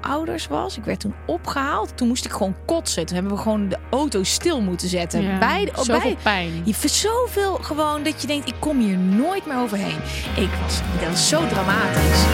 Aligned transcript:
ouders 0.00 0.46
was. 0.46 0.76
Ik 0.76 0.84
werd 0.84 1.00
toen 1.00 1.14
opgehaald. 1.26 1.96
Toen 1.96 2.08
moest 2.08 2.24
ik 2.24 2.32
gewoon 2.32 2.54
kotsen. 2.66 3.06
Toen 3.06 3.14
hebben 3.16 3.34
we 3.34 3.42
gewoon 3.42 3.68
de 3.68 3.78
auto 3.90 4.22
stil 4.22 4.60
moeten 4.60 4.88
zetten. 4.88 5.22
Ja, 5.22 5.38
Beide, 5.38 5.70
oh, 5.70 5.76
zoveel 5.76 5.98
beide- 6.00 6.16
pijn. 6.22 6.62
Je 6.64 6.74
zoveel 6.88 7.54
gewoon 7.54 8.02
dat 8.02 8.20
je 8.20 8.26
denkt, 8.26 8.48
ik 8.48 8.54
kom 8.58 8.78
hier 8.78 8.96
nooit 8.98 9.46
meer 9.46 9.58
overheen. 9.58 9.98
Ik 10.36 10.50
was, 10.62 10.80
dat 11.00 11.08
was 11.08 11.28
zo 11.28 11.46
dramatisch. 11.46 12.24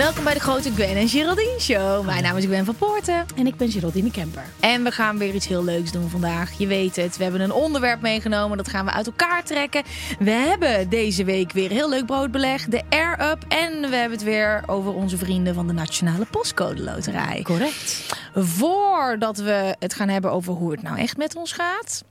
Welkom 0.00 0.24
bij 0.24 0.34
de 0.34 0.40
Grote 0.40 0.72
Gwen 0.72 0.96
en 0.96 1.08
Geraldine 1.08 1.60
Show. 1.60 2.04
Mijn 2.04 2.22
naam 2.22 2.36
is 2.36 2.44
Gwen 2.44 2.64
van 2.64 2.76
Poorten. 2.76 3.26
En 3.36 3.46
ik 3.46 3.56
ben 3.56 3.70
Geraldine 3.70 4.10
Kemper. 4.10 4.44
En 4.60 4.84
we 4.84 4.90
gaan 4.90 5.18
weer 5.18 5.34
iets 5.34 5.46
heel 5.46 5.64
leuks 5.64 5.92
doen 5.92 6.08
vandaag. 6.08 6.58
Je 6.58 6.66
weet 6.66 6.96
het, 6.96 7.16
we 7.16 7.22
hebben 7.22 7.40
een 7.40 7.52
onderwerp 7.52 8.00
meegenomen. 8.00 8.56
Dat 8.56 8.68
gaan 8.68 8.84
we 8.84 8.90
uit 8.90 9.06
elkaar 9.06 9.44
trekken. 9.44 9.82
We 10.18 10.30
hebben 10.30 10.88
deze 10.88 11.24
week 11.24 11.52
weer 11.52 11.70
heel 11.70 11.88
leuk 11.88 12.06
broodbeleg. 12.06 12.64
De 12.64 12.82
Air 12.88 13.30
Up. 13.30 13.44
En 13.48 13.80
we 13.80 13.96
hebben 13.96 14.18
het 14.18 14.22
weer 14.22 14.62
over 14.66 14.94
onze 14.94 15.16
vrienden 15.16 15.54
van 15.54 15.66
de 15.66 15.72
Nationale 15.72 16.26
Postcode 16.30 16.82
Loterij. 16.82 17.42
Correct. 17.42 18.14
Voordat 18.34 19.36
we 19.36 19.76
het 19.78 19.94
gaan 19.94 20.08
hebben 20.08 20.32
over 20.32 20.52
hoe 20.52 20.70
het 20.70 20.82
nou 20.82 20.98
echt 20.98 21.16
met 21.16 21.36
ons 21.36 21.52
gaat. 21.52 22.04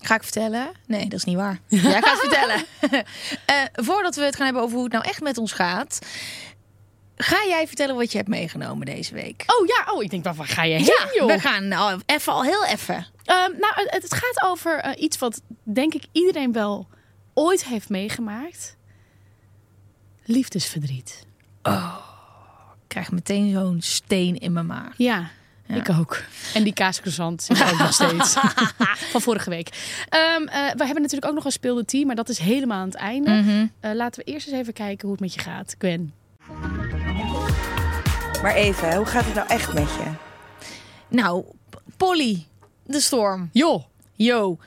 Ga 0.00 0.14
ik 0.14 0.22
vertellen? 0.22 0.70
Nee, 0.86 1.02
dat 1.02 1.18
is 1.18 1.24
niet 1.24 1.36
waar. 1.36 1.60
Jij 1.68 2.02
gaat 2.02 2.20
het 2.20 2.20
vertellen. 2.20 2.64
Eh, 3.46 3.56
voordat 3.72 4.16
we 4.16 4.22
het 4.22 4.36
gaan 4.36 4.44
hebben 4.44 4.62
over 4.62 4.74
hoe 4.74 4.84
het 4.84 4.92
nou 4.92 5.04
echt 5.04 5.20
met 5.20 5.38
ons 5.38 5.52
gaat. 5.52 5.98
Ga 7.22 7.44
jij 7.48 7.66
vertellen 7.66 7.96
wat 7.96 8.10
je 8.10 8.16
hebt 8.16 8.28
meegenomen 8.30 8.86
deze 8.86 9.14
week? 9.14 9.44
Oh 9.46 9.66
ja, 9.66 9.92
oh, 9.92 10.02
ik 10.02 10.10
denk, 10.10 10.24
waar 10.24 10.46
ga 10.46 10.62
je 10.64 10.74
heen, 10.74 10.84
Ja, 10.84 11.08
joh? 11.14 11.26
we 11.26 11.38
gaan 11.38 11.68
nou 11.68 12.00
even 12.06 12.32
al 12.32 12.42
heel 12.42 12.64
even. 12.66 13.06
Ehm, 13.24 13.50
nou, 13.58 13.72
het, 13.74 14.02
het 14.02 14.14
gaat 14.14 14.42
over 14.44 14.78
eh, 14.78 15.02
iets 15.02 15.18
wat 15.18 15.40
denk 15.62 15.94
ik 15.94 16.04
iedereen 16.12 16.52
wel 16.52 16.88
ooit 17.34 17.64
heeft 17.64 17.88
meegemaakt. 17.88 18.76
Liefdesverdriet. 20.24 21.26
Ik 21.62 22.96
krijg 22.96 23.10
meteen 23.10 23.52
zo'n 23.52 23.80
steen 23.80 24.38
in 24.38 24.52
mijn 24.52 24.66
maag. 24.66 24.94
Ja, 24.96 25.30
ik 25.66 25.88
ook. 25.90 26.22
En 26.54 26.62
die 26.64 26.72
kaascroissant 26.72 27.42
zit 27.42 27.62
ook 27.72 27.78
nog 27.78 27.92
steeds. 27.92 28.36
Van 29.12 29.20
vorige 29.20 29.50
week. 29.50 29.68
Ehm, 30.08 30.42
eh, 30.42 30.50
we 30.50 30.84
hebben 30.84 31.02
natuurlijk 31.02 31.24
ook 31.26 31.34
nog 31.34 31.44
een 31.44 31.50
speelde 31.52 31.84
team, 31.84 32.06
maar 32.06 32.16
dat 32.16 32.28
is 32.28 32.38
helemaal 32.38 32.78
aan 32.80 32.86
het 32.88 32.96
einde. 32.96 33.30
Mhm. 33.30 33.66
Eh, 33.80 33.92
laten 33.94 34.24
we 34.24 34.32
eerst 34.32 34.46
eens 34.46 34.56
even 34.56 34.72
kijken 34.72 35.00
hoe 35.02 35.10
het 35.10 35.20
met 35.20 35.34
je 35.34 35.40
gaat, 35.40 35.74
Gwen. 35.78 36.12
Maar 38.42 38.54
even, 38.54 38.96
hoe 38.96 39.06
gaat 39.06 39.24
het 39.24 39.34
nou 39.34 39.48
echt 39.48 39.72
met 39.72 39.88
je? 39.94 40.10
Nou, 41.08 41.44
Polly, 41.96 42.46
de 42.84 43.00
storm. 43.00 43.48
Joh. 43.52 43.84
Yo, 44.14 44.58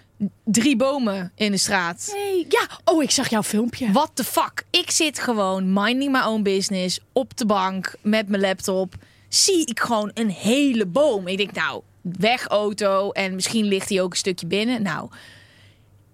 drie 0.44 0.76
bomen 0.76 1.32
in 1.36 1.52
de 1.52 1.58
straat. 1.58 2.10
Hey, 2.12 2.46
ja, 2.50 2.68
oh, 2.86 3.04
ik 3.04 3.12
zag 3.12 3.30
jouw 3.30 3.44
filmpje. 3.44 3.92
What 3.92 4.12
the 4.14 4.24
fuck? 4.24 4.64
Ik 4.70 4.92
zit 4.92 5.20
gewoon 5.20 5.74
minding 5.74 6.12
my 6.12 6.22
own 6.22 6.42
business 6.42 7.00
op 7.12 7.38
de 7.38 7.46
bank 7.46 7.96
met 8.02 8.30
mijn 8.30 8.42
laptop. 8.42 8.96
Zie 9.30 9.66
ik 9.66 9.80
gewoon 9.80 10.12
een 10.14 10.30
hele 10.30 10.86
boom. 10.86 11.28
Ik 11.28 11.38
denk, 11.38 11.52
nou, 11.52 11.82
weg 12.02 12.48
auto 12.48 13.12
en 13.12 13.36
misschien 13.36 13.66
ligt 13.66 13.90
hij 13.90 14.02
ook 14.02 14.12
een 14.12 14.18
stukje 14.18 14.48
binnen. 14.48 14.82
Nou, 14.82 15.10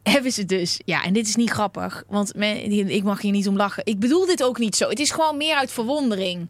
hebben 0.09 0.31
ze 0.31 0.46
dus. 0.46 0.80
Ja, 0.86 1.03
en 1.03 1.14
dit 1.14 1.28
is 1.28 1.36
niet 1.36 1.50
grappig, 1.50 2.03
want 2.08 2.36
men, 2.36 2.72
ik 2.72 3.03
mag 3.03 3.22
hier 3.22 3.31
niet 3.31 3.47
om 3.47 3.56
lachen. 3.56 3.86
Ik 3.86 4.00
bedoel 4.00 4.25
dit 4.25 4.44
ook 4.44 4.59
niet 4.59 4.75
zo. 4.75 4.90
Het 4.90 5.00
is 5.00 5.12
gewoon 5.12 5.38
meer 5.38 5.56
uit 5.56 5.72
verwondering. 5.72 6.47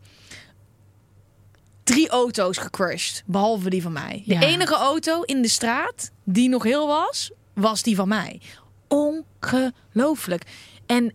Drie 1.84 2.10
auto's 2.10 2.58
gecrushed, 2.58 3.24
behalve 3.26 3.70
die 3.70 3.82
van 3.82 3.92
mij. 3.92 4.24
De 4.26 4.46
enige 4.46 4.76
auto 4.76 5.22
in 5.22 5.42
de 5.42 5.48
straat 5.48 6.12
die 6.24 6.50
nog 6.50 6.64
heel 6.64 6.88
was, 6.88 7.32
was 7.54 7.84
die 7.84 7.96
van 7.96 8.08
mij. 8.08 8.42
Ongelooflijk. 8.88 10.44
En 10.86 11.14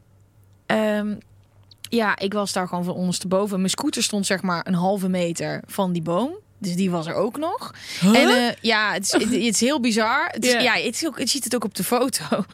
ehm, 0.66 1.14
ja, 1.80 2.18
ik 2.18 2.32
was 2.32 2.52
daar 2.52 2.68
gewoon 2.68 2.84
van 2.84 2.94
ondersteboven. 2.94 3.58
Mijn 3.58 3.70
scooter 3.70 4.02
stond 4.02 4.26
zeg 4.26 4.42
maar 4.42 4.66
een 4.66 4.74
halve 4.74 5.08
meter 5.08 5.62
van 5.66 5.92
die 5.92 6.02
boom. 6.02 6.42
Dus 6.64 6.76
die 6.76 6.90
was 6.90 7.06
er 7.06 7.14
ook 7.14 7.38
nog. 7.38 7.74
En 8.02 8.14
eh, 8.28 8.52
ja, 8.60 8.92
het 8.92 9.04
is, 9.04 9.12
het, 9.12 9.22
het 9.22 9.32
is 9.32 9.60
heel 9.60 9.80
bizar. 9.80 10.26
Het 10.34 10.44
is, 10.44 10.52
Ja. 10.52 10.60
Ja, 10.60 10.72
het, 10.72 10.94
is 10.94 11.06
ook, 11.06 11.18
het 11.18 11.30
ziet 11.30 11.44
het 11.44 11.54
ook 11.54 11.64
op 11.64 11.74
de 11.74 11.84
foto. 11.84 12.24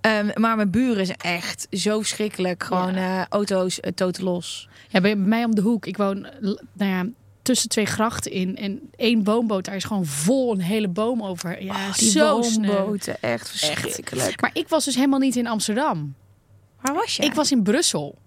Ehm, 0.00 0.30
maar 0.34 0.56
mijn 0.56 0.70
buren 0.70 1.06
zijn 1.06 1.18
echt 1.18 1.66
zo 1.70 1.98
verschrikkelijk. 1.98 2.62
Gewoon 2.64 2.94
eh, 2.94 3.22
auto's 3.28 3.78
uh, 3.80 3.90
toten 3.94 4.24
los. 4.24 4.68
Ja, 4.88 5.00
bij, 5.00 5.16
bij 5.16 5.26
mij 5.26 5.44
om 5.44 5.54
de 5.54 5.60
hoek. 5.60 5.86
Ik 5.86 5.96
woon 5.96 6.26
nou 6.40 6.90
ja, 6.90 7.06
tussen 7.42 7.68
twee 7.68 7.86
grachten 7.86 8.32
in. 8.32 8.56
En 8.56 8.80
één 8.96 9.24
woonboot, 9.24 9.64
daar 9.64 9.76
is 9.76 9.84
gewoon 9.84 10.06
vol 10.06 10.52
een 10.52 10.60
hele 10.60 10.88
boom 10.88 11.22
over. 11.22 11.62
Ja, 11.62 11.74
Oh, 11.88 11.94
die 11.94 12.10
zo 12.10 12.42
sneu. 12.42 12.66
woonboten, 12.66 13.22
echt 13.22 13.48
verschrikkelijk. 13.50 14.40
Maar 14.40 14.50
ik 14.52 14.68
was 14.68 14.84
dus 14.84 14.94
helemaal 14.94 15.18
niet 15.18 15.36
in 15.36 15.46
Amsterdam. 15.46 16.14
Waar 16.80 16.94
was 16.94 17.16
je? 17.16 17.22
Ik 17.22 17.34
was 17.34 17.50
in 17.50 17.62
Brussel. 17.62 18.18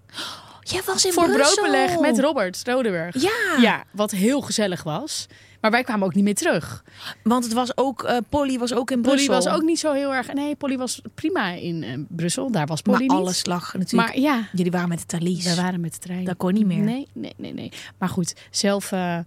Jij 0.63 0.81
was 0.85 1.05
in 1.05 1.11
voor 1.13 1.23
Brussel. 1.29 1.55
broodbeleg 1.63 1.99
met 1.99 2.19
Robert 2.19 2.61
Rodeburg. 2.65 3.21
Ja. 3.21 3.57
Ja, 3.61 3.83
wat 3.91 4.11
heel 4.11 4.41
gezellig 4.41 4.83
was. 4.83 5.27
Maar 5.61 5.71
wij 5.71 5.83
kwamen 5.83 6.05
ook 6.05 6.13
niet 6.15 6.23
meer 6.23 6.35
terug. 6.35 6.83
Want 7.23 7.43
het 7.43 7.53
was 7.53 7.77
ook, 7.77 8.03
eh, 8.03 8.17
Polly 8.29 8.57
was 8.57 8.73
ook 8.73 8.91
in 8.91 9.01
Polly 9.01 9.15
Brussel. 9.15 9.33
was 9.33 9.47
ook 9.47 9.61
niet 9.61 9.79
zo 9.79 9.91
heel 9.91 10.13
erg... 10.13 10.33
Nee, 10.33 10.55
Polly 10.55 10.77
was 10.77 11.01
prima 11.15 11.51
in 11.51 11.83
eh, 11.83 11.97
Brussel. 12.09 12.51
Daar 12.51 12.65
was 12.65 12.81
Polly 12.81 12.97
Maar 12.97 13.07
niet. 13.07 13.17
alles 13.17 13.45
lag 13.45 13.73
natuurlijk. 13.73 14.09
Maar 14.13 14.19
ja, 14.19 14.47
Jullie 14.53 14.71
waren 14.71 14.89
met 14.89 14.99
de 14.99 15.05
Thalys. 15.05 15.43
we 15.45 15.61
waren 15.61 15.81
met 15.81 15.93
de 15.93 15.99
trein. 15.99 16.23
Dat 16.23 16.37
kon 16.37 16.53
niet 16.53 16.65
meer. 16.65 16.77
Nee, 16.83 17.07
nee, 17.13 17.33
nee, 17.37 17.53
nee. 17.53 17.71
Maar 17.97 18.09
goed, 18.09 18.33
zelf... 18.51 18.91
eh, 18.91 19.17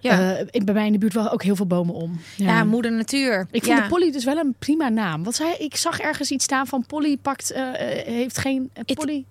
Ja. 0.00 0.36
in- 0.50 0.64
bij 0.64 0.74
mij 0.74 0.86
in 0.86 0.92
de 0.92 0.98
buurt 0.98 1.14
wel 1.14 1.30
ook 1.30 1.42
heel 1.42 1.56
veel 1.56 1.66
bomen 1.66 1.94
om. 1.94 2.20
ja. 2.36 2.64
moeder 2.64 2.92
natuur. 2.92 3.46
Ik 3.50 3.64
vond 3.64 3.76
ja. 3.78 3.82
de 3.82 3.88
Polly 3.88 4.12
dus 4.12 4.24
wel 4.24 4.36
een 4.36 4.54
prima 4.58 4.88
naam. 4.88 5.22
Want 5.22 5.36
zij, 5.36 5.56
ik 5.58 5.76
zag 5.76 6.00
ergens 6.00 6.30
iets 6.30 6.44
staan 6.44 6.66
van 6.66 6.84
Polly 6.86 7.16
pakt, 7.16 7.52
heeft 8.06 8.38
geen 8.38 8.70
Polly 8.94 9.24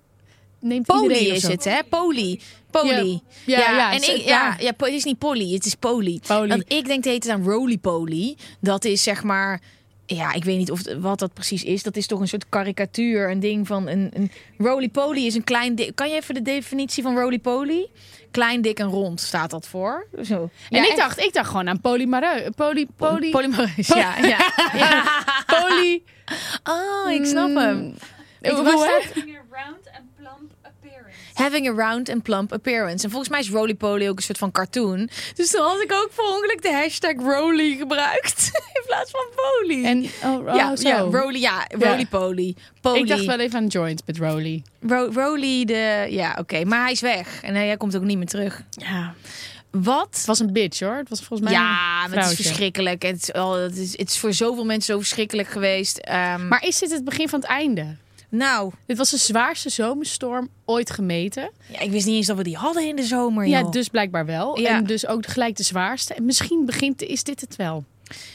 neemt 0.59 0.85
Polly 0.85 1.01
iedereen 1.03 1.29
of 1.29 1.35
is 1.35 1.41
zo. 1.41 1.49
het, 1.51 1.63
hè? 1.63 1.79
Polly. 1.89 2.39
Polly. 2.71 3.19
Ja, 3.45 3.59
ja, 3.59 3.71
ja, 3.71 3.91
en 3.93 3.97
ik, 4.15 4.17
ja, 4.25 4.55
ja. 4.59 4.73
het 4.77 4.87
is 4.93 5.03
niet 5.03 5.17
Polly, 5.17 5.53
het 5.53 5.65
is 5.65 5.75
Polly. 5.75 6.19
Polly. 6.27 6.47
Want 6.47 6.63
ik 6.73 6.85
denk 6.85 7.03
de 7.03 7.09
hele 7.09 7.21
tijd 7.21 7.33
aan 7.37 7.43
Roly 7.43 7.77
Poly. 7.77 8.35
Dat 8.59 8.85
is 8.85 9.03
zeg 9.03 9.23
maar... 9.23 9.61
Ja, 10.05 10.33
ik 10.33 10.43
weet 10.43 10.57
niet 10.57 10.71
of 10.71 10.77
het- 10.85 10.99
wat 10.99 11.19
dat 11.19 11.33
precies 11.33 11.63
is. 11.63 11.83
Dat 11.83 11.95
is 11.95 12.07
toch 12.07 12.19
een 12.19 12.27
soort 12.27 12.49
karikatuur, 12.49 13.29
een 13.31 13.39
ding 13.39 13.67
van 13.67 13.87
een, 13.87 14.11
een 14.13 14.31
Roly 14.57 14.89
Poly 14.89 15.25
is 15.25 15.35
een 15.35 15.43
klein 15.43 15.75
dik. 15.75 15.95
Kan 15.95 16.09
je 16.09 16.15
even 16.15 16.33
de 16.33 16.41
definitie 16.41 17.03
van 17.03 17.17
Roly 17.17 17.39
Poly? 17.39 17.87
Klein, 18.31 18.61
dik 18.61 18.79
en 18.79 18.87
rond 18.87 19.21
staat 19.21 19.49
dat 19.49 19.67
voor. 19.67 20.07
Zo. 20.25 20.41
En 20.41 20.49
Ja, 20.77 20.81
ik 20.83 20.87
echt. 20.87 20.97
dacht, 20.97 21.19
ik 21.19 21.33
dacht 21.33 21.47
gewoon 21.49 21.69
aan 21.69 21.81
Polly 21.81 22.05
Mareu. 22.05 22.49
Poly, 22.55 22.87
Poly, 22.95 23.29
Polymereus, 23.29 23.87
ja, 23.87 24.17
ja. 24.17 24.51
ja. 24.73 25.03
Poly. 25.45 26.01
Oh, 26.63 27.11
ik 27.11 27.25
snap 27.25 27.55
hem. 27.55 27.93
Hoe- 28.41 28.63
waar 28.63 28.73
hoe 28.73 28.83
staat- 28.83 29.13
heet- 29.13 29.25
Having 31.37 31.67
a 31.67 31.71
round 31.71 32.09
and 32.09 32.23
plump 32.23 32.53
appearance. 32.53 33.03
En 33.03 33.09
volgens 33.09 33.29
mij 33.31 33.39
is 33.39 33.49
Roly 33.49 33.73
Poly 33.75 34.07
ook 34.07 34.17
een 34.17 34.23
soort 34.23 34.37
van 34.37 34.51
cartoon. 34.51 35.09
Dus 35.35 35.49
toen 35.49 35.61
had 35.61 35.81
ik 35.81 35.91
ook 35.93 36.09
per 36.15 36.23
ongeluk 36.25 36.61
de 36.61 36.71
hashtag 36.73 37.13
Roly 37.17 37.75
gebruikt. 37.77 38.49
In 38.73 38.81
plaats 38.85 39.11
van 39.11 39.25
Poly. 39.35 39.85
En, 39.85 40.03
oh, 40.23 40.47
oh, 40.47 40.55
ja, 40.55 40.75
zo. 40.75 40.87
ja, 40.87 40.99
Roly, 40.99 41.39
ja, 41.39 41.67
Roly 41.69 42.05
Poly. 42.05 42.55
Poly. 42.81 42.97
Ik 42.99 43.07
dacht 43.07 43.25
wel 43.25 43.39
even 43.39 43.59
aan 43.59 43.67
joint 43.67 44.01
met 44.05 44.17
Roly. 44.17 44.63
Ro- 44.87 45.09
Roly, 45.13 45.65
de... 45.65 46.07
Ja, 46.09 46.35
oké. 46.39 46.63
Maar 46.65 46.81
hij 46.81 46.91
is 46.91 47.01
weg. 47.01 47.43
En 47.43 47.55
hij 47.55 47.77
komt 47.77 47.95
ook 47.95 48.03
niet 48.03 48.17
meer 48.17 48.27
terug. 48.27 48.63
Ja. 48.69 49.13
Wat? 49.71 50.07
Het 50.11 50.25
was 50.25 50.39
een 50.39 50.53
bitch 50.53 50.79
hoor. 50.79 50.95
Het 50.95 51.09
was 51.09 51.19
volgens 51.23 51.49
mij 51.49 51.59
Ja, 51.59 52.03
een 52.03 52.09
maar 52.09 52.19
het 52.19 52.29
is 52.31 52.35
verschrikkelijk. 52.45 53.01
Het 53.03 53.21
is, 53.21 53.31
oh, 53.31 53.53
het, 53.53 53.77
is, 53.77 53.97
het 53.97 54.09
is 54.09 54.17
voor 54.17 54.33
zoveel 54.33 54.65
mensen 54.65 54.93
zo 54.93 54.99
verschrikkelijk 54.99 55.47
geweest. 55.47 55.97
Ehm, 55.97 56.47
Maar 56.47 56.63
is 56.63 56.79
dit 56.79 56.91
het 56.91 57.03
begin 57.03 57.29
van 57.29 57.39
het 57.39 57.49
einde? 57.49 57.95
Nou, 58.29 58.71
Dit 58.85 58.97
was 58.97 59.09
de 59.09 59.17
zwaarste 59.17 59.69
zomerstorm 59.69 60.49
ooit 60.65 60.91
gemeten. 60.91 61.51
ja, 61.71 61.79
ik 61.79 61.91
wist 61.91 62.05
niet 62.05 62.15
eens 62.15 62.27
dat 62.27 62.37
we 62.37 62.43
die 62.43 62.55
hadden 62.57 62.87
in 62.87 62.95
de 62.95 63.03
zomer. 63.03 63.47
Ja, 63.47 63.59
joh. 63.59 63.71
dus 63.71 63.87
blijkbaar 63.87 64.25
wel. 64.25 64.59
Ja. 64.59 64.69
En 64.77 64.83
dus 64.83 65.07
ook 65.07 65.25
gelijk 65.25 65.55
de 65.55 65.63
zwaarste. 65.63 66.13
En 66.13 66.25
misschien 66.25 66.65
begint, 66.65 67.01
is 67.01 67.23
dit 67.23 67.41
het 67.41 67.55
wel. 67.55 67.83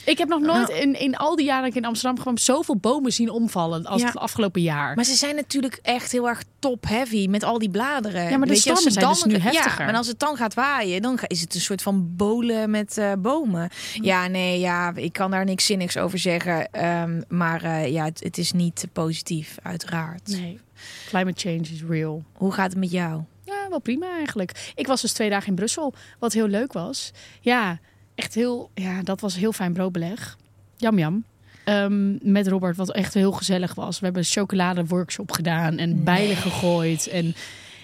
Ik 0.04 0.18
heb 0.18 0.28
nog 0.28 0.40
nooit 0.40 0.68
Nou. 0.68 0.80
in, 0.80 1.00
in 1.00 1.16
al 1.16 1.36
die 1.36 1.46
jaren 1.46 1.62
dat 1.62 1.70
ik 1.70 1.76
in 1.76 1.84
Amsterdam 1.84 2.18
gewoon 2.18 2.38
zoveel 2.38 2.76
bomen 2.76 3.12
zien 3.12 3.30
omvallen 3.30 3.84
als 3.86 4.00
Ja. 4.00 4.06
het 4.06 4.16
afgelopen 4.16 4.60
jaar. 4.62 4.94
Maar 4.94 5.04
ze 5.04 5.14
zijn 5.14 5.34
natuurlijk 5.34 5.78
echt 5.82 6.12
heel 6.12 6.28
erg 6.28 6.42
top-heavy 6.58 7.26
met 7.28 7.42
al 7.44 7.58
die 7.58 7.70
bladeren. 7.70 8.22
Ja, 8.30 8.36
maar 8.38 8.46
de 8.46 8.46
je, 8.46 8.52
het 8.52 8.62
zijn 8.62 8.84
dus 8.84 8.94
dan- 8.94 9.28
nu 9.30 9.36
heftiger. 9.38 9.80
Ja, 9.80 9.84
maar 9.86 9.94
als 9.96 10.06
het 10.06 10.18
dan 10.18 10.36
gaat 10.36 10.54
waaien, 10.54 11.02
dan 11.02 11.18
is 11.26 11.40
het 11.40 11.54
een 11.54 11.60
soort 11.60 11.82
van 11.82 12.16
bolen 12.16 12.70
met 12.70 12.98
eh, 12.98 13.12
bomen. 13.18 13.70
Ja, 13.94 14.26
nee, 14.26 14.60
ja, 14.60 14.92
ik 14.94 15.12
kan 15.12 15.30
daar 15.30 15.44
niks 15.44 15.66
zinnigs 15.66 15.96
over 15.96 16.18
zeggen. 16.18 16.70
Ehm, 16.72 17.20
maar 17.28 17.62
eh, 17.62 17.88
ja, 17.92 18.04
het, 18.04 18.22
het 18.22 18.38
is 18.38 18.52
niet 18.52 18.86
positief, 18.92 19.56
uiteraard. 19.62 20.26
Nee, 20.28 20.60
climate 21.08 21.40
change 21.40 21.60
is 21.72 21.82
real. 21.88 22.24
Hoe 22.32 22.52
gaat 22.52 22.70
het 22.70 22.78
met 22.78 22.90
jou? 22.90 23.22
Ja, 23.44 23.66
wel 23.68 23.80
prima 23.80 24.06
eigenlijk. 24.16 24.72
Ik 24.74 24.86
was 24.86 25.00
dus 25.00 25.12
twee 25.12 25.30
dagen 25.30 25.48
in 25.48 25.54
Brussel, 25.54 25.94
wat 26.18 26.32
heel 26.32 26.46
leuk 26.48 26.72
was. 26.72 27.12
Ja, 27.40 27.78
echt 28.14 28.34
heel, 28.34 28.70
ja, 28.74 29.02
dat 29.02 29.20
was 29.20 29.36
heel 29.36 29.52
fijn 29.52 29.72
broodbeleg. 29.72 30.36
Jam 30.76 30.98
jam. 30.98 31.24
Ehm, 31.64 32.32
met 32.32 32.48
Robert, 32.48 32.76
wat 32.76 32.92
echt 32.92 33.14
heel 33.14 33.32
gezellig 33.32 33.74
was. 33.74 33.98
We 33.98 34.04
hebben 34.04 34.22
een 34.22 34.28
chocoladeworkshop 34.28 35.30
gedaan 35.32 35.76
en 35.78 36.04
bijlen 36.04 36.36
gegooid. 36.36 37.06
En 37.06 37.34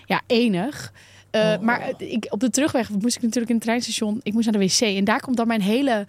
ja, 0.07 0.21
enig. 0.27 0.93
Eh, 1.31 1.41
Oh. 1.41 1.61
Maar 1.61 1.85
het- 1.87 2.01
ik, 2.01 2.27
op 2.31 2.41
de 2.41 2.51
terugweg 2.51 2.91
moest 2.91 3.17
ik 3.17 3.23
natuurlijk 3.23 3.49
in 3.49 3.55
het 3.55 3.65
treinstation. 3.65 4.21
Ik 4.23 4.33
moest 4.33 4.51
naar 4.51 4.61
de 4.61 4.67
wc. 4.67 4.81
En 4.81 5.05
daar 5.05 5.21
komt 5.21 5.37
dan 5.37 5.47
mijn 5.47 5.61
hele... 5.63 6.07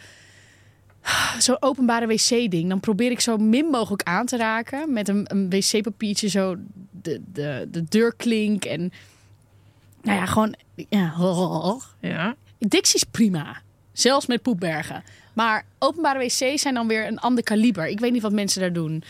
Zo'n 1.40 1.58
openbare 1.62 2.08
wc-ding. 2.08 2.70
Dan 2.70 2.80
probeer 2.80 3.12
ik 3.12 3.20
zo 3.20 3.38
min 3.38 3.66
mogelijk 3.66 4.04
aan 4.04 4.26
te 4.26 4.38
raken. 4.38 4.94
Met 4.94 5.08
een, 5.08 5.26
een 5.28 5.50
wc-papiertje 5.50 6.28
zo 6.28 6.56
de, 7.02 7.22
de, 7.34 7.68
de 7.72 7.84
deurklink. 7.84 8.66
En 8.66 8.92
nou 10.02 10.18
ja, 10.20 10.26
gewoon... 10.26 10.56
Ja. 10.90 11.14
Ja. 12.00 12.36
Dixie 12.60 12.96
is 12.96 13.04
prima. 13.04 13.62
Zelfs 14.00 14.26
met 14.26 14.42
poepbergen. 14.42 15.04
Maar 15.34 15.66
openbare 15.80 16.20
wc's 16.20 16.62
zijn 16.62 16.74
dan 16.74 16.88
weer 16.88 17.08
een 17.08 17.20
ander 17.20 17.44
kaliber. 17.44 17.88
Ik 17.88 18.00
weet 18.00 18.12
niet 18.12 18.22
wat 18.22 18.32
mensen 18.32 18.62
daar 18.62 18.74
doen. 18.74 19.04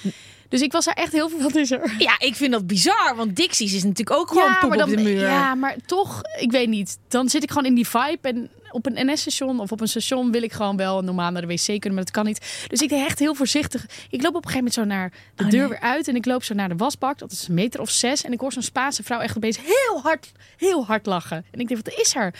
Dus 0.49 0.61
ik 0.61 0.71
was 0.71 0.85
daar 0.85 0.93
echt 0.93 1.11
heel 1.11 1.29
veel... 1.29 1.49
Is 1.49 1.71
er? 1.71 1.95
Ja, 1.97 2.15
ik 2.19 2.35
vind 2.35 2.51
dat 2.51 2.67
bizar, 2.67 3.13
want 3.15 3.35
Dixie's 3.35 3.73
is 3.73 3.83
natuurlijk 3.83 4.19
ook 4.19 4.27
gewoon 4.27 4.57
poep 4.59 4.69
maar 4.69 4.83
op 4.83 4.89
de 4.89 4.97
muur. 4.97 5.19
Ja, 5.19 5.55
maar 5.55 5.75
toch, 5.85 6.21
ik 6.39 6.51
weet 6.51 6.69
niet. 6.69 6.97
Dan 7.07 7.29
zit 7.29 7.43
ik 7.43 7.49
gewoon 7.49 7.65
in 7.65 7.75
die 7.75 7.87
vibe. 7.87 8.27
En 8.27 8.49
op 8.71 8.85
een 8.85 9.11
NS-station 9.11 9.59
of 9.59 9.71
op 9.71 9.81
een 9.81 9.87
station 9.87 10.31
wil 10.31 10.43
ik 10.43 10.53
gewoon 10.53 10.77
wel 10.77 11.01
normaal 11.01 11.31
naar 11.31 11.41
de 11.41 11.47
wc 11.47 11.65
kunnen. 11.65 11.93
Maar 11.93 12.03
dat 12.03 12.11
kan 12.11 12.25
niet. 12.25 12.65
Dus 12.67 12.81
ik 12.81 12.89
deed 12.89 13.05
echt 13.05 13.19
heel 13.19 13.35
voorzichtig. 13.35 13.85
Ik 14.09 14.21
loop 14.21 14.35
op 14.35 14.45
een 14.45 14.49
gegeven 14.51 14.57
moment 14.57 14.73
zo 14.73 14.83
naar 14.83 15.11
de 15.35 15.43
Oh, 15.43 15.49
deur 15.49 15.59
nee. 15.59 15.69
weer 15.69 15.79
uit. 15.79 16.07
En 16.07 16.15
ik 16.15 16.25
loop 16.25 16.43
zo 16.43 16.53
naar 16.53 16.69
de 16.69 16.75
wasbak. 16.75 17.17
Dat 17.17 17.31
is 17.31 17.47
een 17.47 17.53
meter 17.53 17.79
of 17.81 17.89
zes. 17.89 18.23
En 18.23 18.31
ik 18.31 18.39
hoor 18.39 18.51
zo'n 18.51 18.61
Spaanse 18.61 19.03
vrouw 19.03 19.19
echt 19.19 19.37
opeens 19.37 19.57
heel 19.57 20.01
hard, 20.01 20.31
heel 20.57 20.85
hard 20.85 21.05
lachen. 21.05 21.45
En 21.51 21.59
ik 21.59 21.67
denk, 21.67 21.85
wat 21.85 21.93
is 21.99 22.15
er? 22.15 22.33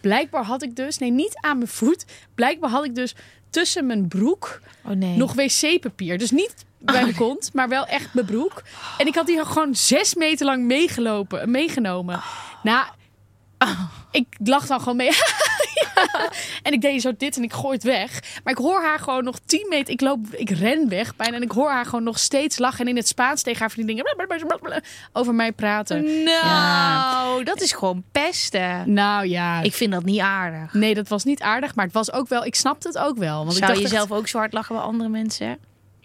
Blijkbaar 0.00 0.44
had 0.44 0.62
ik 0.62 0.76
dus, 0.76 0.98
nee, 0.98 1.10
niet 1.10 1.36
aan 1.40 1.56
mijn 1.56 1.70
voet. 1.70 2.04
Blijkbaar 2.34 2.70
had 2.70 2.84
ik 2.84 2.94
dus 2.94 3.14
tussen 3.50 3.86
mijn 3.86 4.08
broek 4.08 4.60
Oh 4.84 4.90
nee. 4.92 5.16
nog 5.16 5.32
wc-papier. 5.34 6.18
Dus 6.18 6.30
niet 6.30 6.54
bij 6.78 7.04
de 7.04 7.14
kont, 7.14 7.50
maar 7.52 7.68
wel 7.68 7.86
echt 7.86 8.14
mijn 8.14 8.26
broek. 8.26 8.62
En 8.98 9.06
ik 9.06 9.14
had 9.14 9.26
die 9.26 9.44
gewoon 9.44 9.74
zes 9.74 10.14
meter 10.14 10.46
lang 10.46 10.64
meegelopen, 10.64 11.50
meegenomen. 11.50 12.20
Ik 14.10 14.26
lag 14.44 14.66
dan 14.66 14.78
gewoon 14.80 14.96
mee. 14.96 15.10
Ja. 15.94 16.30
En 16.62 16.72
ik 16.72 16.80
deed 16.80 17.02
zo 17.02 17.12
dit 17.16 17.36
en 17.36 17.42
ik 17.42 17.52
gooi 17.52 17.74
het 17.74 17.82
weg. 17.82 18.22
Maar 18.44 18.52
ik 18.52 18.58
hoor 18.58 18.82
haar 18.82 18.98
gewoon 18.98 19.24
nog 19.24 19.38
tien 19.46 19.66
meter. 19.68 19.92
Ik 19.92 20.00
loop, 20.00 20.26
ik 20.30 20.50
ren 20.50 20.88
weg 20.88 21.16
bijna. 21.16 21.36
En 21.36 21.42
ik 21.42 21.50
hoor 21.50 21.70
haar 21.70 21.84
gewoon 21.84 22.02
nog 22.02 22.18
steeds 22.18 22.58
lachen. 22.58 22.80
En 22.84 22.88
in 22.90 22.96
het 22.96 23.08
Spaans 23.08 23.42
tegen 23.42 23.60
haar 23.60 23.70
vriendin 23.70 24.02
over 25.12 25.34
mij 25.34 25.52
praten. 25.52 26.02
Nou, 26.24 27.38
Ja. 27.38 27.44
dat 27.44 27.60
is 27.60 27.72
gewoon 27.72 28.04
pesten. 28.12 28.92
Nou 28.92 29.26
ja, 29.26 29.60
Ik 29.60 29.74
vind 29.74 29.92
dat 29.92 30.04
niet 30.04 30.20
aardig. 30.20 30.72
nee, 30.72 30.94
dat 30.94 31.08
was 31.08 31.24
niet 31.24 31.40
aardig. 31.42 31.74
Maar 31.74 31.84
het 31.84 31.94
was 31.94 32.12
ook 32.12 32.28
wel, 32.28 32.44
ik 32.44 32.54
snapte 32.54 32.88
het 32.88 32.98
ook 32.98 33.16
wel. 33.16 33.38
Want 33.38 33.52
ik 33.52 33.56
Zou 33.64 33.66
dacht 33.66 33.78
je 33.78 33.84
echt- 33.84 33.94
zelf 33.94 34.12
ook 34.18 34.28
zo 34.28 34.38
hard 34.38 34.52
lachen 34.52 34.74
bij 34.74 34.84
andere 34.84 35.08
mensen? 35.08 35.58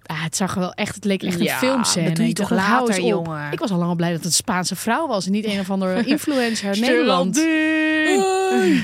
Ah, 0.06 0.24
het 0.24 0.36
zag 0.36 0.54
er 0.54 0.60
wel 0.60 0.74
echt, 0.74 0.96
het 0.96 1.06
leek 1.06 1.24
echt 1.24 1.40
Ja, 1.40 1.54
een 1.54 1.60
filmscène. 1.60 2.08
dat 2.08 2.16
doe 2.16 2.28
je 2.28 2.34
toch 2.34 2.50
later, 2.50 3.02
jongen. 3.02 3.52
Ik 3.52 3.60
was 3.60 3.72
al 3.72 3.78
lang 3.78 3.90
al 3.90 3.96
blij 3.96 4.10
dat 4.10 4.18
het 4.18 4.26
een 4.28 4.32
Spaanse 4.34 4.76
vrouw 4.76 5.08
was 5.08 5.26
en 5.26 5.32
niet 5.32 5.46
een 5.46 5.60
of 5.60 5.70
andere 5.72 6.04
influencer 6.14 6.68
uit 6.68 6.80
Nederland. 6.80 7.36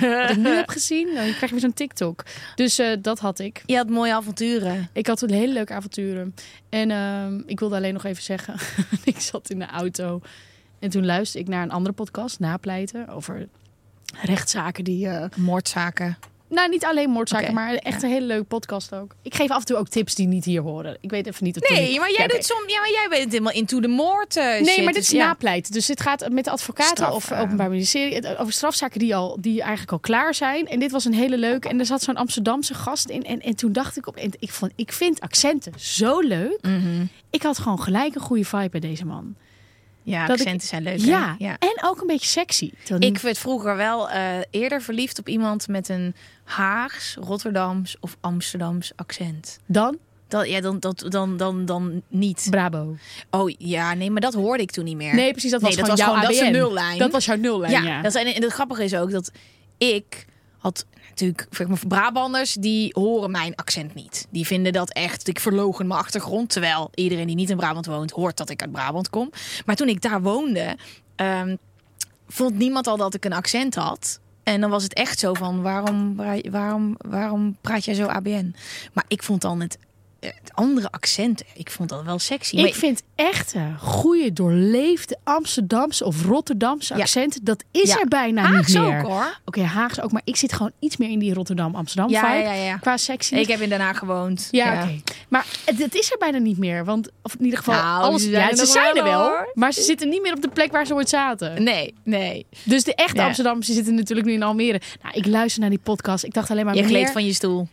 Wat 0.02 0.30
ik 0.30 0.38
nu 0.38 0.50
heb 0.50 0.70
gezien, 0.70 1.06
dan 1.06 1.24
krijg 1.24 1.40
je 1.40 1.50
weer 1.50 1.60
zo'n 1.60 1.74
TikTok. 1.74 2.24
Dus 2.56 2.80
eh, 2.80 2.88
dat 3.02 3.20
had 3.20 3.40
ik. 3.40 3.64
Je 3.66 3.76
had 3.76 3.90
mooie 3.90 4.14
avonturen. 4.14 4.90
Ik 4.94 5.08
had 5.08 5.18
toen 5.20 5.30
hele 5.32 5.54
leuke 5.54 5.74
avonturen. 5.74 6.36
En 6.70 6.92
ehm, 6.92 7.42
ik 7.46 7.60
wilde 7.60 7.76
alleen 7.76 7.94
nog 7.94 8.04
even 8.06 8.24
zeggen, 8.24 8.56
ik 9.04 9.20
zat 9.20 9.50
in 9.50 9.60
de 9.60 9.68
auto 9.68 10.22
en 10.80 10.90
toen 10.90 11.06
luisterde 11.06 11.46
ik 11.48 11.54
naar 11.54 11.64
een 11.64 11.72
andere 11.72 11.94
podcast, 11.96 12.40
Napleiten, 12.40 13.08
over 13.08 13.48
rechtszaken 14.22 14.84
die... 14.84 15.08
eh, 15.08 15.26
Moordzaken. 15.36 16.18
Nou, 16.50 16.70
niet 16.70 16.86
alleen 16.86 17.10
moordzaken, 17.10 17.54
maar 17.54 17.74
echt 17.74 18.04
een 18.04 18.10
hele 18.10 18.26
leuke 18.26 18.44
podcast 18.44 18.94
ook. 18.94 19.16
Ik 19.22 19.36
geef 19.36 19.50
af 19.50 19.60
en 19.60 19.66
toe 19.66 19.78
ook 19.78 19.88
tips 19.88 20.16
die 20.16 20.28
niet 20.28 20.46
hier 20.46 20.62
horen. 20.62 20.98
Ik 21.02 21.10
weet 21.10 21.28
even 21.28 21.44
niet... 21.44 21.62
of 21.62 21.70
Nee, 21.70 22.00
maar 22.00 22.12
jij 22.12 22.26
Ja, 22.28 22.34
doet 22.34 22.46
soms. 22.46 22.72
Ja, 22.74 22.80
maar 22.80 22.90
jij 22.92 23.06
bent 23.10 23.32
helemaal 23.32 23.54
into 23.54 23.80
de 23.80 23.88
moord. 23.88 24.36
eh, 24.36 24.44
Nee, 24.46 24.66
shit. 24.66 24.84
maar 24.84 24.94
dit 24.94 25.02
is 25.02 25.10
Dus 25.10 25.18
ja. 25.20 25.26
napleiten. 25.26 25.74
Dus 25.74 25.86
dit 25.86 26.02
gaat 26.02 26.30
met 26.30 26.44
de 26.46 26.52
advocaten 26.52 26.96
Straf, 26.98 27.14
of 27.14 27.32
eh. 27.32 27.40
openbaar 27.40 27.70
ministerie 27.70 28.38
over 28.38 28.54
strafzaken 28.54 29.00
die, 29.00 29.16
al, 29.16 29.38
die 29.40 29.60
eigenlijk 29.62 29.92
al 29.92 30.00
klaar 30.00 30.34
zijn. 30.36 30.68
En 30.68 30.80
dit 30.80 30.92
was 30.92 31.06
een 31.06 31.14
hele 31.14 31.38
leuke. 31.38 31.70
En 31.70 31.80
er 31.80 31.86
zat 31.86 32.02
zo'n 32.02 32.16
Amsterdamse 32.16 32.74
gast 32.74 33.10
in. 33.10 33.24
En, 33.24 33.42
en 33.42 33.56
toen 33.56 33.72
dacht 33.72 33.98
ik 33.98 34.08
op. 34.08 34.16
En 34.16 34.32
ik, 34.40 34.52
vond, 34.52 34.72
ik 34.76 34.92
vind 34.94 35.20
accenten 35.20 35.74
zo 35.78 36.20
leuk. 36.20 36.58
Mhm. 36.62 37.06
Ik 37.30 37.44
had 37.44 37.58
gewoon 37.60 37.80
gelijk 37.82 38.16
een 38.16 38.22
goede 38.22 38.46
vibe 38.46 38.70
bij 38.70 38.80
deze 38.80 39.06
man. 39.06 39.36
Ja, 40.10 40.26
Dat 40.26 40.40
ik- 40.40 40.42
accenten 40.46 40.68
zijn 40.68 40.84
leuk. 40.84 40.98
Ja, 41.00 41.36
ja. 41.40 41.56
en 41.60 41.78
ook 41.84 42.02
een 42.02 42.08
beetje 42.08 42.28
sexy. 42.28 42.72
Toen- 42.84 43.00
Ik 43.00 43.18
werd 43.18 43.38
vroeger 43.38 43.76
wel 43.76 44.10
eh, 44.10 44.24
eerder 44.52 44.82
verliefd 44.82 45.20
op 45.20 45.28
iemand 45.28 45.68
met 45.68 45.90
een 45.90 46.16
Haags, 46.44 47.16
Rotterdams 47.20 47.98
of 48.00 48.18
Amsterdams 48.22 48.92
accent. 48.96 49.60
dan 49.66 49.98
Dat, 50.28 50.48
ja, 50.50 50.62
dan, 50.62 50.80
dat, 50.80 51.06
dan, 51.08 51.38
dan, 51.38 51.66
dan 51.66 52.02
niet. 52.08 52.48
Brabo. 52.50 52.96
Oh 53.30 53.52
ja, 53.58 53.94
nee, 53.94 54.12
maar 54.12 54.22
dat 54.22 54.34
hoorde 54.34 54.64
ik 54.64 54.72
toen 54.72 54.84
niet 54.84 54.96
meer. 54.96 55.16
Nee, 55.16 55.32
precies. 55.32 55.52
Dat 55.52 55.62
was 55.62 55.76
Nee, 55.76 55.84
gewoon 55.84 55.98
dat 55.98 56.08
was 56.08 56.16
jouw 56.16 56.40
gewoon- 56.42 56.52
dat 56.54 56.62
nullijn. 56.70 56.98
Dat 56.98 57.12
was 57.12 57.26
jouw 57.26 57.36
nullijn, 57.36 57.72
ja, 57.72 57.82
ja. 57.84 58.02
Dat 58.02 58.12
zijn, 58.12 58.28
en 58.28 58.42
het 58.44 58.52
grappige 58.54 58.84
is 58.84 58.96
ook 58.96 59.12
dat 59.12 59.32
ik 59.78 60.26
had 60.58 60.86
natuurlijk 61.20 61.48
zeg 61.70 61.88
Brabanders 61.88 62.54
die 62.54 62.90
horen 62.94 63.32
mijn 63.32 63.56
accent 63.56 63.94
niet. 63.94 64.28
Die 64.30 64.46
vinden 64.46 64.74
dat 64.74 64.94
echt 64.94 65.28
ik 65.28 65.40
verlogen 65.40 65.88
mijn 65.88 66.00
achtergrond, 66.00 66.50
terwijl 66.50 66.90
iedereen 66.94 67.28
die 67.28 67.36
niet 67.36 67.50
in 67.50 67.58
Brabant 67.58 67.86
woont 67.86 68.12
hoort 68.12 68.38
dat 68.38 68.50
ik 68.50 68.62
uit 68.62 68.72
Brabant 68.72 69.10
kom. 69.10 69.32
Maar 69.66 69.76
toen 69.76 69.88
ik 69.88 70.02
daar 70.02 70.22
woonde, 70.22 70.78
ehm, 71.16 71.56
vond 72.28 72.58
niemand 72.58 72.88
al 72.88 72.98
dat 72.98 73.14
ik 73.14 73.26
een 73.26 73.34
accent 73.34 73.76
had. 73.76 74.20
En 74.44 74.62
dan 74.62 74.70
was 74.70 74.84
het 74.84 74.94
echt 74.94 75.20
zo 75.20 75.34
van 75.34 75.62
waarom, 75.62 76.16
waarom, 76.50 76.96
waarom 76.98 77.58
praat 77.62 77.86
jij 77.86 77.94
zo 77.94 78.06
ABN? 78.06 78.56
Maar 78.94 79.06
ik 79.08 79.24
vond 79.24 79.42
dan 79.42 79.62
het 79.62 79.78
andere 80.54 80.92
accent, 80.92 81.44
ik 81.54 81.72
vond 81.72 81.90
dat 81.90 82.04
wel 82.04 82.20
sexy. 82.20 82.56
Ik 82.56 82.62
Maar- 82.62 82.72
vind 82.72 83.04
echte, 83.16 83.60
goede, 83.80 84.34
doorleefde 84.34 85.18
Amsterdamse 85.24 86.06
of 86.06 86.26
Rotterdamse 86.26 86.94
Ja. 86.96 87.00
accent, 87.02 87.46
dat 87.46 87.64
is 87.72 87.90
Ja. 87.90 88.00
er 88.00 88.08
bijna 88.08 88.42
Haags 88.42 88.74
niet 88.74 88.82
meer. 88.84 89.00
ook 89.00 89.08
hoor. 89.08 89.40
Oké, 89.46 89.62
Haags 89.62 90.02
ook, 90.02 90.12
maar 90.12 90.22
ik 90.26 90.36
zit 90.36 90.54
gewoon 90.54 90.72
iets 90.80 90.98
meer 90.98 91.10
in 91.10 91.20
die 91.20 91.34
Rotterdam-Amsterdam 91.34 92.10
Ja, 92.10 92.22
vibe 92.32 92.44
ja, 92.44 92.54
ja, 92.54 92.78
qua 92.78 92.98
sexy. 92.98 93.36
Ik 93.36 93.48
heb 93.48 93.60
in 93.62 93.70
Den 93.70 93.80
Haag 93.80 93.98
gewoond. 93.98 94.48
ja, 94.52 94.82
oké. 94.84 95.02
Maar 95.30 95.46
het, 95.66 95.78
het 95.78 95.96
is 95.96 96.12
er 96.12 96.18
bijna 96.18 96.38
niet 96.38 96.58
meer, 96.58 96.86
want 96.86 97.10
of 97.22 97.34
in 97.36 97.44
ieder 97.44 97.58
geval 97.60 97.74
Nou, 97.74 98.04
alles. 98.04 98.22
ze 98.24 98.30
zijn 98.30 98.50
er 98.50 98.58
ze 98.58 98.66
zijn 98.66 98.96
er 98.98 99.04
wel, 99.04 99.22
hoor. 99.22 99.52
maar 99.54 99.74
ze 99.74 99.82
zitten 99.82 100.10
niet 100.10 100.22
meer 100.22 100.34
op 100.34 100.42
de 100.42 100.50
plek 100.50 100.72
waar 100.72 100.86
ze 100.86 100.94
ooit 100.94 101.10
zaten. 101.10 101.64
Nee, 101.64 101.94
nee. 102.04 102.46
Dus 102.64 102.84
de 102.84 102.96
echte 102.96 103.18
die 103.60 103.76
zitten 103.76 103.96
natuurlijk 103.96 104.28
nu 104.28 104.34
in 104.34 104.44
Almere. 104.44 104.82
Nou, 105.02 105.16
ik 105.16 105.26
luister 105.26 105.62
naar 105.62 105.70
die 105.70 105.80
podcast. 105.84 106.24
Ik 106.24 106.34
dacht 106.34 106.52
alleen 106.52 106.66
maar 106.66 106.76
Je 106.76 106.84
gleed 106.84 107.12
van 107.12 107.26
je 107.26 107.34
stoel. 107.34 107.68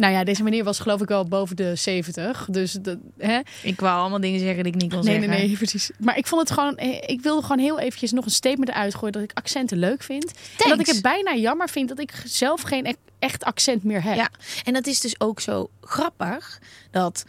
Nou 0.00 0.12
ja, 0.12 0.24
deze 0.24 0.42
meneer 0.42 0.64
was 0.64 0.78
geloof 0.78 1.00
ik 1.00 1.08
wel 1.08 1.24
boven 1.24 1.56
de 1.56 1.74
70. 1.76 2.46
Dus 2.50 2.72
dat, 2.72 2.98
hè? 3.18 3.40
Ik 3.62 3.80
wou 3.80 4.00
allemaal 4.00 4.20
dingen 4.20 4.40
zeggen 4.40 4.64
die 4.64 4.72
ik 4.72 4.80
niet 4.80 4.92
kon 4.92 5.04
Nee, 5.04 5.12
zeggen. 5.14 5.30
nee, 5.30 5.46
nee, 5.46 5.56
precies. 5.56 5.90
Maar 5.98 6.16
ik 6.18 6.26
vond 6.26 6.40
het 6.40 6.50
gewoon, 6.58 6.76
eh, 6.76 7.02
ik 7.06 7.20
wilde 7.20 7.42
gewoon 7.42 7.58
heel 7.58 7.78
eventjes 7.78 8.12
nog 8.12 8.24
een 8.24 8.30
statement 8.30 8.70
uitgooien 8.70 9.12
dat 9.12 9.22
ik 9.22 9.30
accenten 9.34 9.78
leuk 9.78 10.02
vind. 10.02 10.32
En 10.62 10.68
dat 10.68 10.80
ik 10.80 10.86
het 10.86 11.02
bijna 11.02 11.34
jammer 11.34 11.68
vind 11.68 11.88
dat 11.88 11.98
ik 11.98 12.22
zelf 12.24 12.60
geen 12.60 12.86
e- 12.86 12.92
echt 13.18 13.44
accent 13.44 13.84
meer 13.84 14.02
heb. 14.02 14.16
Ja, 14.16 14.30
en 14.64 14.72
dat 14.72 14.86
is 14.86 15.00
dus 15.00 15.20
ook 15.20 15.40
zo 15.40 15.70
grappig 15.80 16.60
dat 16.90 17.24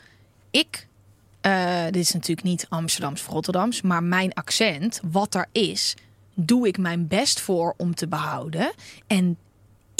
ik, 0.51 0.87
eh, 1.41 1.83
dit 1.85 1.95
is 1.95 2.13
natuurlijk 2.13 2.47
niet 2.47 2.65
Amsterdams 2.69 3.21
of 3.21 3.27
Rotterdams, 3.27 3.81
maar 3.81 4.03
mijn 4.03 4.33
accent, 4.33 4.99
wat 5.11 5.35
er 5.35 5.47
is, 5.51 5.93
doe 6.33 6.67
ik 6.67 6.77
mijn 6.77 7.07
best 7.07 7.39
voor 7.39 7.73
om 7.77 7.95
te 7.95 8.07
behouden. 8.07 8.71
En 9.07 9.37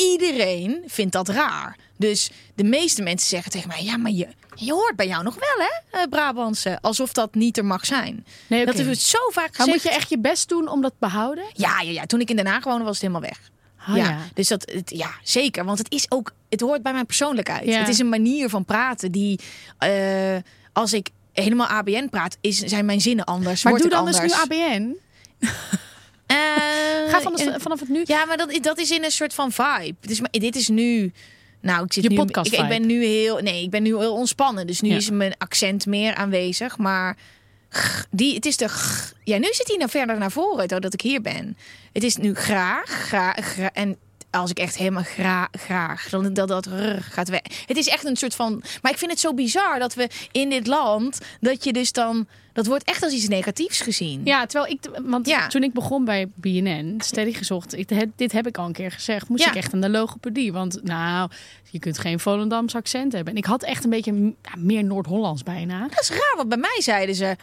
iedereen 0.01 0.83
vindt 0.85 1.11
dat 1.13 1.29
raar. 1.29 1.77
Dus 1.97 2.29
de 2.55 2.63
meeste 2.63 3.01
mensen 3.01 3.27
zeggen 3.27 3.51
tegen 3.51 3.67
mij: 3.67 3.83
ja, 3.83 3.97
maar 3.97 4.11
je, 4.11 4.27
je 4.55 4.71
hoort 4.71 4.95
bij 4.95 5.07
jou 5.07 5.23
nog 5.23 5.35
wel, 5.35 5.67
hè, 5.67 5.99
eh, 5.99 6.07
Brabantse, 6.09 6.77
alsof 6.81 7.13
dat 7.13 7.35
niet 7.35 7.57
er 7.57 7.65
mag 7.65 7.85
zijn. 7.85 8.25
Nee, 8.47 8.65
Dat 8.65 8.79
is 8.79 9.09
zo 9.09 9.17
vaak 9.25 9.35
Maar 9.35 9.49
gezegd. 9.55 9.69
moet 9.71 9.83
je 9.83 9.89
echt 9.89 10.09
je 10.09 10.19
best 10.19 10.49
doen 10.49 10.67
om 10.67 10.81
dat 10.81 10.91
te 10.91 10.97
behouden? 10.99 11.43
Ja, 11.53 11.81
ja, 11.81 11.91
ja. 11.91 12.05
Toen 12.05 12.19
ik 12.19 12.29
in 12.29 12.35
Den 12.35 12.47
Haag 12.47 12.63
woonde, 12.63 12.83
was 12.83 12.93
het 12.93 13.01
helemaal 13.01 13.29
weg. 13.29 13.39
Ah, 13.87 13.95
ja. 13.95 14.09
ja. 14.09 14.17
dus 14.33 14.47
dat, 14.47 14.71
het, 14.71 14.91
ja, 14.95 15.11
zeker. 15.23 15.65
Want 15.65 15.77
het 15.77 15.91
is 15.91 16.05
ook, 16.09 16.31
het 16.49 16.61
hoort 16.61 16.83
bij 16.83 16.93
mijn 16.93 17.05
persoonlijkheid. 17.05 17.65
Ja. 17.65 17.79
Het 17.79 17.87
is 17.87 17.99
een 17.99 18.09
manier 18.09 18.49
van 18.49 18.65
praten 18.65 19.11
die, 19.11 19.39
eh, 19.77 19.91
als 20.73 20.93
ik 20.93 21.09
helemaal 21.33 21.67
ABN 21.67 22.07
praat, 22.09 22.37
is, 22.41 22.57
zijn 22.59 22.85
mijn 22.85 23.01
zinnen 23.01 23.25
anders. 23.25 23.63
Maar 23.63 23.77
doe 23.77 23.89
dan 23.89 23.99
anders. 23.99 24.17
eens 24.17 24.33
nu 24.33 24.39
ABN. 24.39 24.97
Eh, 26.35 27.11
Ga 27.11 27.21
van 27.21 27.37
in- 27.37 27.59
vanaf 27.59 27.79
het 27.79 27.89
nu. 27.89 28.01
Ja, 28.03 28.25
maar 28.25 28.37
dat, 28.37 28.57
dat 28.61 28.77
is 28.79 28.91
in 28.91 29.03
een 29.03 29.11
soort 29.11 29.33
van 29.33 29.51
vibe. 29.51 29.95
Maar 30.21 30.29
dit 30.31 30.55
is 30.55 30.67
nu. 30.67 31.11
Nou, 31.61 31.85
ik 31.85 31.93
zit 31.93 32.03
Je 32.03 32.09
nu. 32.09 32.15
podcast 32.15 32.53
ik, 32.53 32.59
ik 32.59 32.67
ben 32.67 32.85
nu 32.85 33.05
heel. 33.05 33.37
Nee, 33.37 33.63
ik 33.63 33.69
ben 33.69 33.83
nu 33.83 33.97
heel 33.97 34.13
ontspannen. 34.13 34.67
Dus 34.67 34.81
nu 34.81 34.89
Ja. 34.89 34.95
is 34.95 35.09
mijn 35.09 35.33
accent 35.37 35.85
meer 35.85 36.15
aanwezig. 36.15 36.77
Maar 36.77 37.17
die, 38.09 38.35
het 38.35 38.45
is 38.45 38.57
de. 38.57 38.67
Ja, 39.23 39.37
nu 39.37 39.47
zit 39.51 39.67
hij 39.67 39.77
nou 39.77 39.89
verder 39.89 40.17
naar 40.17 40.31
voren 40.31 40.67
doordat 40.67 40.93
ik 40.93 41.01
hier 41.01 41.21
ben. 41.21 41.57
Het 41.93 42.03
is 42.03 42.15
nu 42.15 42.33
graag, 42.33 42.89
graag, 42.89 43.35
gra- 43.53 43.71
en 43.73 43.97
als 44.31 44.49
ik 44.49 44.57
echt 44.59 44.77
helemaal 44.77 45.03
graag, 45.03 45.47
graag, 45.51 46.09
dan 46.09 46.33
dat 46.33 46.47
dat 46.47 46.65
rrr 46.65 47.01
gaat 47.01 47.29
weg. 47.29 47.41
Het 47.65 47.77
is 47.77 47.87
echt 47.87 48.05
een 48.05 48.15
soort 48.15 48.35
van. 48.35 48.63
Maar 48.81 48.91
ik 48.91 48.97
vind 48.97 49.11
het 49.11 49.19
zo 49.19 49.33
bizar 49.33 49.79
dat 49.79 49.93
we 49.93 50.09
in 50.31 50.49
dit 50.49 50.67
land 50.67 51.19
dat 51.39 51.63
je 51.63 51.73
dus 51.73 51.91
dan. 51.91 52.27
Dat 52.53 52.65
wordt 52.65 52.83
echt 52.83 53.03
als 53.03 53.13
iets 53.13 53.27
negatiefs 53.27 53.81
gezien. 53.81 54.21
Ja, 54.23 54.45
terwijl 54.45 54.71
ik, 54.71 54.79
want 55.05 55.27
Ja. 55.27 55.47
toen 55.47 55.63
ik 55.63 55.73
begon 55.73 56.05
bij 56.05 56.27
BNN, 56.35 56.95
steady 57.03 57.33
gezocht, 57.33 57.77
ik, 57.77 58.07
dit 58.15 58.31
heb 58.31 58.47
ik 58.47 58.57
al 58.57 58.65
een 58.65 58.71
keer 58.73 58.91
gezegd, 58.91 59.29
moest 59.29 59.43
Ja. 59.43 59.49
ik 59.49 59.55
echt 59.55 59.73
aan 59.73 59.81
de 59.81 59.89
logopedie. 59.89 60.53
Want 60.53 60.83
nou, 60.83 61.29
je 61.69 61.79
kunt 61.79 61.97
geen 61.99 62.19
Volendams 62.19 62.75
accent 62.75 63.11
hebben. 63.13 63.33
En 63.33 63.39
ik 63.39 63.45
had 63.45 63.63
echt 63.63 63.83
een 63.83 63.89
beetje 63.89 64.13
ja, 64.41 64.51
meer 64.57 64.83
Noord-Hollands 64.83 65.43
bijna. 65.43 65.87
Dat 65.87 66.01
is 66.01 66.09
raar, 66.09 66.33
want 66.35 66.49
bij 66.49 66.57
mij 66.57 66.81
zeiden 66.81 67.15
ze: 67.15 67.35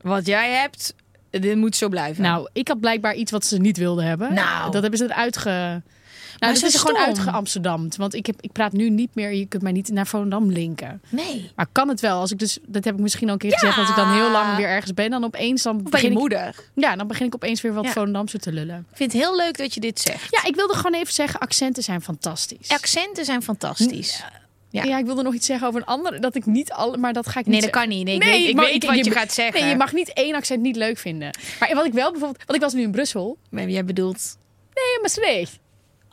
wat 0.00 0.26
jij 0.26 0.50
hebt, 0.50 0.94
dit 1.30 1.56
moet 1.56 1.76
zo 1.76 1.88
blijven. 1.88 2.22
Nou, 2.22 2.48
ik 2.52 2.68
had 2.68 2.80
blijkbaar 2.80 3.14
iets 3.14 3.30
wat 3.30 3.44
ze 3.44 3.58
niet 3.58 3.76
wilden 3.76 4.04
hebben. 4.04 4.34
Nou. 4.34 4.70
Dat 4.70 4.82
hebben 4.82 4.98
ze 4.98 5.04
eruit 5.04 5.36
ge... 5.36 5.80
Nou, 6.46 6.54
ze 6.54 6.60
dat 6.64 6.74
is 6.74 6.80
gewoon 6.80 6.96
uitge-Amsterdamd. 7.06 7.96
Want 7.96 8.14
ik, 8.14 8.26
heb, 8.26 8.36
ik 8.40 8.52
praat 8.52 8.72
nu 8.72 8.90
niet 8.90 9.14
meer, 9.14 9.32
je 9.32 9.46
kunt 9.46 9.62
mij 9.62 9.72
niet 9.72 9.88
naar 9.90 10.06
Volendam 10.06 10.50
linken. 10.50 11.02
nee. 11.08 11.50
Maar 11.56 11.66
kan 11.72 11.88
het 11.88 12.00
wel? 12.00 12.20
Als 12.20 12.30
ik 12.30 12.38
dus, 12.38 12.58
dat 12.66 12.84
heb 12.84 12.94
ik 12.94 13.00
misschien 13.00 13.26
al 13.26 13.32
een 13.32 13.38
keer 13.38 13.50
Ja. 13.50 13.56
gezegd, 13.58 13.78
als 13.78 13.88
ik 13.88 13.96
dan 13.96 14.12
heel 14.12 14.30
lang 14.30 14.56
weer 14.56 14.66
ergens 14.68 14.94
ben, 14.94 15.10
dan 15.10 15.24
opeens 15.24 15.62
dan 15.62 15.82
begin 15.82 16.10
ik, 16.12 16.18
moeder. 16.18 16.54
ja, 16.74 16.96
dan 16.96 17.06
begin 17.06 17.26
ik 17.26 17.34
opeens 17.34 17.60
weer 17.60 17.72
wat 17.74 17.84
Ja. 17.84 17.90
Volendamse 17.90 18.38
te 18.38 18.52
lullen. 18.52 18.86
Ik 18.90 18.96
vind 18.96 19.12
het 19.12 19.22
heel 19.22 19.36
leuk 19.36 19.56
dat 19.58 19.74
je 19.74 19.80
dit 19.80 20.00
zegt. 20.00 20.26
Ja, 20.30 20.44
ik 20.44 20.54
wilde 20.54 20.74
gewoon 20.74 20.94
even 20.94 21.12
zeggen, 21.14 21.40
accenten 21.40 21.82
zijn 21.82 22.02
fantastisch. 22.02 22.68
Accenten 22.68 23.24
zijn 23.24 23.42
fantastisch. 23.42 24.22
Ja. 24.70 24.84
Ja. 24.84 24.98
ik 24.98 25.04
wilde 25.04 25.22
nog 25.22 25.34
iets 25.34 25.46
zeggen 25.46 25.66
over 25.68 25.80
een 25.80 25.86
ander, 25.86 26.20
dat 26.20 26.34
ik 26.34 26.46
niet 26.46 26.72
alle, 26.72 26.96
maar 26.96 27.12
dat 27.12 27.28
ga 27.28 27.38
ik 27.40 27.44
niet 27.46 27.54
Nee, 27.54 27.60
dat 27.60 27.70
kan 27.70 27.88
niet. 27.88 28.04
Nee, 28.04 28.14
ik 28.14 28.22
Nee, 28.24 28.30
weet, 28.30 28.48
ik 28.48 28.56
weet 28.58 28.74
ik- 28.74 28.82
wat 28.88 28.96
je- 28.98 29.04
je 29.04 29.10
gaat 29.10 29.32
zeggen. 29.32 29.60
Nee, 29.60 29.70
je 29.70 29.76
mag 29.76 29.92
niet 29.92 30.12
één 30.12 30.34
accent 30.34 30.60
niet 30.62 30.76
leuk 30.76 30.98
vinden. 30.98 31.30
Maar 31.60 31.74
wat 31.74 31.84
ik 31.86 31.92
wel 31.92 32.10
bijvoorbeeld, 32.10 32.42
want 32.46 32.54
ik 32.58 32.64
was 32.64 32.72
nu 32.72 32.82
in 32.82 32.90
Brussel. 32.90 33.38
Maar 33.50 33.68
jij 33.68 33.84
bedoelt... 33.84 34.36
Nee, 34.74 35.00
Maastricht. 35.02 35.58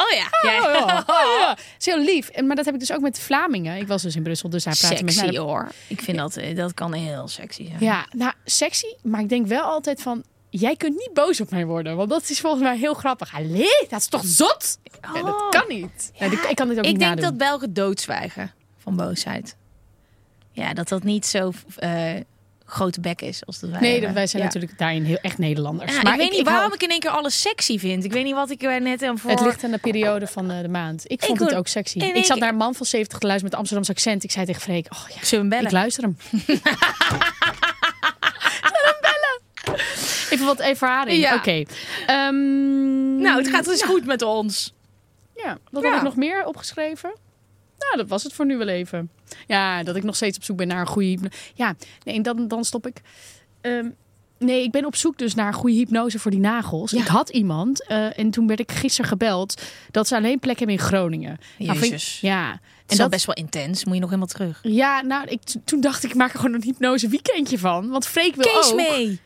Oh 0.01 0.09
ja. 0.17 0.25
Oh, 0.41 0.71
ja. 0.73 1.03
Oh, 1.07 1.39
ja. 1.39 1.57
is 1.79 1.85
heel 1.85 1.99
lief. 1.99 2.29
En, 2.29 2.47
maar 2.47 2.55
dat 2.55 2.65
heb 2.65 2.73
ik 2.73 2.79
dus 2.79 2.91
ook 2.91 3.01
met 3.01 3.19
Vlamingen. 3.19 3.77
Ik 3.77 3.87
was 3.87 4.01
dus 4.01 4.15
in 4.15 4.23
Brussel, 4.23 4.49
dus 4.49 4.63
daar 4.63 4.77
praten 4.79 5.05
met 5.05 5.13
Sexy 5.13 5.29
mij. 5.31 5.39
hoor. 5.39 5.67
Ik 5.87 6.01
vind 6.01 6.17
dat, 6.17 6.35
eh, 6.37 6.55
dat 6.55 6.73
kan 6.73 6.93
heel 6.93 7.27
sexy 7.27 7.65
zijn. 7.67 7.77
Ja, 7.79 8.05
nou, 8.11 8.33
sexy. 8.45 8.87
Maar 9.03 9.19
ik 9.19 9.29
denk 9.29 9.47
wel 9.47 9.61
altijd 9.63 10.01
van... 10.01 10.23
Jij 10.49 10.75
kunt 10.75 10.95
niet 10.97 11.09
boos 11.13 11.41
op 11.41 11.49
mij 11.51 11.65
worden. 11.65 11.95
Want 11.95 12.09
dat 12.09 12.29
is 12.29 12.39
volgens 12.39 12.63
mij 12.63 12.77
heel 12.77 12.93
grappig. 12.93 13.35
Allee, 13.35 13.85
dat 13.89 13.99
is 13.99 14.07
toch 14.07 14.25
zot? 14.25 14.77
Ja, 15.01 15.13
dat 15.21 15.23
Oh. 15.41 15.49
kan 15.49 15.63
niet. 15.67 16.11
Nee, 16.19 16.29
ik, 16.31 16.55
kan 16.55 16.67
dit 16.67 16.77
ook 16.77 16.83
Ik 16.85 16.91
niet 16.91 16.99
denk 16.99 17.15
nadoen. 17.15 17.23
dat 17.23 17.37
Belgen 17.37 17.73
doodzwijgen 17.73 18.51
van 18.77 18.95
boosheid. 18.95 19.55
Ja, 20.51 20.73
dat 20.73 20.87
dat 20.87 21.03
niet 21.03 21.25
zo 21.25 21.51
eh, 21.75 22.13
grote 22.69 22.99
bek 23.01 23.21
is 23.21 23.45
als 23.45 23.59
dat 23.59 23.69
wij 23.69 23.79
Nee, 23.79 23.91
hebben. 23.91 24.13
wij 24.13 24.27
zijn 24.27 24.41
Ja. 24.41 24.47
natuurlijk 24.47 24.77
daarin 24.77 25.03
heel 25.03 25.17
echt 25.21 25.37
Nederlanders. 25.37 25.95
Ja, 25.95 26.01
maar 26.01 26.13
ik 26.13 26.19
weet 26.19 26.31
niet 26.31 26.45
waarom 26.49 26.73
ik 26.73 26.83
in 26.83 26.89
één 26.89 26.99
keer 26.99 27.09
alles 27.09 27.41
sexy 27.41 27.79
vind. 27.79 28.03
Ik 28.03 28.11
weet 28.11 28.23
niet 28.23 28.33
wat 28.33 28.49
ik 28.49 28.63
er 28.63 28.81
net 28.81 29.03
aan 29.03 29.17
voor... 29.17 29.29
Het 29.31 29.41
ligt 29.41 29.63
aan 29.63 29.71
de 29.71 29.77
periode 29.77 30.27
van 30.27 30.51
eh, 30.51 30.61
de 30.61 30.67
maand. 30.69 31.03
Ik 31.07 31.23
vond 31.23 31.41
Ik 31.41 31.47
het 31.47 31.55
ook 31.57 31.67
sexy. 31.67 31.97
Ik 31.99 32.25
zat 32.25 32.39
naar 32.39 32.49
een 32.49 32.55
man 32.55 32.75
van 32.75 32.85
70 32.85 33.17
te 33.17 33.25
luisteren 33.27 33.51
met 33.51 33.59
Amsterdamse 33.59 33.91
accent. 33.91 34.23
Ik 34.23 34.31
zei 34.31 34.45
tegen 34.45 34.61
Freek, 34.61 34.87
oh 34.93 35.05
ja, 35.15 35.25
Zullen 35.25 35.49
we 35.49 35.55
hem 35.55 35.63
bellen? 35.63 35.65
ik 35.65 35.71
luister 35.71 36.03
hem. 36.03 36.17
Even 40.29 40.45
wat 40.45 40.59
ervaring. 40.59 41.21
Ja. 41.21 41.35
Oké. 41.35 41.63
Ehm, 42.05 43.15
Nou, 43.21 43.37
het 43.37 43.47
gaat 43.47 43.65
dus 43.65 43.81
goed 43.81 44.05
met 44.05 44.21
ons. 44.21 44.73
Ja, 45.35 45.57
wat 45.71 45.83
Ja. 45.83 45.89
had 45.89 45.97
ik 45.97 46.03
nog 46.03 46.15
meer 46.15 46.45
opgeschreven? 46.45 47.13
Dat 47.95 48.07
was 48.07 48.23
het 48.23 48.33
voor 48.33 48.45
nu 48.45 48.57
wel 48.57 48.67
even. 48.67 49.09
Ja, 49.47 49.83
dat 49.83 49.95
ik 49.95 50.03
nog 50.03 50.15
steeds 50.15 50.37
op 50.37 50.43
zoek 50.43 50.57
ben 50.57 50.67
naar 50.67 50.79
een 50.79 50.87
goede 50.87 51.07
hypnose. 51.07 51.33
Ja, 51.53 51.75
nee, 52.03 52.21
dan, 52.21 52.47
dan 52.47 52.63
stop 52.65 52.87
ik. 52.87 53.01
Ehm, 53.61 53.89
nee, 54.37 54.63
ik 54.63 54.71
ben 54.71 54.85
op 54.85 54.95
zoek 54.95 55.17
dus 55.17 55.35
naar 55.35 55.47
een 55.47 55.53
goede 55.53 55.75
hypnose 55.75 56.19
voor 56.19 56.31
die 56.31 56.39
nagels. 56.39 56.91
Ja. 56.91 56.99
Ik 57.01 57.07
had 57.07 57.29
iemand 57.29 57.87
en 57.87 58.15
en 58.15 58.29
toen 58.29 58.47
werd 58.47 58.59
ik 58.59 58.71
gisteren 58.71 59.09
gebeld 59.09 59.61
dat 59.91 60.07
ze 60.07 60.15
alleen 60.15 60.39
plek 60.39 60.57
hebben 60.57 60.75
in 60.75 60.81
Groningen. 60.81 61.37
Nou, 61.57 61.77
ik- 61.77 61.83
Jezus. 61.83 62.19
ja, 62.21 62.51
En 62.51 62.59
dat 62.85 62.97
dat 62.97 63.09
best 63.09 63.25
wel 63.25 63.35
intens. 63.35 63.85
Moet 63.85 63.93
je 63.93 63.99
nog 63.99 64.09
helemaal 64.09 64.33
terug. 64.33 64.59
Ja, 64.63 65.01
nou, 65.01 65.27
ik, 65.27 65.39
toen 65.65 65.81
dacht 65.81 66.03
ik, 66.03 66.09
ik 66.09 66.15
maak 66.15 66.33
er 66.33 66.39
gewoon 66.39 66.53
een 66.55 66.63
hypnose 66.63 67.07
weekendje 67.07 67.59
van. 67.59 67.89
Want 67.89 68.07
Freek 68.07 68.35
wil 68.35 68.45
Kees 68.53 68.69
ook. 68.71 68.75
mee. 68.75 69.19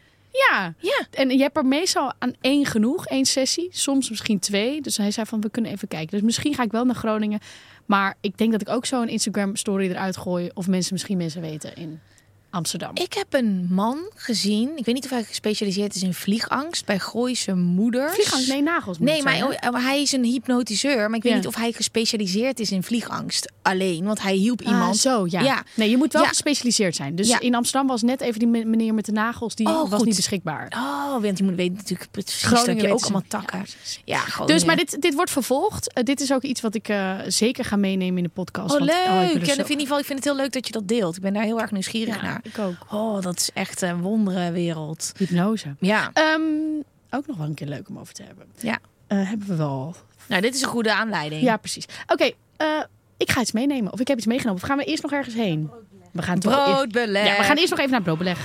Ja. 0.50 0.74
Ja. 0.77 1.05
En 1.12 1.29
je 1.29 1.41
hebt 1.41 1.58
er 1.58 1.65
meestal 1.65 2.13
aan 2.20 2.34
één 2.41 2.65
genoeg, 2.65 3.05
één 3.08 3.25
sessie. 3.25 3.67
Soms 3.72 4.10
misschien 4.10 4.39
twee. 4.39 4.82
Dus 4.82 4.98
hij 4.98 5.12
zei 5.12 5.25
van, 5.25 5.41
we 5.41 5.50
kunnen 5.50 5.72
even 5.72 5.88
kijken. 5.88 6.10
Dus 6.12 6.22
misschien 6.22 6.53
ga 6.53 6.63
ik 6.63 6.72
wel 6.72 6.86
naar 6.86 6.96
Groningen. 6.96 7.39
Maar 7.86 8.16
ik 8.22 8.38
denk 8.38 8.52
dat 8.52 8.62
ik 8.62 8.70
ook 8.70 8.86
zo 8.86 9.02
een 9.02 9.10
Instagram 9.10 9.56
story 9.56 9.90
eruit 9.90 10.18
gooi. 10.18 10.50
Of 10.54 10.68
mensen 10.68 10.94
misschien 10.94 11.18
mensen 11.18 11.42
weten 11.42 11.75
in 11.75 12.00
Amsterdam. 12.50 12.92
Ik 12.94 13.13
heb 13.13 13.34
een 13.34 13.68
man 13.72 13.98
gezien. 14.16 14.78
Ik 14.78 14.86
weet 14.86 14.96
niet 14.96 15.04
of 15.04 15.10
hij 15.10 15.24
gespecialiseerd 15.24 15.96
is 15.96 16.02
in 16.04 16.13
vliegangst 16.13 16.86
bij 16.86 17.00
Gooise 17.00 17.56
moeders. 17.56 18.13
Vliegangst, 18.13 18.48
nee, 18.48 18.62
nagels. 18.62 19.00
Nee, 19.00 19.24
maar, 19.24 19.44
oh, 19.44 19.70
maar 19.72 19.82
hij 19.82 20.02
is 20.02 20.12
een 20.12 20.24
hypnotiseur. 20.24 21.08
Maar 21.10 21.18
ik 21.18 21.24
weet 21.24 21.32
Ja. 21.32 21.38
niet 21.38 21.48
of 21.48 21.56
hij 21.56 21.72
gespecialiseerd 21.72 22.60
is 22.60 22.72
in 22.72 22.84
vliegangst 22.84 23.52
alleen. 23.63 24.03
Want 24.05 24.22
hij 24.22 24.34
hielp 24.36 24.62
Ah, 24.62 24.67
iemand. 24.72 24.98
zo, 24.98 25.25
ja. 25.29 25.41
Ja. 25.41 25.63
Nee, 25.75 25.89
je 25.89 25.98
moet 25.98 26.13
wel 26.13 26.22
Ja. 26.22 26.27
gespecialiseerd 26.27 26.96
zijn. 26.96 27.15
Dus 27.15 27.27
Ja. 27.27 27.39
in 27.39 27.55
Amsterdam 27.55 27.88
was 27.88 28.01
net 28.01 28.22
even 28.22 28.39
die 28.39 28.48
me- 28.48 28.63
meneer 28.65 28.93
met 28.93 29.05
de 29.05 29.12
nagels. 29.12 29.55
Die 29.55 29.67
Oh, 29.67 29.89
was 29.89 29.93
goed. 29.93 30.05
niet 30.05 30.15
beschikbaar. 30.15 30.74
Oh, 30.75 31.22
want 31.22 31.38
je 31.38 31.43
moet 31.43 31.55
weten 31.55 31.74
natuurlijk 31.75 32.12
precies 32.12 32.43
Groningen 32.43 32.75
dat 32.75 32.86
je 32.86 32.91
ook 32.91 33.00
ze. 33.00 33.03
allemaal 33.05 33.24
takken. 33.27 33.65
Ja, 34.05 34.17
Groningen. 34.17 34.55
Dus, 34.58 34.65
maar 34.65 34.75
dit, 34.75 35.01
dit 35.01 35.13
wordt 35.15 35.32
vervolgd. 35.32 35.93
Eh, 35.93 36.03
dit 36.03 36.22
is 36.22 36.34
ook 36.34 36.41
iets 36.41 36.62
wat 36.62 36.75
ik 36.75 36.88
eh, 36.88 37.15
zeker 37.27 37.65
ga 37.65 37.75
meenemen 37.75 38.17
in 38.17 38.24
de 38.24 38.29
podcast. 38.29 38.72
Oh, 38.74 38.77
want- 38.79 38.91
leuk. 38.91 39.32
ik 39.41 39.46
zo- 39.46 39.51
ik, 39.51 39.58
in 39.58 39.70
ieder 39.70 39.79
geval, 39.79 40.00
ik 40.00 40.05
vind 40.05 40.20
het 40.20 40.27
heel 40.27 40.38
leuk 40.38 40.51
dat 40.51 40.65
je 40.67 40.74
dat 40.74 40.88
deelt. 40.88 41.15
Ik 41.15 41.22
ben 41.22 41.34
daar 41.34 41.43
heel 41.43 41.62
erg 41.62 41.72
nieuwsgierig 41.72 42.22
naar. 42.22 42.39
ik 42.43 42.60
ook. 42.60 42.75
Oh, 42.89 43.22
dat 43.22 43.38
is 43.39 43.50
echt 43.53 43.82
een 43.82 44.01
wonderenwereld. 44.01 45.12
Hypnose. 45.17 45.75
Ja. 45.79 46.10
Ehm, 46.13 46.41
ook 47.10 47.27
nog 47.27 47.38
wel 47.38 47.46
een 47.46 47.53
keer 47.53 47.67
leuk 47.67 47.89
om 47.89 48.00
over 48.00 48.13
te 48.13 48.24
hebben. 48.24 48.46
Ja. 48.60 48.79
Eh, 49.08 49.29
hebben 49.29 49.48
we 49.48 49.55
wel. 49.55 49.96
Nou, 50.27 50.41
dit 50.41 50.55
is 50.55 50.62
een 50.62 50.67
goede 50.67 50.93
aanleiding. 50.93 51.41
Ja, 51.41 51.58
precies. 51.58 51.86
Oké, 52.08 52.32
eh, 52.58 52.67
ik 53.24 53.32
ga 53.32 53.42
iets 53.42 53.51
meenemen. 53.51 53.92
Of 53.92 54.00
ik 54.00 54.08
heb 54.08 54.18
iets 54.18 54.25
meegenomen. 54.25 54.62
Of 54.62 54.68
gaan 54.68 54.77
we 54.77 54.84
eerst 54.84 55.03
nog 55.03 55.12
ergens 55.12 55.36
heen? 55.36 55.72
We 56.12 56.22
gaan 56.22 56.39
Broodbeleg. 56.39 57.25
Ja, 57.25 57.38
we 57.38 57.44
gaan 57.44 57.58
eerst 57.58 57.70
nog 57.70 57.80
even 57.80 57.92
naar 57.92 58.00
het 58.00 58.08
broodbeleg. 58.08 58.39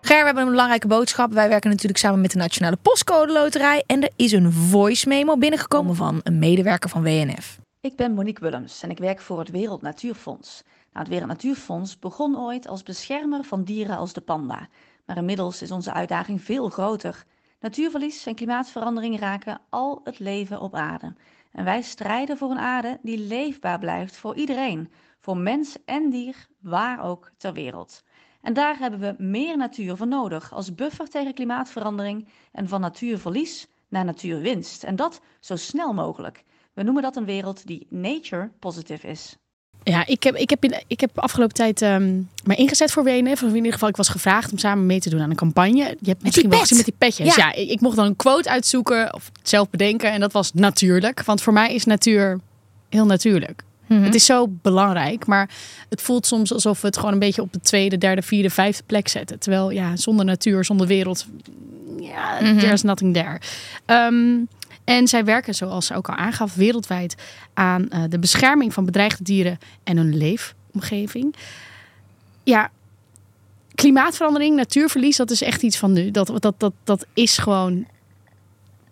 Ger, 0.00 0.18
we 0.18 0.24
hebben 0.24 0.42
een 0.42 0.50
belangrijke 0.50 0.86
boodschap. 0.86 1.32
Wij 1.32 1.48
werken 1.48 1.70
natuurlijk 1.70 1.98
samen 1.98 2.20
met 2.20 2.30
de 2.30 2.38
Nationale 2.38 2.76
Postcode 2.82 3.32
Loterij. 3.32 3.82
En 3.86 4.02
er 4.02 4.10
is 4.16 4.32
een 4.32 4.52
voice 4.52 5.08
memo 5.08 5.36
binnengekomen 5.36 5.96
van 5.96 6.20
een 6.22 6.38
medewerker 6.38 6.90
van 6.90 7.02
WNF. 7.02 7.58
Ik 7.80 7.96
ben 7.96 8.12
Monique 8.12 8.44
Willems 8.44 8.82
en 8.82 8.90
ik 8.90 8.98
werk 8.98 9.20
voor 9.20 9.38
het 9.38 9.50
Wereld 9.50 9.82
Natuurfonds. 9.82 10.62
Nou, 10.64 10.98
het 10.98 11.08
Wereld 11.08 11.28
Natuurfonds 11.28 11.98
begon 11.98 12.38
ooit 12.38 12.68
als 12.68 12.82
beschermer 12.82 13.44
van 13.44 13.64
dieren 13.64 13.96
als 13.96 14.12
de 14.12 14.20
panda. 14.20 14.68
Maar 15.06 15.16
inmiddels 15.16 15.62
is 15.62 15.70
onze 15.70 15.92
uitdaging 15.92 16.42
veel 16.42 16.68
groter. 16.68 17.24
Natuurverlies 17.60 18.26
en 18.26 18.34
klimaatverandering 18.34 19.18
raken 19.18 19.60
al 19.68 20.00
het 20.04 20.18
leven 20.18 20.60
op 20.60 20.74
aarde. 20.74 21.14
En 21.52 21.64
wij 21.64 21.82
strijden 21.82 22.36
voor 22.38 22.50
een 22.50 22.58
aarde 22.58 22.98
die 23.02 23.18
leefbaar 23.18 23.78
blijft 23.78 24.16
voor 24.16 24.36
iedereen. 24.36 24.90
Voor 25.20 25.36
mens 25.36 25.84
en 25.84 26.10
dier, 26.10 26.46
waar 26.60 27.04
ook 27.04 27.30
ter 27.36 27.52
wereld. 27.52 28.04
En 28.40 28.52
daar 28.52 28.78
hebben 28.78 29.00
we 29.00 29.22
meer 29.22 29.56
natuur 29.56 29.96
voor 29.96 30.06
nodig 30.06 30.52
als 30.52 30.74
buffer 30.74 31.08
tegen 31.08 31.34
klimaatverandering 31.34 32.28
en 32.52 32.68
van 32.68 32.80
natuurverlies 32.80 33.66
naar 33.88 34.04
natuurwinst. 34.04 34.84
En 34.84 34.96
dat 34.96 35.20
zo 35.40 35.56
snel 35.56 35.92
mogelijk. 35.92 36.44
We 36.72 36.82
noemen 36.82 37.02
dat 37.02 37.16
een 37.16 37.24
wereld 37.24 37.66
die 37.66 37.86
nature 37.90 38.50
positive 38.58 39.06
is. 39.06 39.36
Ja, 39.90 40.06
ik 40.06 40.22
heb, 40.22 40.36
ik 40.36 40.50
heb, 40.50 40.64
in, 40.64 40.74
ik 40.86 41.00
heb 41.00 41.18
afgelopen 41.18 41.54
tijd 41.54 41.82
ehm 41.82 42.20
mij 42.44 42.56
ingezet 42.56 42.92
voor 42.92 43.04
WNF. 43.04 43.42
Of 43.42 43.48
in 43.48 43.54
ieder 43.56 43.72
geval, 43.72 43.88
ik 43.88 43.96
was 43.96 44.08
gevraagd 44.08 44.52
om 44.52 44.58
samen 44.58 44.86
mee 44.86 45.00
te 45.00 45.10
doen 45.10 45.20
aan 45.20 45.30
een 45.30 45.36
campagne. 45.36 45.96
Je 46.00 46.08
hebt 46.10 46.22
misschien 46.22 46.50
wel 46.50 46.58
gezien 46.58 46.76
met 46.76 46.86
die 46.86 46.94
petjes. 46.98 47.34
Ja. 47.36 47.46
Ja, 47.46 47.52
ik, 47.54 47.70
ik 47.70 47.80
mocht 47.80 47.96
dan 47.96 48.06
een 48.06 48.16
quote 48.16 48.48
uitzoeken 48.50 49.14
of 49.14 49.30
zelf 49.42 49.70
bedenken. 49.70 50.12
En 50.12 50.20
dat 50.20 50.32
was 50.32 50.52
natuurlijk. 50.52 51.24
Want 51.24 51.42
voor 51.42 51.52
mij 51.52 51.74
is 51.74 51.84
natuur 51.84 52.40
heel 52.88 53.06
natuurlijk. 53.06 53.62
Mhm. 53.86 54.02
Het 54.02 54.14
is 54.14 54.24
zo 54.24 54.46
belangrijk, 54.62 55.26
maar 55.26 55.50
het 55.88 56.02
voelt 56.02 56.26
soms 56.26 56.52
alsof 56.52 56.80
we 56.80 56.86
het 56.86 56.96
gewoon 56.96 57.12
een 57.12 57.18
beetje 57.18 57.42
op 57.42 57.52
de 57.52 57.60
tweede, 57.60 57.98
derde, 57.98 58.22
vierde, 58.22 58.50
vijfde 58.50 58.82
plek 58.86 59.08
zetten. 59.08 59.38
Terwijl 59.38 59.70
ja, 59.70 59.96
zonder 59.96 60.24
natuur, 60.24 60.64
zonder 60.64 60.86
wereld, 60.86 61.26
ja, 62.00 62.38
Mhm. 62.40 62.58
there's 62.58 62.82
nothing 62.82 63.14
there. 63.14 63.38
Ehm, 63.86 64.36
en 64.86 65.08
zij 65.08 65.24
werken, 65.24 65.54
zoals 65.54 65.86
ze 65.86 65.94
ook 65.94 66.08
al 66.08 66.14
aangaf, 66.14 66.54
wereldwijd 66.54 67.14
aan 67.54 67.88
eh, 67.88 68.02
de 68.08 68.18
bescherming 68.18 68.72
van 68.72 68.84
bedreigde 68.84 69.24
dieren 69.24 69.58
en 69.84 69.96
hun 69.96 70.16
leefomgeving. 70.16 71.34
Ja, 72.42 72.70
klimaatverandering, 73.74 74.56
natuurverlies, 74.56 75.16
dat 75.16 75.30
is 75.30 75.42
echt 75.42 75.62
iets 75.62 75.76
van 75.78 75.92
nu. 75.92 76.10
Dat, 76.10 76.32
dat, 76.40 76.54
dat, 76.60 76.72
dat 76.84 77.06
is 77.14 77.38
gewoon, 77.38 77.86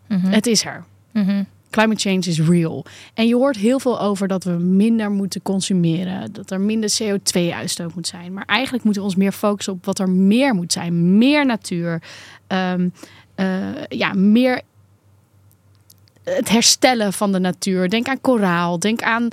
Mhm. 0.08 0.26
het 0.32 0.46
is 0.46 0.64
er. 0.64 0.84
Mhm. 1.12 1.42
Climate 1.70 2.00
change 2.00 2.18
is 2.26 2.40
real. 2.40 2.84
En 3.14 3.26
je 3.26 3.34
hoort 3.34 3.56
heel 3.56 3.78
veel 3.78 4.00
over 4.00 4.28
dat 4.28 4.44
we 4.44 4.50
minder 4.50 5.10
moeten 5.10 5.42
consumeren. 5.42 6.32
Dat 6.32 6.50
er 6.50 6.60
minder 6.60 6.90
CO2-uitstoot 7.02 7.94
moet 7.94 8.06
zijn. 8.06 8.32
Maar 8.32 8.44
eigenlijk 8.44 8.84
moeten 8.84 9.02
we 9.02 9.08
ons 9.08 9.16
meer 9.16 9.32
focussen 9.32 9.72
op 9.72 9.84
wat 9.84 9.98
er 9.98 10.10
meer 10.10 10.54
moet 10.54 10.72
zijn. 10.72 11.18
Meer 11.18 11.46
natuur. 11.46 12.02
Ehm, 12.46 12.88
eh, 13.34 13.84
ja, 13.88 14.12
meer 14.12 14.60
het 16.24 16.48
herstellen 16.48 17.12
van 17.12 17.32
de 17.32 17.38
natuur. 17.38 17.88
Denk 17.90 18.08
aan 18.08 18.20
koraal. 18.20 18.78
Denk 18.78 19.02
aan 19.02 19.28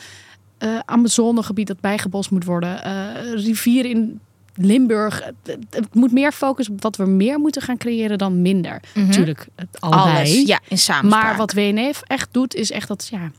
eh 0.57 0.79
Amazonegebied 0.85 1.67
dat 1.67 1.79
bijgebost 1.79 2.31
moet 2.31 2.45
worden. 2.45 2.83
eh 2.83 3.33
rivieren 3.33 3.91
in 3.91 4.19
Limburg. 4.55 5.23
Het, 5.23 5.33
het- 5.43 5.65
het 5.69 5.93
moet 5.95 6.11
meer 6.11 6.31
focussen 6.31 6.73
op 6.73 6.81
wat 6.81 6.95
we 6.95 7.05
meer 7.05 7.39
moeten 7.39 7.61
gaan 7.61 7.77
creëren 7.77 8.17
dan 8.17 8.41
minder. 8.41 8.79
Mhm. 8.93 9.05
Natuurlijk, 9.07 9.47
het 9.55 9.81
allebei. 9.81 10.15
Alles. 10.15 10.41
Ja, 10.45 10.59
in 10.67 10.77
samenspraak. 10.77 11.23
Maar 11.23 11.37
wat 11.37 11.53
WNF 11.53 12.01
echt 12.07 12.27
doet, 12.31 12.55
is 12.55 12.71
echt 12.71 12.87
dat, 12.87 13.07
ja, 13.11 13.31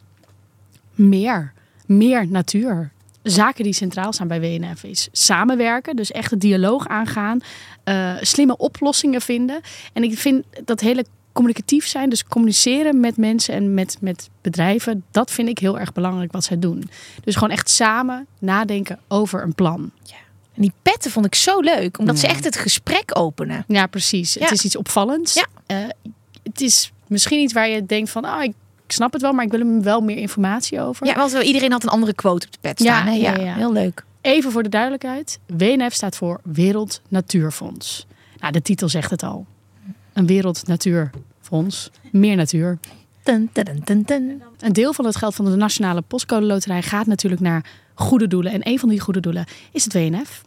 meer. 0.95 1.53
Meer 1.87 2.27
natuur. 2.29 2.91
Zaken 3.23 3.65
die 3.65 3.73
centraal 3.73 4.13
staan 4.13 4.29
bij 4.29 4.41
WNF 4.41 4.85
is 4.85 5.09
samenwerken. 5.13 5.97
Dus 5.97 6.11
echt 6.11 6.33
een 6.33 6.39
dialoog 6.39 6.89
aangaan. 6.89 7.39
eh, 7.85 8.13
slimme 8.21 8.57
oplossingen 8.57 9.21
vinden. 9.21 9.61
En 9.93 10.03
ik 10.03 10.19
vind 10.19 10.45
dat 10.65 10.81
hele 10.81 11.05
communicatief 11.33 11.87
zijn. 11.87 12.09
Dus 12.11 12.25
communiceren 12.25 13.01
met 13.01 13.17
mensen 13.17 13.55
en 13.55 13.75
met, 13.75 13.97
met 14.01 14.29
bedrijven. 14.41 15.05
Dat 15.11 15.31
vind 15.31 15.49
ik 15.49 15.59
heel 15.59 15.79
erg 15.79 15.93
belangrijk 15.93 16.33
wat 16.33 16.45
zij 16.45 16.59
doen. 16.59 16.91
Dus 17.25 17.35
gewoon 17.35 17.51
echt 17.51 17.71
samen 17.71 18.27
nadenken 18.39 18.99
over 19.09 19.43
een 19.43 19.55
plan. 19.55 19.91
En 20.55 20.63
die 20.63 20.73
petten 20.83 21.11
vond 21.11 21.27
ik 21.27 21.35
zo 21.35 21.61
leuk, 21.61 21.99
omdat 21.99 22.19
ze 22.19 22.27
Ja. 22.27 22.33
echt 22.33 22.45
het 22.45 22.57
gesprek 22.57 23.19
openen. 23.19 23.65
Ja, 23.67 23.87
precies. 23.87 24.35
Ja. 24.35 24.41
Het 24.41 24.51
is 24.53 24.65
iets 24.65 24.77
opvallends. 24.77 25.35
Ja. 25.35 25.47
Eh, 25.67 25.77
het 26.43 26.61
is 26.61 26.93
misschien 27.07 27.41
iets 27.41 27.53
waar 27.53 27.69
je 27.69 27.87
denkt 27.87 28.11
van... 28.11 28.25
Oh, 28.25 28.43
ik 28.43 28.53
snap 28.87 29.13
het 29.13 29.23
wel, 29.23 29.33
maar 29.33 29.45
ik 29.45 29.51
wil 29.51 29.61
er 29.61 29.83
wel 29.83 30.01
meer 30.01 30.17
informatie 30.17 30.81
over. 30.81 31.07
Ja, 31.07 31.15
want 31.15 31.33
iedereen 31.33 31.73
had 31.73 31.83
een 31.83 31.89
andere 31.89 32.15
quote 32.15 32.47
op 32.47 32.53
de 32.53 32.59
pet 32.61 32.81
staan. 32.81 33.05
Ja, 33.05 33.11
hè? 33.11 33.17
ja, 33.17 33.35
ja, 33.35 33.45
ja. 33.45 33.55
heel 33.55 33.73
leuk. 33.73 34.05
Even 34.21 34.53
voor 34.53 34.63
de 34.63 34.69
duidelijkheid. 34.69 35.39
WNF 35.47 35.93
staat 35.93 36.17
voor 36.17 36.41
Wereld 36.45 37.01
Natuurfonds. 37.09 38.07
Nou, 38.39 38.53
de 38.53 38.63
titel 38.63 38.89
zegt 38.89 39.11
het 39.11 39.23
al. 39.23 39.47
Een 40.13 40.27
Wereld 40.27 40.67
Natuurfonds. 40.67 41.91
Meer 42.11 42.37
natuur. 42.37 42.79
Dun, 43.23 43.51
dun, 43.85 44.03
dun. 44.03 44.43
Een 44.59 44.73
deel 44.73 44.93
van 44.93 45.05
het 45.05 45.17
geld 45.17 45.35
van 45.35 45.45
de 45.45 45.57
Nationale 45.57 46.03
Postcode 46.03 46.47
Loterij 46.47 46.83
gaat 46.83 47.07
natuurlijk 47.07 47.43
naar 47.43 47.71
goede 47.95 48.27
doelen. 48.27 48.53
En 48.53 48.69
een 48.69 48.79
van 48.79 48.89
die 48.89 49.01
goede 49.01 49.21
doelen 49.21 49.45
is 49.73 49.85
het 49.85 49.93
WNF. 49.93 50.43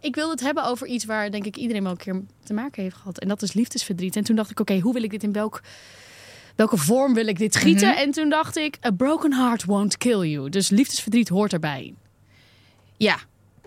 Ik 0.00 0.14
wilde 0.14 0.30
het 0.30 0.40
hebben 0.40 0.64
over 0.64 0.86
iets 0.86 1.04
waar 1.04 1.30
denk 1.30 1.44
ik 1.44 1.56
iedereen 1.56 1.82
wel 1.82 1.92
een 1.92 1.98
keer 1.98 2.22
te 2.44 2.52
maken 2.52 2.82
heeft 2.82 2.96
gehad. 2.96 3.18
En 3.18 3.28
dat 3.28 3.42
is 3.42 3.52
liefdesverdriet. 3.52 4.16
En 4.16 4.24
toen 4.24 4.36
dacht 4.36 4.50
ik, 4.50 4.60
oké, 4.60 4.78
hoe 4.78 4.92
wil 4.92 5.02
ik 5.02 5.10
dit 5.10 5.22
in 5.22 5.32
welk, 5.32 5.62
welke 6.56 6.76
vorm 6.76 7.14
wil 7.14 7.26
ik 7.26 7.38
dit 7.38 7.56
gieten? 7.56 7.88
Mhm. 7.88 7.98
En 7.98 8.10
toen 8.10 8.28
dacht 8.28 8.56
ik, 8.56 8.78
a 8.86 8.90
broken 8.90 9.32
heart 9.32 9.64
won't 9.64 9.96
kill 9.96 10.30
you. 10.30 10.48
Dus 10.48 10.68
liefdesverdriet 10.68 11.28
hoort 11.28 11.52
erbij. 11.52 11.94
Ja, 12.96 13.18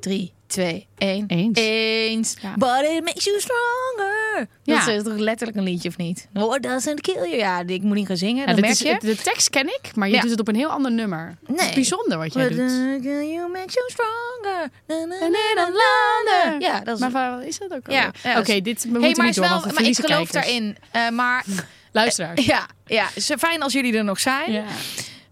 drie, 0.03 0.31
twee, 0.47 0.87
één. 0.97 1.23
Eens. 1.27 1.57
Eens. 1.59 2.35
Ja. 2.41 2.53
But 2.57 2.81
it 2.91 3.03
makes 3.03 3.23
you 3.23 3.39
stronger. 3.39 4.47
Ja. 4.63 4.85
Dat 4.85 4.95
is 4.95 5.03
toch 5.03 5.17
letterlijk 5.17 5.57
een 5.57 5.63
liedje, 5.63 5.89
of 5.89 5.97
niet? 5.97 6.27
What 6.33 6.63
doesn't 6.63 7.01
kill 7.01 7.13
you? 7.15 7.35
Ja, 7.35 7.63
ik 7.67 7.81
moet 7.81 7.95
niet 7.95 8.07
gaan 8.07 8.17
zingen, 8.17 8.47
Ja, 8.47 8.53
dit 8.53 8.59
merk 8.59 8.73
is, 8.73 8.79
je. 8.79 8.97
de 8.99 9.15
tekst 9.15 9.49
ken 9.49 9.67
ik, 9.67 9.95
maar 9.95 10.07
je 10.07 10.13
Ja. 10.15 10.21
doet 10.21 10.29
het 10.29 10.39
op 10.39 10.47
een 10.47 10.55
heel 10.55 10.69
ander 10.69 10.91
nummer. 10.91 11.37
Het 11.45 11.55
is 11.59 11.65
Nee. 11.65 11.73
bijzonder 11.73 12.17
wat 12.17 12.33
jij 12.33 12.43
What 12.43 12.57
doet. 12.57 13.01
kill 13.01 13.27
you 13.33 13.51
makes 13.51 13.73
you 13.73 13.89
stronger. 13.91 14.69
Na, 14.87 15.05
na, 15.05 15.67
na. 15.67 16.55
Ja, 16.59 16.79
dat 16.79 16.93
is... 16.95 16.99
Maar 16.99 17.11
waar 17.11 17.45
is 17.47 17.57
dat 17.57 17.73
ook 17.73 17.91
Ja, 17.91 18.11
ja, 18.23 18.39
Oké, 18.39 18.51
is- 18.53 18.63
dit 18.63 18.83
we 18.83 18.89
hey, 18.89 18.99
moeten 18.99 19.17
maar, 19.17 19.25
niet 19.25 19.35
door, 19.35 19.45
wel, 19.49 19.59
want 19.61 19.73
maar 19.73 19.83
ik 19.83 19.95
geloof 19.95 20.09
kijkers. 20.09 20.31
daarin. 20.31 20.77
Eh, 20.91 21.09
maar 21.09 21.45
Luisteraars. 21.91 22.45
ja, 22.45 22.67
ja, 22.85 23.07
is 23.15 23.31
fijn 23.37 23.61
als 23.61 23.73
jullie 23.73 23.97
er 23.97 24.03
nog 24.03 24.19
zijn. 24.19 24.51
Ja. 24.51 24.63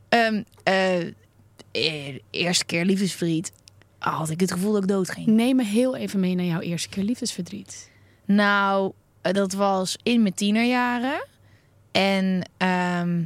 Eh, 0.09 0.27
eh, 0.63 1.05
de 1.71 2.21
eerste 2.31 2.65
keer 2.65 2.85
liefdesverdriet 4.01 4.19
had 4.19 4.29
ik 4.29 4.39
het 4.39 4.51
gevoel 4.51 4.71
dat 4.73 4.81
ik 4.83 4.87
dood 4.89 5.09
ging. 5.11 5.27
Neem 5.27 5.55
me 5.55 5.63
heel 5.63 5.95
even 5.95 6.19
mee 6.19 6.35
naar 6.35 6.45
jouw 6.45 6.59
eerste 6.59 6.89
keer 6.89 7.03
liefdesverdriet. 7.03 7.89
Nou, 8.25 8.91
eh, 9.21 9.33
dat 9.33 9.53
was 9.53 9.97
in 10.03 10.21
mijn 10.21 10.33
tienerjaren. 10.33 11.25
En 11.91 12.49
ehm, 12.57 13.23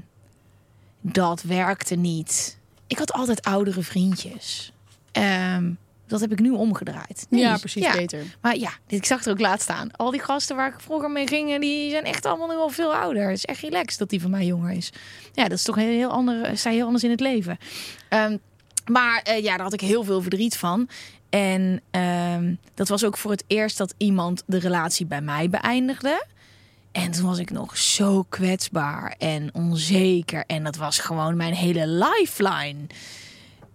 dat 1.02 1.42
werkte 1.42 1.96
niet. 1.96 2.58
Ik 2.88 2.98
had 2.98 3.12
altijd 3.14 3.42
oudere 3.44 3.82
vriendjes. 3.82 4.74
Ehm, 5.12 5.72
dat 6.08 6.20
heb 6.20 6.32
ik 6.32 6.40
nu 6.40 6.50
omgedraaid. 6.52 7.26
Nee, 7.30 7.42
ja, 7.42 7.58
precies, 7.58 7.84
ja. 7.84 7.92
beter. 7.96 8.24
Maar 8.42 8.58
ja, 8.58 8.72
dit- 8.88 9.00
ik 9.00 9.06
zag 9.06 9.26
er 9.26 9.32
ook 9.32 9.40
laat 9.40 9.62
staan. 9.62 9.92
Al 9.92 10.12
die 10.12 10.22
gasten 10.22 10.56
waar 10.56 10.74
ik 10.74 10.80
vroeger 10.80 11.12
mee 11.12 11.28
ging, 11.28 11.60
die 11.60 11.90
zijn 11.90 12.04
echt 12.04 12.26
allemaal 12.26 12.48
nu 12.48 12.56
al 12.56 12.70
veel 12.70 12.96
ouder. 12.96 13.24
Het 13.28 13.38
is 13.38 13.46
echt 13.46 13.62
relaxed 13.62 14.00
dat 14.00 14.10
die 14.10 14.22
van 14.22 14.32
mij 14.32 14.46
jonger 14.46 14.72
is. 14.72 14.92
Ja, 15.34 15.44
dat 15.44 15.58
is 15.58 15.64
toch 15.64 15.78
een 15.78 15.84
heel 15.84 16.10
ander, 16.12 16.58
sta 16.58 16.70
je 16.70 16.76
heel 16.76 16.86
anders 16.86 17.04
in 17.04 17.10
het 17.10 17.20
leven. 17.20 17.58
Ehm, 18.10 18.38
maar 18.86 19.22
eh, 19.22 19.44
ja, 19.44 19.56
daar 19.56 19.66
had 19.66 19.74
ik 19.74 19.82
heel 19.82 20.04
veel 20.04 20.22
verdriet 20.22 20.58
van. 20.58 20.90
En 21.30 21.82
ehm, 21.92 22.54
dat 22.74 22.88
was 22.88 23.06
ook 23.06 23.18
voor 23.18 23.32
het 23.32 23.44
eerst 23.48 23.78
dat 23.78 23.94
iemand 23.98 24.44
de 24.46 24.58
relatie 24.58 25.06
bij 25.06 25.22
mij 25.22 25.50
beëindigde. 25.50 26.26
En 26.92 27.12
toen 27.12 27.26
was 27.26 27.40
ik 27.40 27.52
nog 27.52 27.78
zo 27.78 28.26
kwetsbaar 28.30 29.16
en 29.18 29.50
onzeker. 29.54 30.44
En 30.48 30.64
dat 30.64 30.76
was 30.76 31.00
gewoon 31.00 31.38
mijn 31.38 31.54
hele 31.54 31.88
lifeline. 31.88 32.88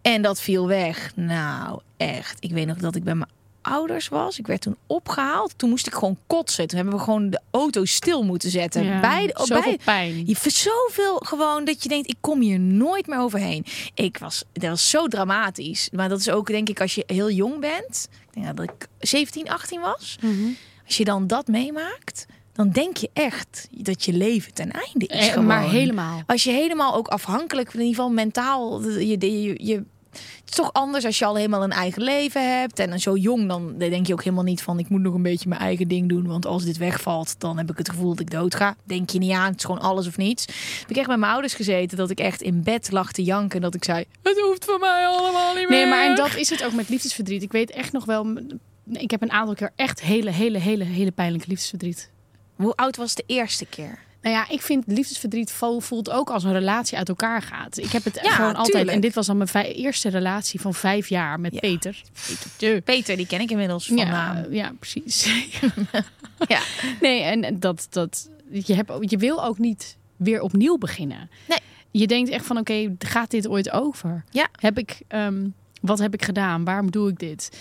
En 0.02 0.22
dat 0.22 0.40
viel 0.40 0.66
weg. 0.66 1.12
Nou, 1.16 1.80
echt. 1.96 2.36
Ik 2.40 2.50
weet 2.50 2.66
nog 2.66 2.76
dat 2.76 2.94
ik 2.94 3.04
bij 3.04 3.14
mijn 3.14 3.30
ouders 3.62 4.08
was. 4.08 4.38
Ik 4.38 4.46
werd 4.46 4.60
toen 4.60 4.76
opgehaald. 4.86 5.52
Toen 5.56 5.70
moest 5.70 5.86
ik 5.86 5.94
gewoon 5.94 6.18
kotsen. 6.26 6.66
Toen 6.66 6.78
hebben 6.78 6.96
we 6.98 7.04
gewoon 7.04 7.30
de 7.30 7.40
auto 7.50 7.84
stil 7.84 8.22
moeten 8.22 8.50
zetten. 8.50 8.84
Ja, 8.84 9.00
Bij 9.00 9.26
de, 9.26 9.32
zoveel 9.44 9.62
bij, 9.62 9.78
pijn. 9.84 10.26
je 10.26 10.36
zoveel 10.50 11.16
gewoon 11.16 11.64
dat 11.64 11.82
je 11.82 11.88
denkt, 11.88 12.08
ik 12.08 12.16
kom 12.20 12.40
hier 12.40 12.60
nooit 12.60 13.06
meer 13.06 13.18
overheen. 13.18 13.64
Ik 13.94 14.18
was, 14.18 14.44
dat 14.52 14.70
was 14.70 14.90
zo 14.90 15.06
dramatisch. 15.06 15.88
Maar 15.92 16.08
dat 16.08 16.18
is 16.20 16.30
ook 16.30 16.46
denk 16.46 16.68
ik 16.68 16.80
als 16.80 16.94
je 16.94 17.02
heel 17.06 17.30
jong 17.30 17.60
bent. 17.60 18.08
Ik 18.26 18.42
denk 18.42 18.56
dat 18.56 18.64
ik 18.70 18.88
17, 18.98 19.50
18 19.50 19.80
was. 19.80 20.16
Mhm. 20.20 20.48
Als 20.86 20.96
je 20.96 21.04
dan 21.04 21.26
dat 21.26 21.46
meemaakt, 21.46 22.26
dan 22.52 22.70
denk 22.70 22.96
je 22.96 23.10
echt 23.12 23.68
dat 23.70 24.04
je 24.04 24.12
leven 24.12 24.54
ten 24.54 24.70
einde 24.70 25.06
is. 25.06 25.28
Eh, 25.28 25.40
maar 25.40 25.70
helemaal. 25.70 26.22
Als 26.26 26.44
je 26.44 26.50
helemaal 26.50 26.94
ook 26.94 27.08
afhankelijk, 27.08 27.72
in 27.74 27.80
ieder 27.80 27.94
geval 27.94 28.10
mentaal, 28.10 28.88
je, 28.88 29.42
je, 29.42 29.66
je, 29.66 29.84
het 30.10 30.48
is 30.48 30.54
toch 30.54 30.72
anders 30.72 31.04
als 31.04 31.18
je 31.18 31.24
al 31.24 31.36
helemaal 31.36 31.62
een 31.62 31.70
eigen 31.70 32.02
leven 32.02 32.58
hebt. 32.58 32.78
En 32.78 32.90
dan 32.90 32.98
zo 32.98 33.16
jong, 33.16 33.48
dan 33.48 33.78
denk 33.78 34.06
je 34.06 34.12
ook 34.12 34.22
helemaal 34.24 34.44
niet 34.44 34.62
van... 34.62 34.78
ik 34.78 34.88
moet 34.88 35.00
nog 35.00 35.14
een 35.14 35.22
beetje 35.22 35.48
mijn 35.48 35.60
eigen 35.60 35.88
ding 35.88 36.08
doen. 36.08 36.26
Want 36.26 36.46
als 36.46 36.64
dit 36.64 36.76
wegvalt, 36.76 37.34
dan 37.38 37.58
heb 37.58 37.70
ik 37.70 37.78
het 37.78 37.88
gevoel 37.88 38.08
dat 38.08 38.20
ik 38.20 38.30
dood 38.30 38.54
ga. 38.54 38.76
Denk 38.84 39.10
je 39.10 39.18
niet 39.18 39.32
aan, 39.32 39.50
het 39.50 39.58
is 39.58 39.64
gewoon 39.64 39.80
alles 39.80 40.06
of 40.06 40.16
niets. 40.16 40.46
Heb 40.80 40.90
ik 40.90 40.96
echt 40.96 41.06
bij 41.06 41.16
mijn 41.16 41.32
ouders 41.32 41.54
gezeten 41.54 41.96
dat 41.96 42.10
ik 42.10 42.20
echt 42.20 42.42
in 42.42 42.62
bed 42.62 42.92
lag 42.92 43.12
te 43.12 43.22
janken. 43.22 43.56
En 43.56 43.62
dat 43.62 43.74
ik 43.74 43.84
zei, 43.84 44.04
het 44.22 44.40
hoeft 44.40 44.64
voor 44.64 44.78
mij 44.78 45.06
allemaal 45.06 45.54
niet 45.54 45.68
meer. 45.68 45.78
Nee, 45.78 45.86
maar 45.86 46.06
en 46.06 46.16
dat 46.16 46.34
is 46.34 46.50
het 46.50 46.64
ook 46.64 46.72
met 46.72 46.88
liefdesverdriet. 46.88 47.42
Ik 47.42 47.52
weet 47.52 47.70
echt 47.70 47.92
nog 47.92 48.04
wel... 48.04 48.38
Ik 48.92 49.10
heb 49.10 49.22
een 49.22 49.32
aantal 49.32 49.54
keer 49.54 49.72
echt 49.76 50.00
hele, 50.00 50.30
hele, 50.30 50.58
hele, 50.58 50.84
hele 50.84 51.10
pijnlijke 51.10 51.48
liefdesverdriet. 51.48 52.10
Hoe 52.56 52.74
oud 52.74 52.96
was 52.96 53.14
de 53.14 53.24
eerste 53.26 53.66
keer? 53.66 53.98
Nou 54.22 54.34
ja, 54.34 54.48
ik 54.48 54.62
vind 54.62 54.84
liefdesverdriet 54.86 55.52
vo- 55.52 55.80
voelt 55.80 56.10
ook 56.10 56.30
als 56.30 56.44
een 56.44 56.52
relatie 56.52 56.98
uit 56.98 57.08
elkaar 57.08 57.42
gaat. 57.42 57.78
Ik 57.78 57.90
heb 57.90 58.04
het 58.04 58.18
Ja, 58.22 58.30
gewoon 58.34 58.54
altijd. 58.54 58.66
tuurlijk. 58.66 58.94
En 58.94 59.00
dit 59.00 59.14
was 59.14 59.26
dan 59.26 59.36
mijn 59.36 59.48
eerste 59.66 60.08
relatie 60.08 60.60
van 60.60 60.74
vijf 60.74 61.08
jaar 61.08 61.40
met 61.40 61.52
Ja. 61.52 61.60
Peter. 61.60 62.02
Peter. 62.56 62.80
Peter, 62.80 63.16
die 63.16 63.26
ken 63.26 63.40
ik 63.40 63.50
inmiddels 63.50 63.86
van 63.86 63.96
Ja, 63.96 64.04
naam. 64.10 64.52
ja, 64.52 64.72
precies. 64.78 65.26
Ja. 66.48 66.60
Nee, 67.00 67.20
en 67.22 67.60
dat, 67.60 67.86
dat 67.90 68.28
je, 68.50 68.74
hebt, 68.74 68.92
je 69.00 69.16
wil 69.16 69.44
ook 69.44 69.58
niet 69.58 69.96
weer 70.16 70.40
opnieuw 70.40 70.78
beginnen. 70.78 71.30
Nee. 71.48 71.58
Je 71.90 72.06
denkt 72.06 72.30
echt 72.30 72.46
van, 72.46 72.58
oké, 72.58 72.94
gaat 72.98 73.30
dit 73.30 73.48
ooit 73.48 73.70
over? 73.70 74.24
Ja. 74.30 74.48
Heb 74.60 74.78
ik, 74.78 75.00
ehm, 75.08 75.48
wat 75.80 75.98
heb 75.98 76.14
ik 76.14 76.24
gedaan? 76.24 76.64
Waarom 76.64 76.90
doe 76.90 77.08
ik 77.10 77.18
dit? 77.18 77.58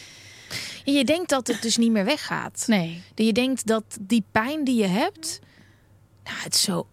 En 0.86 0.94
je 0.94 1.04
denkt 1.06 1.30
dat 1.30 1.48
het 1.48 1.62
dus 1.62 1.78
niet 1.78 1.92
meer 1.92 2.06
weggaat. 2.06 2.64
Nee. 2.68 3.02
Dat 3.14 3.26
je 3.26 3.34
denkt 3.34 3.68
dat 3.68 3.84
die 4.02 4.24
pijn 4.32 4.64
die 4.64 4.76
je 4.76 4.88
hebt, 4.88 5.40
nou, 6.30 6.44
het 6.44 6.54
is 6.54 6.62
zo 6.62 6.88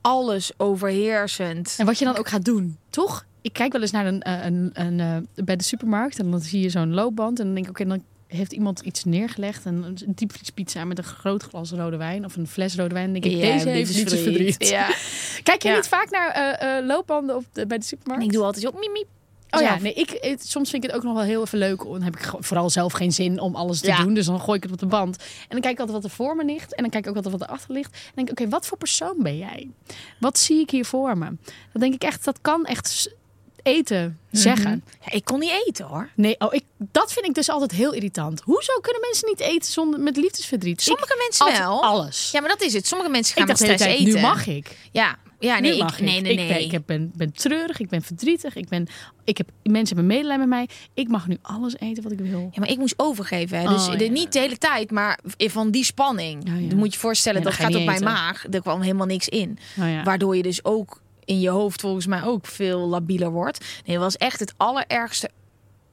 alles 0.00 0.52
overheersend. 0.56 1.74
En 1.78 1.86
wat 1.86 1.98
je 1.98 2.04
dan 2.04 2.16
ook 2.16 2.28
gaat 2.28 2.44
doen, 2.44 2.76
toch? 2.90 3.24
Ik 3.42 3.52
kijk 3.52 3.72
wel 3.72 3.80
eens 3.80 3.90
naar 3.90 4.06
een, 4.06 4.22
eh, 4.22 4.44
een, 4.44 4.70
een, 4.72 5.00
eh, 5.00 5.44
bij 5.44 5.56
de 5.56 5.64
supermarkt 5.64 6.18
en 6.18 6.30
dan 6.30 6.40
zie 6.40 6.60
je 6.60 6.70
zo'n 6.70 6.94
loopband. 6.94 7.38
En 7.38 7.44
dan 7.44 7.54
denk 7.54 7.66
ik, 7.66 7.72
oké, 7.72 7.88
dan 7.88 8.02
heeft 8.26 8.52
iemand 8.52 8.80
iets 8.80 9.04
neergelegd. 9.04 9.64
Een, 9.64 9.84
een 9.84 10.12
diepvriespizza 10.14 10.84
met 10.84 10.98
een 10.98 11.04
groot 11.04 11.42
glas 11.42 11.70
rode 11.70 11.96
wijn 11.96 12.24
of 12.24 12.36
een 12.36 12.46
fles 12.46 12.76
rode 12.76 12.94
wijn. 12.94 13.12
Dan 13.12 13.20
denk 13.20 13.34
ik, 13.34 13.40
Ja, 13.40 13.52
deze 13.52 13.68
heeft 13.68 13.94
liefdesverdriet. 13.94 14.68
Ja. 14.68 14.86
Kijk 15.42 15.62
je 15.62 15.68
Ja. 15.68 15.74
niet 15.74 15.88
vaak 15.88 16.10
naar 16.10 16.30
eh, 16.30 16.86
loopbanden 16.86 17.36
op 17.36 17.44
de, 17.52 17.66
bij 17.66 17.78
de 17.78 17.84
supermarkt? 17.84 18.24
ik 18.24 18.32
doe 18.32 18.44
altijd 18.44 18.64
zo 18.64 18.78
miep, 18.80 18.92
miep. 18.92 19.06
Oh 19.50 19.60
ja, 19.60 19.78
nee, 19.78 19.92
ik, 19.94 20.16
het- 20.20 20.48
soms 20.48 20.70
vind 20.70 20.84
ik 20.84 20.90
het 20.90 20.98
ook 20.98 21.04
nog 21.06 21.14
wel 21.14 21.22
heel 21.22 21.42
even 21.42 21.58
leuk. 21.58 21.78
Dan 21.82 22.02
heb 22.02 22.16
ik 22.16 22.30
vooral 22.38 22.70
zelf 22.70 22.92
geen 22.92 23.12
zin 23.12 23.40
om 23.40 23.56
alles 23.56 23.80
te 23.80 23.86
Ja. 23.86 24.02
doen. 24.02 24.14
Dus 24.14 24.26
dan 24.26 24.40
gooi 24.40 24.56
ik 24.56 24.62
het 24.62 24.72
op 24.72 24.78
de 24.78 24.86
band. 24.86 25.16
En 25.16 25.24
dan 25.48 25.60
kijk 25.60 25.72
ik 25.74 25.80
altijd 25.80 26.02
wat 26.02 26.10
er 26.10 26.16
voor 26.16 26.36
me 26.36 26.44
ligt. 26.44 26.74
En 26.74 26.82
dan 26.82 26.90
kijk 26.90 27.04
ik 27.04 27.10
ook 27.10 27.16
altijd 27.16 27.34
wat 27.34 27.48
erachter 27.48 27.72
ligt. 27.72 27.92
En 27.92 28.00
dan 28.04 28.12
denk 28.24 28.28
ik, 28.30 28.40
oké, 28.40 28.50
wat 28.50 28.66
voor 28.66 28.78
persoon 28.78 29.14
ben 29.18 29.38
jij? 29.38 29.68
Wat 30.20 30.38
zie 30.38 30.60
ik 30.60 30.70
hier 30.70 30.84
voor 30.84 31.18
me? 31.18 31.24
Dan 31.72 31.80
denk 31.80 31.94
ik 31.94 32.02
echt, 32.02 32.24
dat 32.24 32.38
kan 32.40 32.64
echt 32.66 33.08
eten 33.62 34.18
zeggen. 34.30 34.84
Ja, 35.04 35.12
ik 35.12 35.24
kon 35.24 35.38
niet 35.38 35.62
eten 35.66 35.84
hoor. 35.86 36.08
Nee, 36.14 36.34
oh, 36.38 36.54
ik, 36.54 36.64
dat 36.78 37.12
vind 37.12 37.26
ik 37.26 37.34
dus 37.34 37.48
altijd 37.48 37.70
heel 37.70 37.92
irritant. 37.92 38.40
Hoezo 38.40 38.72
kunnen 38.80 39.00
mensen 39.00 39.28
niet 39.28 39.40
eten 39.40 39.72
zonder, 39.72 40.00
met 40.00 40.16
liefdesverdriet? 40.16 40.82
Sommige 40.82 41.12
Ik 41.12 41.18
mensen 41.18 41.52
wel. 41.62 41.82
alles. 41.82 42.30
Ja, 42.32 42.40
maar 42.40 42.48
dat 42.48 42.62
is 42.62 42.72
het. 42.72 42.86
Sommige 42.86 43.10
mensen 43.10 43.34
gaan 43.34 43.42
ik 43.42 43.48
met 43.48 43.58
stress 43.58 43.82
tijd, 43.82 43.98
eten. 43.98 44.14
nu 44.14 44.20
mag 44.20 44.46
ik. 44.46 44.76
Ja, 44.92 45.16
ja 45.40 45.58
nee, 45.58 45.76
ik, 45.76 46.00
nee, 46.00 46.20
nee, 46.20 46.32
Ik, 46.32 46.38
nee. 46.38 46.48
ben, 46.48 46.60
ik 46.60 46.70
heb- 46.70 46.82
ben, 46.86 47.12
ben 47.14 47.32
treurig, 47.32 47.80
ik 47.80 47.88
ben 47.88 48.02
verdrietig, 48.02 48.54
ik 48.56 48.68
ben, 48.68 48.86
ik 49.24 49.36
heb, 49.38 49.48
mensen 49.62 49.96
hebben 49.96 50.16
medelijden 50.16 50.48
met 50.48 50.58
mij. 50.58 50.68
Ik 50.94 51.08
mag 51.08 51.26
nu 51.28 51.36
alles 51.42 51.78
eten 51.78 52.02
wat 52.02 52.12
ik 52.12 52.18
wil. 52.20 52.40
Ja, 52.52 52.60
maar 52.60 52.68
ik 52.70 52.78
moest 52.78 52.94
overgeven. 52.96 53.58
Hè. 53.60 53.68
Dus 53.68 53.88
Oh, 53.88 53.98
de- 53.98 54.04
ja. 54.04 54.10
niet 54.10 54.32
de 54.32 54.38
hele 54.38 54.58
tijd, 54.58 54.90
maar 54.90 55.18
van 55.36 55.70
die 55.70 55.84
spanning. 55.84 56.42
Ja. 56.44 56.68
Dan 56.68 56.78
moet 56.78 56.86
je 56.86 56.92
je 56.92 56.98
voorstellen, 56.98 57.42
dat 57.42 57.52
gaat 57.52 57.74
op 57.74 57.84
mijn 57.84 58.04
maag. 58.04 58.44
Er 58.50 58.60
kwam 58.60 58.80
helemaal 58.80 59.06
niks 59.06 59.28
in. 59.28 59.58
Oh. 59.78 60.04
Waardoor 60.04 60.36
je 60.36 60.42
dus 60.42 60.64
ook 60.64 61.00
in 61.24 61.40
je 61.40 61.48
hoofd 61.48 61.80
volgens 61.80 62.06
mij 62.06 62.22
ook 62.24 62.46
veel 62.46 62.88
labieler 62.88 63.30
wordt. 63.30 63.58
Nee, 63.86 63.94
het 63.96 64.04
was 64.04 64.16
echt 64.16 64.40
het 64.40 64.54
allerergste 64.56 65.30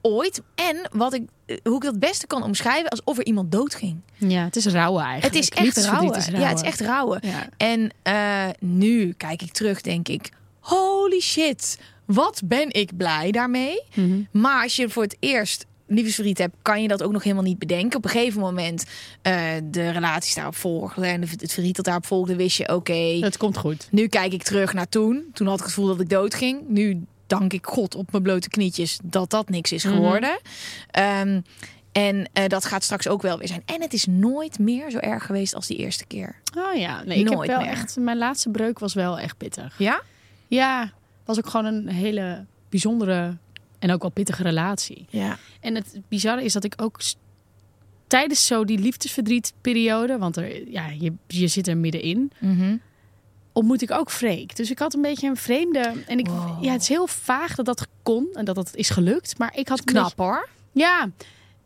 ooit. 0.02 0.42
En 0.54 0.88
wat 0.92 1.14
ik, 1.14 1.22
eh, 1.46 1.56
hoe 1.62 1.76
ik 1.76 1.82
dat 1.82 1.90
het 1.90 2.00
beste 2.00 2.26
kan 2.26 2.42
omschrijven, 2.42 2.90
alsof 2.90 3.18
er 3.18 3.24
iemand 3.26 3.52
doodging. 3.52 4.00
Ja, 4.16 4.44
het 4.44 4.56
is 4.56 4.66
rouwen 4.66 5.04
eigenlijk. 5.04 5.34
Het 5.34 5.42
is 5.42 5.48
echt 5.64 5.86
rouwen. 5.86 6.16
is 6.16 6.26
Ja, 6.26 6.48
het 6.48 6.56
is 6.58 6.64
echt 6.64 6.80
rouwen. 6.80 7.20
Ja. 7.22 7.48
En 7.56 7.90
eh, 8.02 8.48
nu 8.60 9.12
kijk 9.12 9.42
ik 9.42 9.52
terug, 9.52 9.80
denk 9.80 10.08
ik, 10.08 10.30
holy 10.60 11.20
shit, 11.20 11.78
wat 12.04 12.40
ben 12.44 12.72
ik 12.72 12.96
blij 12.96 13.30
daarmee. 13.30 13.82
Mhm. 13.94 14.20
Maar 14.30 14.62
als 14.62 14.76
je 14.76 14.88
voor 14.88 15.02
het 15.02 15.16
eerst 15.20 15.66
liefdesverdriet 15.86 16.38
hebt, 16.38 16.54
kan 16.62 16.82
je 16.82 16.88
dat 16.88 17.02
ook 17.02 17.12
nog 17.12 17.22
helemaal 17.22 17.44
niet 17.44 17.58
bedenken. 17.58 17.96
Op 17.98 18.04
een 18.04 18.10
gegeven 18.10 18.40
moment 18.40 18.84
eh, 19.22 19.42
de 19.64 19.90
relaties 19.90 20.34
daarop 20.34 20.56
volgden 20.56 21.04
en 21.04 21.20
het 21.20 21.52
verdriet 21.52 21.76
dat 21.76 21.84
daarop 21.84 22.06
volgde, 22.06 22.36
wist 22.36 22.56
je, 22.56 22.74
oké, 22.74 22.92
Het 23.20 23.36
komt 23.36 23.56
goed. 23.56 23.88
nu 23.90 24.06
kijk 24.06 24.32
ik 24.32 24.42
terug 24.42 24.72
naar 24.72 24.88
toen. 24.88 25.24
Toen 25.32 25.46
had 25.46 25.56
ik 25.58 25.64
het 25.64 25.74
gevoel 25.74 25.86
dat 25.86 26.00
ik 26.00 26.08
dood 26.08 26.34
ging. 26.34 26.68
Nu 26.68 27.02
dank 27.28 27.52
ik 27.52 27.66
God 27.66 27.94
op 27.94 28.10
mijn 28.10 28.22
blote 28.22 28.48
knietjes 28.48 28.98
dat 29.02 29.30
dat 29.30 29.48
niks 29.48 29.72
is 29.72 29.84
geworden. 29.84 30.40
Ehm, 30.90 31.40
en 31.92 32.28
eh, 32.32 32.46
dat 32.46 32.64
gaat 32.64 32.84
straks 32.84 33.08
ook 33.08 33.22
wel 33.22 33.38
weer 33.38 33.48
zijn. 33.48 33.62
En 33.66 33.80
het 33.82 33.92
is 33.92 34.06
nooit 34.06 34.58
meer 34.58 34.90
zo 34.90 34.98
erg 34.98 35.26
geweest 35.26 35.54
als 35.54 35.66
die 35.66 35.76
eerste 35.76 36.06
keer. 36.06 36.36
Oh 36.56 36.74
ja, 36.74 37.02
nee, 37.02 37.18
ik 37.18 37.24
heb 37.24 37.34
Nooit 37.34 37.48
wel 37.48 37.60
meer. 37.60 37.68
echt. 37.70 37.96
Mijn 37.96 38.18
laatste 38.18 38.50
breuk 38.50 38.78
was 38.78 38.94
wel 38.94 39.18
echt 39.18 39.36
pittig. 39.36 39.74
Ja? 39.78 40.02
Ja, 40.46 40.92
was 41.24 41.38
ook 41.38 41.48
gewoon 41.48 41.66
een 41.66 41.88
hele 41.88 42.44
bijzondere 42.68 43.36
en 43.78 43.90
ook 43.92 44.00
wel 44.02 44.10
pittige 44.10 44.42
relatie. 44.42 45.06
Ja. 45.10 45.38
En 45.60 45.74
het 45.74 46.00
bizarre 46.08 46.44
is 46.44 46.52
dat 46.52 46.64
ik 46.64 46.74
ook 46.76 47.00
tijdens 48.06 48.46
zo 48.46 48.64
die 48.64 48.78
liefdesverdrietperiode, 48.78 50.18
want 50.18 50.36
er, 50.36 50.70
ja, 50.70 50.86
je, 50.88 51.12
je 51.26 51.48
zit 51.48 51.66
er 51.68 51.76
middenin, 51.76 52.32
Mhm. 52.38 52.76
Ontmoet 53.58 53.82
ik 53.82 53.90
ook 53.90 54.10
Freek. 54.10 54.56
Dus 54.56 54.70
ik 54.70 54.78
had 54.78 54.94
een 54.94 55.02
beetje 55.02 55.28
een 55.28 55.36
vreemde. 55.36 55.92
En 56.06 56.18
ik, 56.18 56.26
Wow. 56.26 56.64
ja, 56.64 56.72
het 56.72 56.80
is 56.82 56.88
heel 56.88 57.06
vaag 57.06 57.54
dat 57.54 57.64
dat 57.64 57.86
kon 58.02 58.28
en 58.32 58.44
dat 58.44 58.54
dat 58.54 58.70
is 58.74 58.90
gelukt. 58.90 59.38
Maar 59.38 59.52
ik 59.56 59.68
had 59.68 59.84
Knap 59.84 60.12
hoor. 60.16 60.48
ja, 60.72 61.08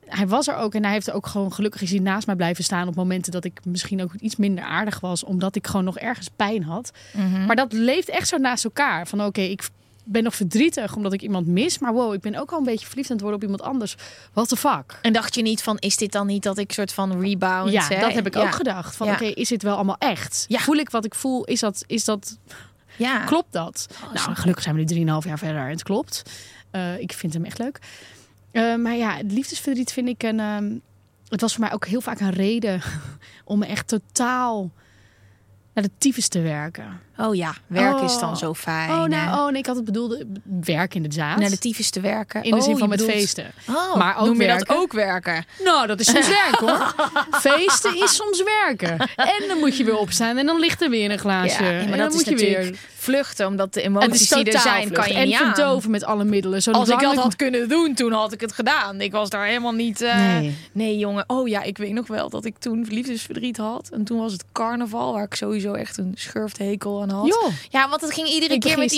hij 0.06 0.28
was 0.28 0.48
er 0.48 0.56
ook 0.56 0.74
en 0.74 0.82
hij 0.84 0.92
heeft 0.92 1.10
ook 1.10 1.26
gewoon 1.26 1.52
gelukkig 1.52 1.82
is 1.82 1.90
hij 1.90 1.98
naast 1.98 2.26
mij 2.26 2.36
blijven 2.36 2.64
staan 2.64 2.88
op 2.88 2.94
momenten 2.94 3.32
dat 3.32 3.44
ik 3.44 3.60
misschien 3.64 4.02
ook 4.02 4.12
iets 4.20 4.36
minder 4.36 4.64
aardig 4.64 5.00
was, 5.00 5.24
omdat 5.24 5.56
ik 5.56 5.66
gewoon 5.66 5.84
nog 5.84 5.98
ergens 5.98 6.28
pijn 6.36 6.62
had. 6.62 6.90
Mhm. 7.12 7.46
Maar 7.46 7.56
dat 7.56 7.72
leeft 7.72 8.08
echt 8.08 8.28
zo 8.28 8.36
naast 8.36 8.64
elkaar. 8.64 9.06
Van 9.06 9.24
oké, 9.24 9.40
ik 9.40 9.62
ben 10.04 10.22
nog 10.22 10.34
verdrietig 10.34 10.96
omdat 10.96 11.12
ik 11.12 11.22
iemand 11.22 11.46
mis, 11.46 11.78
maar 11.78 11.92
wow, 11.92 12.14
ik 12.14 12.20
ben 12.20 12.34
ook 12.40 12.52
al 12.52 12.58
een 12.58 12.64
beetje 12.64 12.86
verliefd 12.86 13.08
aan 13.10 13.16
het 13.16 13.24
worden 13.24 13.40
op 13.42 13.50
iemand 13.50 13.68
anders. 13.70 13.96
What 14.32 14.48
the 14.48 14.56
fuck? 14.56 14.98
En 15.02 15.12
dacht 15.12 15.34
je 15.34 15.42
niet 15.42 15.62
van, 15.62 15.78
is 15.78 15.96
dit 15.96 16.12
dan 16.12 16.26
niet 16.26 16.42
dat 16.42 16.58
ik 16.58 16.72
soort 16.72 16.92
van 16.92 17.20
rebound? 17.20 17.72
Ja, 17.72 17.86
hè? 17.88 18.00
dat 18.00 18.12
heb 18.12 18.26
ik 18.26 18.34
Ja. 18.34 18.42
ook 18.42 18.54
gedacht. 18.54 18.96
Van 18.96 19.06
Ja. 19.06 19.12
oké, 19.12 19.24
is 19.24 19.48
dit 19.48 19.62
wel 19.62 19.74
allemaal 19.74 19.96
echt? 19.98 20.44
Ja. 20.48 20.58
Voel 20.58 20.76
ik 20.76 20.90
wat 20.90 21.04
ik 21.04 21.14
voel? 21.14 21.44
Is 21.44 21.60
dat, 21.60 21.84
is 21.86 22.04
dat 22.04 22.38
Ja. 22.96 23.24
Klopt 23.24 23.52
dat? 23.52 23.86
snap 23.98 24.14
nou, 24.14 24.34
gelukkig 24.34 24.62
zijn 24.64 24.76
we 24.76 24.80
nu 24.80 24.86
3,5 24.86 25.26
jaar 25.28 25.38
verder 25.38 25.62
en 25.62 25.70
het 25.70 25.82
klopt. 25.82 26.22
Eh, 26.70 26.98
ik 26.98 27.12
vind 27.12 27.32
hem 27.32 27.44
echt 27.44 27.58
leuk. 27.58 27.78
Eh, 28.50 28.74
maar 28.76 28.94
ja, 28.94 29.16
het 29.16 29.32
liefdesverdriet 29.32 29.92
vind 29.92 30.08
ik 30.08 30.22
een... 30.22 30.40
ehm, 30.40 30.72
het 31.28 31.40
was 31.40 31.52
voor 31.52 31.60
mij 31.64 31.72
ook 31.72 31.86
heel 31.86 32.00
vaak 32.00 32.20
een 32.20 32.30
reden 32.30 32.80
om 33.44 33.58
me 33.58 33.66
echt 33.66 33.88
totaal 33.88 34.70
naar 35.74 35.84
de 35.84 35.90
tyfus 35.98 36.28
te 36.28 36.40
werken. 36.40 37.00
Oh 37.26 37.34
ja, 37.34 37.54
werk 37.66 38.00
is 38.00 38.14
Oh. 38.14 38.20
dan 38.20 38.36
zo 38.36 38.54
fijn. 38.54 38.90
oh, 38.90 39.04
nou, 39.04 39.38
oh 39.38 39.46
nee, 39.50 39.58
ik 39.60 39.66
had 39.66 39.76
het 39.76 39.84
bedoelde 39.84 40.26
werk 40.60 40.94
in 40.94 41.02
de 41.02 41.12
zaad. 41.12 41.38
Naar 41.38 41.50
de 41.50 41.58
tyfus 41.58 41.90
te 41.90 42.00
werken. 42.00 42.42
in 42.42 42.50
de 42.50 42.56
Oh, 42.56 42.62
zin 42.62 42.78
van 42.78 42.88
met 42.88 42.98
bedoelt- 42.98 43.16
feesten. 43.16 43.52
Oh, 43.68 43.96
Maar 43.96 44.18
ook 44.18 44.26
noem 44.26 44.40
je 44.40 44.46
dat 44.48 44.68
ook 44.68 44.92
werken? 44.92 45.44
Nou, 45.64 45.86
dat 45.86 46.00
is 46.00 46.06
soms 46.10 46.28
werk 46.42 46.54
hoor. 46.54 46.94
Feesten 47.30 48.02
is 48.02 48.14
soms 48.16 48.42
werken. 48.42 48.98
En 49.16 49.48
dan 49.48 49.58
moet 49.58 49.76
je 49.76 49.84
weer 49.84 49.96
opstaan 49.98 50.36
en 50.36 50.46
dan 50.46 50.58
ligt 50.58 50.82
er 50.82 50.90
weer 50.90 51.10
een 51.10 51.18
glaasje. 51.18 51.62
Ja, 51.64 51.70
en 51.70 51.88
maar 51.88 51.98
dan 51.98 51.98
dat 51.98 52.12
moet 52.12 52.20
is 52.20 52.24
je 52.28 52.30
natuurlijk 52.34 52.64
weer... 52.70 52.78
vluchten, 52.96 53.46
omdat 53.46 53.74
de 53.74 53.82
emoties 53.82 54.28
die 54.28 54.44
er 54.52 54.58
zijn, 54.60 54.86
vlucht. 54.86 55.00
kan 55.04 55.12
je 55.12 55.18
en 55.20 55.26
niet 55.26 55.34
aan. 55.40 55.54
verdoven 55.54 55.90
met 55.90 56.04
alle 56.04 56.24
middelen. 56.24 56.62
Zodat 56.62 56.80
Als 56.80 56.88
ik 56.90 57.00
dat 57.00 57.14
had 57.16 57.36
kunnen 57.36 57.68
doen, 57.68 57.94
toen 57.94 58.12
had 58.12 58.32
ik 58.32 58.40
het 58.40 58.52
gedaan. 58.52 59.00
Ik 59.00 59.12
was 59.12 59.30
daar 59.30 59.46
helemaal 59.46 59.72
niet... 59.72 60.00
eh, 60.00 60.16
Nee. 60.16 60.56
nee. 60.72 60.98
jongen. 60.98 61.24
Oh 61.26 61.48
ja, 61.48 61.62
ik 61.62 61.78
weet 61.78 61.92
nog 61.92 62.06
wel 62.06 62.28
dat 62.30 62.44
ik 62.44 62.58
toen 62.58 62.86
liefdesverdriet 62.90 63.56
had. 63.56 63.88
En 63.92 64.04
toen 64.04 64.18
was 64.18 64.32
het 64.32 64.44
carnaval, 64.52 65.12
waar 65.12 65.24
ik 65.24 65.34
sowieso 65.34 65.72
echt 65.72 65.98
een 65.98 66.12
schurfthekel 66.14 67.02
aan 67.02 67.10
had. 67.12 67.26
Ja, 67.70 67.88
want 67.88 68.00
het 68.00 68.12
ging 68.12 68.28
iedere 68.28 68.54
Ik 68.54 68.60
keer 68.60 68.78
met. 68.78 68.92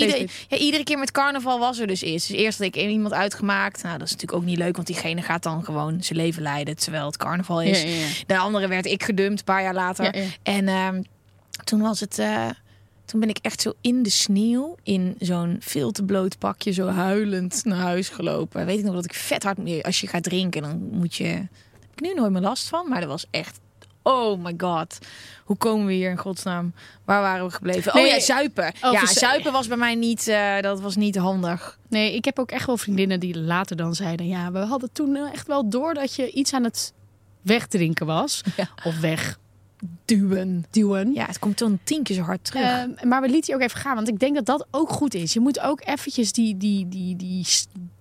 Ja, 0.47 0.57
iedere 0.57 0.83
keer 0.83 0.97
met 0.99 1.11
carnaval 1.11 1.59
was 1.59 1.79
er 1.79 1.87
dus 1.87 2.01
eerst. 2.01 2.27
Dus 2.27 2.37
eerst 2.37 2.57
had 2.57 2.67
ik 2.67 2.75
iemand 2.75 3.13
uitgemaakt. 3.13 3.83
Nou, 3.83 3.97
dat 3.97 4.07
is 4.07 4.13
natuurlijk 4.13 4.41
ook 4.41 4.47
niet 4.47 4.57
leuk, 4.57 4.75
want 4.75 4.87
diegene 4.87 5.21
gaat 5.21 5.43
dan 5.43 5.63
gewoon 5.63 6.03
zijn 6.03 6.19
leven 6.19 6.41
leiden 6.41 6.75
terwijl 6.75 7.05
het 7.05 7.17
carnaval 7.17 7.61
is. 7.61 7.81
Ja, 7.83 7.89
ja, 7.89 7.95
ja. 7.95 8.05
De 8.27 8.37
andere 8.37 8.67
werd 8.67 8.85
ik 8.85 9.03
gedumpt 9.03 9.39
een 9.39 9.45
paar 9.45 9.61
jaar 9.63 9.73
later. 9.73 10.15
En 10.43 10.67
ehm, 10.67 11.01
toen 11.63 11.81
was 11.81 11.99
het. 11.99 12.19
eh, 12.19 12.49
toen 13.05 13.19
ben 13.19 13.29
ik 13.29 13.37
echt 13.41 13.61
zo 13.61 13.73
in 13.81 14.03
de 14.03 14.09
sneeuw, 14.09 14.75
in 14.83 15.15
zo'n 15.19 15.57
veel 15.59 15.91
te 15.91 16.03
bloot 16.03 16.37
pakje, 16.37 16.71
zo 16.71 16.87
huilend 16.87 17.61
naar 17.65 17.77
huis 17.77 18.09
gelopen. 18.09 18.65
Weet 18.65 18.77
ik 18.79 18.83
nog 18.85 18.93
dat 18.95 19.05
ik 19.05 19.13
vet 19.13 19.43
hard. 19.43 19.83
Als 19.83 20.01
je 20.01 20.07
gaat 20.07 20.23
drinken, 20.23 20.61
dan 20.61 20.89
moet 20.91 21.15
je. 21.15 21.23
Daar 21.23 21.47
heb 21.81 21.89
ik 21.95 22.01
nu 22.01 22.13
nooit 22.13 22.31
meer 22.31 22.41
last 22.41 22.67
van, 22.67 22.89
maar 22.89 22.99
dat 22.99 23.09
was 23.09 23.25
echt. 23.31 23.59
Oh 24.07 24.39
my 24.43 24.53
god. 24.57 24.97
Hoe 25.43 25.55
komen 25.57 25.85
we 25.85 25.93
hier 25.93 26.09
in 26.09 26.17
godsnaam? 26.17 26.73
Waar 27.05 27.21
waren 27.21 27.45
we 27.45 27.51
gebleven? 27.51 27.91
Nee, 27.95 28.03
oh 28.05 28.09
ja, 28.11 28.19
zuipen. 28.19 28.73
oh, 28.81 28.91
ja, 28.91 29.05
zuipen 29.05 29.51
was 29.51 29.67
bij 29.67 29.77
mij 29.77 29.95
niet. 29.95 30.27
eh, 30.27 30.59
dat 30.61 30.81
was 30.81 30.95
niet 30.95 31.15
handig. 31.15 31.77
Nee, 31.89 32.15
ik 32.15 32.25
heb 32.25 32.39
ook 32.39 32.51
echt 32.51 32.65
wel 32.65 32.77
vriendinnen 32.77 33.19
die 33.19 33.39
later 33.39 33.75
dan 33.75 33.95
zeiden... 33.95 34.27
ja, 34.27 34.51
we 34.51 34.59
hadden 34.59 34.91
toen 34.91 35.15
eh, 35.15 35.31
echt 35.33 35.47
wel 35.47 35.69
door 35.69 35.93
dat 35.93 36.15
je 36.15 36.31
iets 36.31 36.53
aan 36.53 36.63
het 36.63 36.93
wegdrinken 37.41 38.05
was. 38.05 38.41
Ja. 38.57 38.67
Of 38.83 38.99
wegduwen. 38.99 40.65
Duwen. 40.71 41.13
Ja, 41.13 41.25
het 41.25 41.39
komt 41.39 41.57
dan 41.57 41.79
tien 41.83 42.03
keer 42.03 42.15
zo 42.15 42.21
hard 42.21 42.43
terug. 42.45 42.61
Ehm, 42.63 43.07
maar 43.07 43.21
we 43.21 43.29
lieten 43.29 43.53
je 43.53 43.59
ook 43.61 43.67
even 43.67 43.79
gaan. 43.81 43.95
Want 43.95 44.07
ik 44.07 44.19
denk 44.19 44.35
dat 44.35 44.45
dat 44.45 44.67
ook 44.71 44.89
goed 44.89 45.13
is. 45.13 45.33
Je 45.33 45.39
moet 45.39 45.59
ook 45.59 45.81
eventjes 45.85 46.31
die, 46.31 46.57
die, 46.57 46.87
die, 46.89 47.15
die 47.15 47.45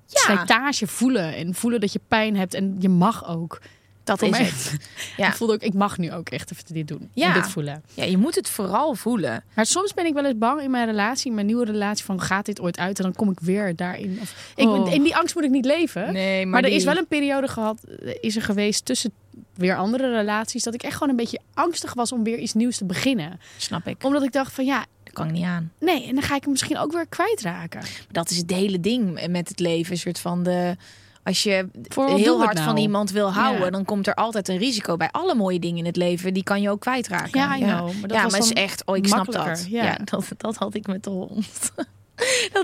Ja. 0.06 0.20
slijtage 0.20 0.86
voelen. 0.86 1.34
En 1.34 1.54
voelen 1.54 1.80
dat 1.80 1.92
je 1.92 2.00
pijn 2.08 2.36
hebt. 2.36 2.54
En 2.54 2.76
je 2.78 2.88
mag 2.88 3.28
ook. 3.28 3.60
Dat 4.04 4.18
voor 4.18 4.28
is 4.28 4.34
mij- 4.38 4.44
het. 4.44 4.76
Ja. 5.16 5.28
Ik 5.28 5.34
voelde 5.34 5.52
ook, 5.52 5.60
ik 5.62 5.74
mag 5.74 5.98
nu 5.98 6.12
ook 6.12 6.28
echt 6.28 6.52
even 6.52 6.74
dit 6.74 6.88
doen. 6.88 7.10
Ja. 7.12 7.26
En 7.34 7.40
dit 7.42 7.50
voelen. 7.50 7.82
ja, 7.94 8.04
je 8.04 8.16
moet 8.16 8.34
het 8.34 8.48
vooral 8.48 8.94
voelen. 8.94 9.44
Maar 9.54 9.66
soms 9.66 9.94
ben 9.94 10.06
ik 10.06 10.14
wel 10.14 10.24
eens 10.24 10.38
bang 10.38 10.60
in 10.60 10.70
mijn 10.70 10.86
relatie, 10.86 11.28
in 11.28 11.34
mijn 11.34 11.46
nieuwe 11.46 11.64
relatie, 11.64 12.04
van 12.04 12.20
gaat 12.20 12.46
dit 12.46 12.60
ooit 12.60 12.78
uit? 12.78 12.98
En 12.98 13.04
dan 13.04 13.14
kom 13.14 13.30
ik 13.30 13.40
weer 13.40 13.76
daarin. 13.76 14.18
Of, 14.20 14.52
ik, 14.56 14.68
Oh. 14.68 14.92
In 14.92 15.02
die 15.02 15.16
angst 15.16 15.34
moet 15.34 15.44
ik 15.44 15.50
niet 15.50 15.64
leven. 15.64 16.12
Nee, 16.12 16.46
maar 16.46 16.62
er 16.64 16.70
is 16.70 16.84
wel 16.84 16.96
een 16.96 17.06
periode 17.06 17.48
gehad, 17.48 17.82
eh, 17.84 18.14
is 18.20 18.36
er 18.36 18.42
geweest 18.42 18.84
tussen 18.84 19.12
weer 19.54 19.76
andere 19.76 20.10
relaties, 20.16 20.62
dat 20.62 20.74
ik 20.74 20.82
echt 20.82 20.92
gewoon 20.92 21.08
een 21.08 21.16
beetje 21.16 21.40
angstig 21.54 21.94
was 21.94 22.12
om 22.12 22.24
weer 22.24 22.38
iets 22.38 22.52
nieuws 22.52 22.76
te 22.76 22.84
beginnen. 22.84 23.40
Snap 23.56 23.86
ik. 23.86 24.04
Omdat 24.04 24.22
ik 24.22 24.32
dacht 24.32 24.52
van 24.52 24.64
ja, 24.64 24.84
Dat 25.04 25.12
kan 25.12 25.26
ik 25.26 25.32
niet 25.32 25.44
aan. 25.44 25.72
nee, 25.80 26.06
en 26.08 26.14
dan 26.14 26.22
ga 26.24 26.34
ik 26.34 26.42
hem 26.42 26.50
misschien 26.50 26.78
ook 26.78 26.92
weer 26.92 27.06
kwijtraken. 27.08 27.80
Dat 28.10 28.30
is 28.30 28.36
het 28.36 28.50
hele 28.50 28.80
ding 28.80 29.26
met 29.28 29.48
het 29.48 29.58
leven. 29.60 29.92
Een 29.92 29.98
soort 29.98 30.18
van 30.18 30.42
de. 30.42 30.76
Als 31.24 31.42
je 31.42 31.66
Voor 31.88 32.08
heel 32.08 32.38
hard 32.38 32.56
van 32.58 32.66
nou? 32.66 32.78
iemand 32.78 33.10
wil 33.10 33.32
houden, 33.32 33.64
Ja. 33.64 33.70
dan 33.70 33.84
komt 33.84 34.06
er 34.06 34.14
altijd 34.14 34.48
een 34.48 34.56
risico 34.58 34.96
bij. 34.96 35.08
Alle 35.10 35.34
mooie 35.34 35.58
dingen 35.58 35.78
in 35.78 35.84
het 35.84 35.96
leven, 35.96 36.34
die 36.34 36.42
kan 36.42 36.60
je 36.62 36.70
ook 36.70 36.80
kwijtraken. 36.80 37.40
Ja, 37.40 37.56
I 37.56 37.60
know, 37.60 37.92
maar 38.00 38.08
dat 38.08 38.16
ja, 38.16 38.22
was 38.22 38.32
maar 38.32 38.40
is 38.40 38.52
echt, 38.52 38.82
oh, 38.86 38.96
ik 38.96 39.06
snap 39.06 39.32
dat. 39.32 39.66
ja. 39.68 39.98
dat, 40.10 40.28
dat 40.36 40.56
had 40.56 40.74
ik 40.74 40.86
met 40.86 41.04
de 41.04 41.10
hond. 41.10 41.72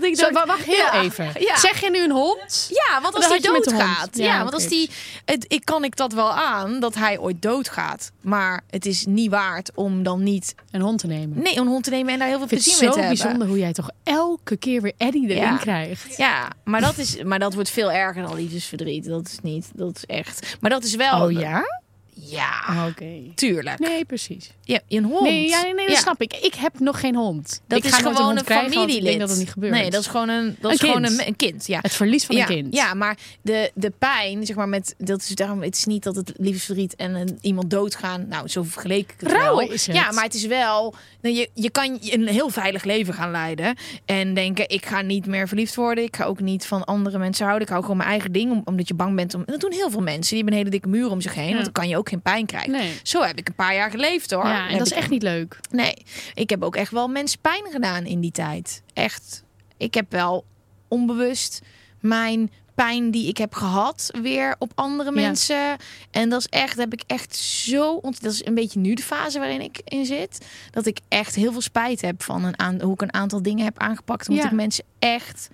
Dat 0.01 0.11
ik 0.11 0.17
Zo, 0.17 0.31
dacht, 0.31 0.47
wacht 0.47 0.65
heel 0.65 0.75
ja, 0.77 1.03
even. 1.03 1.31
ja. 1.39 1.57
Zeg 1.59 1.81
je 1.81 1.91
nu 1.91 1.99
een 2.05 2.11
hond? 2.11 2.71
Ja, 2.71 3.01
want 3.01 3.15
als 3.15 3.27
hond. 3.27 3.43
doodgaat. 3.45 4.09
Ja, 4.13 4.25
Ja, 4.25 4.39
want 4.43 4.55
als 4.55 4.67
die. 4.67 4.91
Het, 5.25 5.45
ik 5.49 5.65
kan 5.65 5.85
ik 5.85 5.97
dat 5.97 6.13
wel 6.13 6.31
aan 6.33 6.81
dat 6.81 6.95
hij 6.95 7.19
ooit 7.19 7.43
doodgaat. 7.43 8.11
Maar 8.21 8.61
het 8.71 8.87
is 8.87 9.07
niet 9.07 9.31
waard 9.31 9.71
om 9.75 10.03
dan 10.03 10.23
niet. 10.23 10.55
Een 10.71 10.81
hond 10.81 10.99
te 10.99 11.07
nemen. 11.07 11.43
Nee, 11.43 11.57
een 11.57 11.67
hond 11.67 11.85
te 11.85 11.91
nemen 11.91 12.13
en 12.13 12.19
daar 12.19 12.29
heel 12.29 12.39
veel 12.39 12.47
het 12.47 12.55
plezier 12.55 12.73
mee 12.81 12.89
zo 12.89 12.95
te 12.95 12.99
hebben. 13.01 13.19
bijzonder 13.19 13.49
hoe 13.49 13.59
jij 13.59 13.73
toch 13.73 13.91
elke 14.03 14.57
keer 14.57 14.83
weer 14.83 14.93
Eddie 14.97 15.29
erin 15.29 15.59
krijgt. 15.59 16.17
Ja, 16.17 16.49
maar 16.65 16.81
dat, 16.81 16.99
is, 16.99 17.23
maar 17.23 17.39
dat 17.39 17.55
wordt 17.55 17.71
veel 17.71 17.93
erger 17.93 18.23
dan 18.23 18.35
liefdesverdriet. 18.35 19.05
Dat 19.05 19.27
is 19.27 19.39
niet. 19.43 19.71
Dat 19.75 19.97
is 19.97 20.05
echt. 20.07 20.57
Maar 20.61 20.71
dat 20.71 20.85
is 20.85 20.95
wel. 20.95 21.25
Oh 21.25 21.33
ja? 21.33 21.80
Ja, 22.21 22.87
Oké. 22.89 23.07
tuurlijk. 23.35 23.79
Nee, 23.79 24.05
precies. 24.05 24.51
Ja, 24.63 24.81
een 24.89 25.05
hond. 25.05 25.21
Nee, 25.21 25.49
ja, 25.49 25.63
nee, 25.63 25.75
nee, 25.75 25.87
dat 25.87 25.95
Ja. 25.95 26.01
snap 26.01 26.21
ik. 26.23 26.35
Ik 26.37 26.55
heb 26.55 26.79
nog 26.79 27.01
geen 27.01 27.15
hond. 27.17 27.61
Dat 27.67 27.79
ik 27.79 27.85
is 27.85 27.93
gewoon 27.95 28.37
een 28.37 28.45
krijgen, 28.45 28.65
want 28.65 28.73
familielid. 28.75 28.97
Ik 28.97 29.05
denk 29.05 29.21
dat 29.21 29.29
het 29.29 29.39
niet 29.39 29.51
gebeurt. 29.51 29.73
Nee, 29.73 29.91
dat 29.91 30.01
is 30.01 30.07
gewoon 30.07 30.29
een, 30.29 30.57
dat 30.61 30.71
Een 30.71 30.77
is 30.77 30.81
gewoon 30.81 31.03
kind. 31.03 31.21
een, 31.21 31.27
een 31.27 31.37
kind. 31.37 31.67
Ja. 31.67 31.79
het 31.83 31.93
verlies 31.93 32.25
van 32.25 32.37
ja, 32.37 32.43
een 32.49 32.55
kind. 32.55 32.75
Ja, 32.75 32.95
maar 32.95 33.19
de, 33.43 33.71
de 33.75 33.93
pijn, 33.99 34.47
zeg 34.47 34.57
maar, 34.57 34.69
met 34.69 34.95
dat 34.99 35.21
is 35.21 35.29
daarom. 35.29 35.63
Het 35.63 35.77
is 35.77 35.85
niet 35.85 36.03
dat 36.03 36.17
het 36.17 36.33
liefdesverdriet 36.37 36.97
en 36.97 37.15
een, 37.15 37.39
iemand 37.41 37.71
doodgaan. 37.71 38.29
Nou, 38.29 38.49
zo 38.49 38.63
vergeleken 38.63 39.15
ik 39.15 39.21
het 39.21 39.33
wel. 39.33 39.61
is 39.61 39.87
het. 39.87 39.97
Ja, 39.97 40.13
maar 40.13 40.25
het 40.25 40.35
is 40.35 40.47
wel. 40.47 40.95
nou, 41.21 41.35
Je, 41.35 41.49
je 41.55 41.71
kan 41.71 41.99
een 42.01 42.27
heel 42.29 42.49
veilig 42.49 42.85
leven 42.85 43.15
gaan 43.15 43.31
leiden 43.31 43.77
en 44.05 44.35
denken: 44.35 44.69
ik 44.69 44.87
ga 44.87 45.01
niet 45.01 45.27
meer 45.27 45.49
verliefd 45.49 45.75
worden. 45.75 46.05
Ik 46.05 46.17
ga 46.17 46.25
ook 46.25 46.41
niet 46.41 46.67
van 46.67 46.85
andere 46.85 47.19
mensen 47.19 47.45
houden. 47.45 47.65
Ik 47.67 47.73
hou 47.73 47.83
gewoon 47.83 47.97
mijn 47.97 48.09
eigen 48.11 48.33
ding, 48.33 48.51
om- 48.53 48.63
omdat 48.65 48.89
je 48.89 48.95
bang 48.95 49.17
bent 49.17 49.35
om. 49.35 49.41
En 49.41 49.53
dat 49.53 49.61
doen 49.61 49.73
heel 49.73 49.91
veel 49.91 50.01
mensen. 50.03 50.29
Die 50.29 50.37
hebben 50.37 50.53
een 50.53 50.59
hele 50.59 50.71
dikke 50.71 50.89
muur 50.89 51.11
om 51.11 51.21
zich 51.21 51.35
heen, 51.35 51.53
want 51.53 51.65
dan 51.65 51.73
kan 51.73 51.89
je 51.89 51.97
ook 51.97 52.09
geen 52.11 52.23
pijn 52.23 52.47
krijgen. 52.47 52.71
Nee. 52.71 52.93
Zo 53.03 53.23
heb 53.23 53.39
ik 53.39 53.49
een 53.49 53.55
paar 53.55 53.75
jaar 53.75 53.91
geleefd 53.91 54.31
hoor. 54.31 54.47
Ja, 54.47 54.69
en 54.69 54.79
dat 54.79 54.87
is 54.87 54.93
echt 54.93 55.11
niet 55.11 55.23
leuk. 55.23 55.59
Nee, 55.71 55.95
ik 56.35 56.51
heb 56.51 56.63
ook 56.63 56.77
echt 56.77 56.93
wel 56.93 57.09
mensen 57.09 57.41
pijn 57.41 57.65
gedaan 57.71 58.05
in 58.07 58.21
die 58.21 58.33
tijd. 58.33 58.83
Echt. 58.93 59.43
Ik 59.77 59.95
heb 59.95 60.13
wel 60.13 60.45
onbewust 60.89 61.61
mijn 62.01 62.51
pijn 62.75 63.11
die 63.11 63.29
ik 63.29 63.37
heb 63.37 63.55
gehad 63.55 64.11
weer 64.23 64.55
op 64.59 64.73
andere 64.75 65.11
Ja. 65.15 65.27
mensen. 65.27 65.77
En 66.11 66.29
dat 66.29 66.41
is 66.41 66.47
echt, 66.47 66.77
heb 66.77 66.93
ik 66.93 67.03
echt 67.07 67.37
zo... 67.37 67.93
ont- 67.95 68.23
Dat 68.23 68.33
is 68.33 68.45
een 68.47 68.55
beetje 68.55 68.79
nu 68.81 68.95
de 68.95 69.03
fase 69.03 69.39
waarin 69.39 69.61
ik 69.61 69.81
in 69.85 70.05
zit. 70.07 70.47
Dat 70.71 70.87
ik 70.87 70.99
echt 71.09 71.35
heel 71.35 71.53
veel 71.53 71.61
spijt 71.61 72.01
heb 72.01 72.23
van 72.23 72.45
een 72.45 72.59
aan, 72.59 72.81
hoe 72.81 72.93
ik 72.93 73.03
een 73.03 73.15
aantal 73.15 73.43
dingen 73.43 73.65
heb 73.65 73.79
aangepakt. 73.79 74.29
Omdat 74.29 74.45
Ja. 74.45 74.51
ik 74.51 74.57
mensen 74.57 74.85
echt 74.99 75.49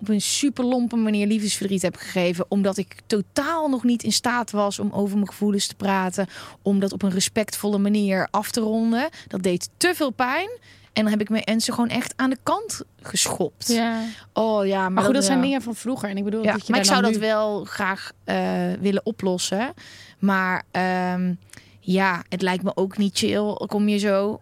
op 0.00 0.08
een 0.08 0.20
super 0.20 0.64
lompe 0.64 0.96
manier 0.96 1.26
liefdesverdriet 1.26 1.82
heb 1.82 1.96
gegeven. 1.96 2.44
Omdat 2.48 2.76
ik 2.76 2.96
totaal 3.06 3.68
nog 3.68 3.84
niet 3.84 4.02
in 4.02 4.12
staat 4.12 4.50
was 4.50 4.78
om 4.78 4.90
over 4.92 5.14
mijn 5.16 5.28
gevoelens 5.28 5.66
te 5.66 5.74
praten. 5.74 6.26
Om 6.62 6.80
dat 6.80 6.92
op 6.92 7.02
een 7.02 7.10
respectvolle 7.10 7.78
manier 7.78 8.28
af 8.30 8.50
te 8.50 8.60
ronden. 8.60 9.08
Dat 9.28 9.42
deed 9.42 9.68
te 9.76 9.92
veel 9.94 10.10
pijn. 10.10 10.48
En 10.92 11.02
dan 11.02 11.10
heb 11.10 11.20
ik 11.20 11.44
mensen 11.46 11.74
gewoon 11.74 11.88
echt 11.88 12.12
aan 12.16 12.30
de 12.30 12.38
kant 12.42 12.80
geschopt. 13.02 13.66
Ja. 13.68 14.02
Oh 14.32 14.66
ja, 14.66 14.78
maar, 14.80 14.90
Maar 14.92 15.04
goed, 15.04 15.14
dat 15.14 15.24
zijn 15.24 15.40
dingen 15.40 15.62
van 15.62 15.74
vroeger. 15.74 16.08
En 16.08 16.16
ik 16.16 16.24
bedoel 16.24 16.42
Ja, 16.44 16.52
dat 16.52 16.66
je 16.66 16.72
maar 16.72 16.80
ik 16.80 16.86
zou 16.86 17.02
dat 17.02 17.12
nu- 17.12 17.18
wel 17.18 17.64
graag 17.64 18.12
eh, 18.24 18.36
willen 18.80 19.06
oplossen. 19.06 19.72
Maar 20.18 20.62
ehm, 20.70 21.34
ja, 21.80 22.22
het 22.28 22.42
lijkt 22.42 22.62
me 22.62 22.76
ook 22.76 22.96
niet 22.98 23.18
chill. 23.18 23.54
Kom 23.66 23.88
je 23.88 23.98
zo. 23.98 24.40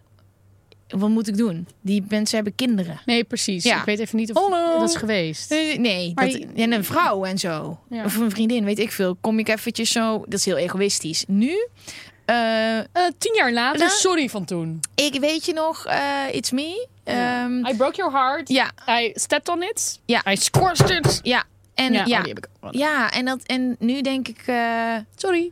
Wat 0.95 1.09
moet 1.09 1.27
ik 1.27 1.37
doen? 1.37 1.67
Die 1.81 2.05
mensen 2.09 2.35
hebben 2.35 2.55
kinderen. 2.55 3.01
Nee, 3.05 3.23
precies. 3.23 3.63
Ja. 3.63 3.79
Ik 3.79 3.85
weet 3.85 3.99
even 3.99 4.17
niet 4.17 4.33
of 4.33 4.41
Hallo. 4.41 4.79
dat 4.79 4.89
is 4.89 4.95
geweest. 4.95 5.49
Nee, 5.49 5.79
nee 5.79 6.13
dat, 6.13 6.25
die- 6.31 6.47
en 6.55 6.71
een 6.71 6.83
vrouw 6.83 7.23
en 7.25 7.37
zo. 7.37 7.79
Ja. 7.89 8.03
Of 8.05 8.15
een 8.15 8.31
vriendin, 8.31 8.65
weet 8.65 8.79
ik 8.79 8.91
veel. 8.91 9.17
Kom 9.21 9.39
ik 9.39 9.49
eventjes 9.49 9.91
zo. 9.91 10.19
Dat 10.27 10.39
is 10.39 10.45
heel 10.45 10.57
egoïstisch. 10.57 11.23
Nu, 11.27 11.67
eh, 12.25 12.77
Eh, 12.77 12.85
tien 13.17 13.35
jaar 13.35 13.51
later, 13.53 13.79
Nou- 13.79 13.91
sorry 13.91 14.29
van 14.29 14.45
toen. 14.45 14.79
ik 14.95 15.19
weet 15.19 15.45
je 15.45 15.53
nog, 15.53 15.85
eh, 15.85 16.21
It's 16.31 16.51
Me. 16.51 16.87
Ehm, 17.03 17.65
I 17.65 17.75
broke 17.77 17.95
your 17.95 18.11
heart. 18.11 18.49
ja, 18.49 18.71
I 18.99 19.11
stepped 19.15 19.49
on 19.49 19.63
it. 19.63 19.99
Ja. 20.05 20.21
I 20.31 20.35
squashed 20.35 20.89
it. 20.89 21.19
ja. 21.23 21.43
En 21.73 21.93
ja, 21.93 22.03
ja, 22.05 22.23
oh, 22.61 22.71
ja, 22.71 23.11
en, 23.11 23.25
dat, 23.25 23.39
en 23.45 23.75
nu 23.79 24.01
denk 24.01 24.27
ik, 24.27 24.43
Sorry. 25.15 25.51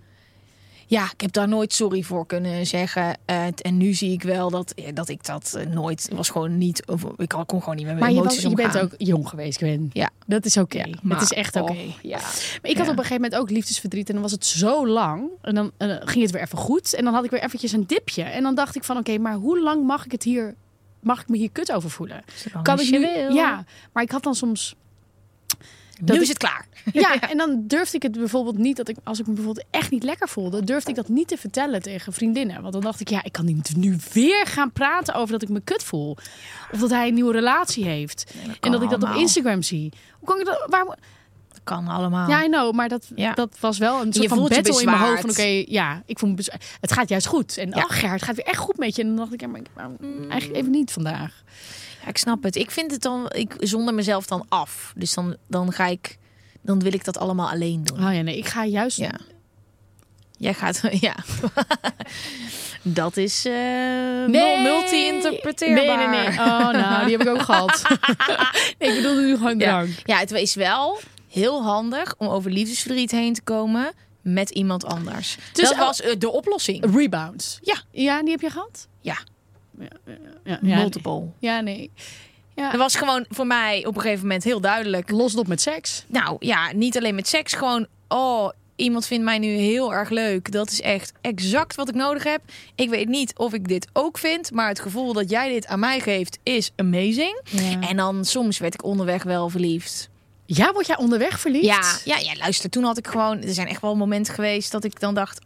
Ja, 0.92 1.12
ik 1.14 1.22
heb 1.22 1.32
daar 1.32 1.48
nooit 1.48 1.74
sorry 1.74 2.02
voor 2.04 2.26
kunnen 2.26 2.66
zeggen. 2.66 3.18
En 3.26 3.78
nu 3.78 3.94
zie 3.94 4.12
ik 4.12 4.24
wel 4.24 4.50
dat, 4.50 4.74
dat 4.94 5.10
ik 5.10 5.26
dat 5.26 5.54
eh, 5.54 5.66
nooit, 5.66 6.10
was 6.14 6.30
gewoon 6.30 6.58
niet, 6.58 6.86
of, 6.86 7.04
ik 7.18 7.30
kon 7.46 7.60
gewoon 7.60 7.76
niet 7.76 7.86
met 7.86 8.00
mijn 8.00 8.00
Maar 8.00 8.10
je, 8.12 8.16
was, 8.16 8.24
emoties 8.26 8.50
je 8.50 8.56
bent 8.56 8.68
omgaan. 8.68 8.84
ook 8.84 8.94
jong 8.98 9.30
geweest, 9.30 9.58
Gwen. 9.58 9.90
Ja. 9.94 10.10
Dat 10.28 10.46
is 10.46 10.58
oké. 10.58 10.78
Ja, 10.78 10.86
maar- 11.02 11.20
het 11.20 11.32
is 11.32 11.38
echt 11.38 11.56
oké. 11.56 11.72
oh, 11.72 11.78
ja. 12.02 12.18
Maar 12.62 12.72
ik 12.72 12.78
had 12.78 12.86
op 12.88 12.92
een 12.92 13.04
gegeven 13.04 13.22
moment 13.22 13.36
ook 13.36 13.50
liefdesverdriet. 13.50 14.08
En 14.08 14.14
dan 14.14 14.22
was 14.22 14.32
het 14.32 14.46
zo 14.46 14.88
lang. 14.88 15.30
En 15.42 15.56
dan 15.56 15.72
ging 15.78 16.22
het 16.22 16.32
weer 16.32 16.42
even 16.42 16.58
goed. 16.58 16.94
En 16.94 17.04
dan 17.04 17.14
had 17.14 17.24
ik 17.24 17.30
weer 17.32 17.44
eventjes 17.44 17.72
een 17.72 17.88
dipje. 17.88 18.24
En 18.24 18.44
dan 18.44 18.56
dacht 18.56 18.76
ik 18.76 18.84
van, 18.84 18.98
oké, 18.98 19.18
maar 19.18 19.34
hoe 19.36 19.62
lang 19.62 19.86
mag 19.86 20.06
ik 20.06 20.12
het 20.12 20.24
hier... 20.24 20.56
Mag 21.00 21.22
ik 21.22 21.30
me 21.30 21.38
hier 21.38 21.52
kut 21.52 21.72
over 21.72 21.90
voelen? 21.90 22.24
Kan 22.64 22.80
ik 22.80 22.86
je 22.86 23.00
nu? 23.00 23.06
wil. 23.14 23.34
Ja, 23.34 23.66
maar 23.94 24.04
ik 24.04 24.12
had 24.12 24.24
dan 24.24 24.36
soms... 24.36 24.76
nu 26.06 26.22
is 26.22 26.28
het 26.28 26.38
klaar. 26.38 26.68
Ja, 26.94 27.20
en 27.20 27.38
dan 27.38 27.64
durfde 27.68 27.96
ik 27.96 28.04
het 28.04 28.12
bijvoorbeeld 28.12 28.58
niet 28.58 28.78
dat 28.78 28.88
ik 28.88 28.98
als 29.04 29.20
ik 29.20 29.28
me 29.28 29.34
bijvoorbeeld 29.34 29.66
echt 29.72 29.92
niet 29.92 30.04
lekker 30.04 30.30
voelde, 30.30 30.64
durfde 30.64 30.90
ik 30.90 30.96
dat 30.96 31.08
niet 31.08 31.28
te 31.28 31.38
vertellen 31.38 31.82
tegen 31.82 32.14
vriendinnen, 32.14 32.62
want 32.62 32.74
dan 32.74 32.82
dacht 32.82 33.00
ik 33.00 33.10
ja, 33.10 33.24
ik 33.24 33.32
kan 33.32 33.46
niet 33.46 33.76
nu 33.76 33.98
weer 34.14 34.46
gaan 34.46 34.72
praten 34.72 35.14
over 35.14 35.32
dat 35.32 35.42
ik 35.42 35.50
me 35.50 35.60
kut 35.62 35.84
voel 35.84 36.18
of 36.72 36.80
dat 36.80 36.90
hij 36.90 37.08
een 37.08 37.14
nieuwe 37.14 37.32
relatie 37.34 37.86
heeft 37.86 38.34
en 38.60 38.72
dat 38.72 38.82
ik 38.82 38.90
dat 38.90 39.04
op. 39.04 39.10
Instagram 39.16 39.62
zie. 39.62 39.92
Hoe 40.20 40.28
kan 40.28 40.40
ik 40.40 40.46
dat? 40.46 40.66
Waar, 40.70 40.86
Dat 40.86 41.62
kan 41.64 41.88
allemaal. 41.88 42.30
ja, 42.30 42.44
I 42.44 42.48
know, 42.48 42.74
maar 42.74 42.90
dat, 42.90 43.12
Ja. 43.16 43.34
dat 43.34 43.58
was 43.60 43.78
wel 43.78 44.02
een 44.02 44.14
soort 44.14 44.28
van 44.28 44.48
battle 44.48 44.80
in 44.80 44.86
mijn 44.86 44.98
hoofd 44.98 45.22
van 45.22 45.30
oké, 45.30 45.64
ja, 45.68 46.04
ik 46.06 46.20
voel 46.20 46.30
me 46.30 46.44
het 46.82 46.92
gaat 46.92 47.10
juist 47.10 47.28
goed 47.28 47.58
en 47.58 47.70
Ja. 47.70 47.82
ach 47.82 48.00
Gerard, 48.00 48.14
het 48.20 48.24
gaat 48.24 48.36
weer 48.36 48.46
echt 48.46 48.58
goed 48.60 48.78
met 48.78 48.96
je 48.96 49.02
en 49.02 49.08
dan 49.08 49.18
dacht 49.18 49.34
ik 49.34 49.42
ja, 49.42 49.48
maar, 49.48 49.60
ik- 49.60 49.68
maar 49.76 49.90
Mm. 50.00 50.30
eigenlijk 50.30 50.60
even 50.60 50.72
niet 50.72 50.92
vandaag. 50.92 51.44
Ik 52.08 52.18
snap 52.18 52.44
het. 52.44 52.56
Ik 52.56 52.72
vind 52.72 52.92
het 52.92 53.02
dan, 53.02 53.26
ik 53.30 53.54
zonder 53.60 53.94
mezelf 53.94 54.26
dan 54.26 54.46
af. 54.50 54.94
Dus 54.96 55.14
dan, 55.14 55.36
dan 55.48 55.72
ga 55.72 55.86
ik, 55.88 56.18
dan 56.62 56.80
wil 56.80 56.94
ik 56.94 57.04
dat 57.04 57.18
allemaal 57.18 57.50
alleen 57.50 57.84
doen. 57.84 58.06
Oh 58.08 58.14
ja, 58.14 58.22
nee, 58.22 58.38
ik 58.38 58.48
ga 58.48 58.66
juist 58.66 58.98
Ja. 58.98 59.12
Jij 60.38 60.54
gaat, 60.54 60.82
ja. 61.00 61.16
dat 62.82 63.18
is 63.18 63.44
Nee. 63.44 64.62
multi-interpreteerbaar. 64.62 65.98
Nee, 65.98 66.08
nee, 66.08 66.28
nee. 66.28 66.40
Oh, 66.40 66.70
nou, 66.72 67.06
die 67.06 67.18
heb 67.18 67.28
ik 67.28 67.34
ook 67.34 67.42
gehad. 67.42 67.82
nee, 68.80 68.90
ik 68.90 68.96
bedoelde 68.96 69.22
nu 69.22 69.36
gewoon 69.38 69.60
Ja. 69.60 69.66
drank. 69.70 69.90
ja, 70.04 70.18
het 70.18 70.32
is 70.32 70.56
wel 70.56 71.00
heel 71.30 71.64
handig 71.64 72.14
om 72.18 72.28
over 72.28 72.52
liefdesverdriet 72.52 73.12
heen 73.12 73.34
te 73.34 73.42
komen 73.42 73.92
met 74.22 74.50
iemand 74.50 74.86
anders. 74.86 75.38
Dus 75.54 75.70
dat 75.70 75.78
was 75.78 76.02
eh, 76.02 76.16
de 76.18 76.30
oplossing. 76.32 76.96
Rebounds. 76.96 77.60
Ja. 77.62 77.82
Ja, 77.92 78.22
die 78.22 78.32
heb 78.32 78.42
je 78.42 78.50
gehad? 78.50 78.88
Ja, 79.02 79.18
Ja, 80.44 80.60
multiple. 80.62 81.24
Ja, 81.40 81.60
nee. 81.60 81.92
Ja. 82.56 82.72
Dat 82.72 82.80
was 82.80 82.96
gewoon 82.96 83.26
voor 83.30 83.48
mij 83.48 83.86
op 83.86 83.96
een 83.96 84.02
gegeven 84.02 84.22
moment 84.22 84.44
heel 84.44 84.62
duidelijk. 84.62 85.10
Los 85.10 85.36
op 85.36 85.48
met 85.48 85.62
seks. 85.62 86.06
Nou 86.08 86.36
ja, 86.40 86.72
niet 86.72 86.98
alleen 86.98 87.16
met 87.16 87.28
seks, 87.28 87.54
gewoon 87.54 87.88
oh, 88.08 88.50
iemand 88.76 89.08
vindt 89.08 89.24
mij 89.24 89.40
nu 89.40 89.48
heel 89.48 89.94
erg 89.94 90.10
leuk. 90.10 90.52
Dat 90.52 90.72
is 90.72 90.82
echt 90.82 91.14
exact 91.22 91.76
wat 91.76 91.90
ik 91.90 91.96
nodig 91.96 92.24
heb. 92.24 92.42
Ik 92.76 92.90
weet 92.90 93.08
niet 93.08 93.38
of 93.38 93.54
ik 93.54 93.68
dit 93.68 93.88
ook 93.94 94.18
vind, 94.18 94.52
maar 94.52 94.68
het 94.68 94.80
gevoel 94.80 95.14
dat 95.14 95.30
jij 95.30 95.50
dit 95.50 95.68
aan 95.68 95.80
mij 95.80 96.00
geeft 96.00 96.40
is 96.44 96.72
amazing. 96.76 97.42
Ja. 97.44 97.80
En 97.80 97.98
dan 97.98 98.26
soms 98.26 98.58
werd 98.58 98.74
ik 98.74 98.84
onderweg 98.84 99.24
wel 99.24 99.50
verliefd. 99.50 100.10
Ja, 100.46 100.74
word 100.74 100.88
jij 100.88 100.98
onderweg 100.98 101.40
verliefd? 101.40 101.66
Ja, 101.66 101.98
ja, 102.06 102.18
ja, 102.18 102.36
luister, 102.38 102.70
toen 102.70 102.84
had 102.84 102.98
ik 102.98 103.08
gewoon, 103.08 103.42
er 103.42 103.54
zijn 103.54 103.68
echt 103.68 103.82
wel 103.82 103.96
momenten 103.96 104.34
geweest 104.34 104.72
dat 104.72 104.84
ik 104.84 105.00
dan 105.00 105.14
dacht, 105.14 105.40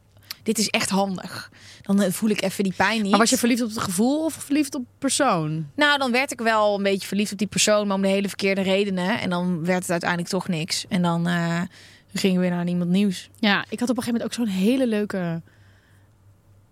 dit 0.45 0.58
is 0.58 0.67
echt 0.69 0.89
handig. 0.89 1.51
Dan 1.81 2.01
eh, 2.01 2.12
voel 2.12 2.29
ik 2.29 2.41
even 2.41 2.63
die 2.63 2.73
pijn 2.73 3.01
niet. 3.01 3.10
Maar 3.12 3.19
was 3.19 3.29
je 3.29 3.38
verliefd 3.38 3.62
op 3.62 3.69
het 3.69 3.77
gevoel 3.77 4.25
of 4.25 4.34
verliefd 4.34 4.75
op 4.75 4.84
persoon? 4.99 5.69
Nou, 5.75 5.97
dan 5.97 6.12
werd 6.12 6.31
ik 6.31 6.39
wel 6.41 6.75
een 6.77 6.84
beetje 6.84 7.08
verliefd 7.08 7.31
op 7.31 7.38
die 7.38 7.47
persoon, 7.47 7.88
maar 7.88 7.95
om 7.95 8.01
de 8.01 8.08
hele 8.08 8.27
verkeerde 8.27 8.62
redenen. 8.62 9.19
En 9.19 9.29
dan 9.29 9.65
werd 9.65 9.81
het 9.81 9.91
uiteindelijk 9.91 10.29
toch 10.29 10.47
niks. 10.47 10.86
En 10.89 11.01
dan 11.01 11.27
eh, 11.27 11.62
gingen 12.13 12.36
we 12.41 12.47
weer 12.47 12.55
naar 12.55 12.67
iemand 12.67 12.89
nieuws. 12.89 13.29
Ja, 13.39 13.65
ik 13.69 13.79
had 13.79 13.89
op 13.89 13.97
een 13.97 14.03
gegeven 14.03 14.21
moment 14.21 14.23
ook 14.23 14.34
zo'n 14.47 14.55
hele 14.63 14.88
leuke 14.88 15.41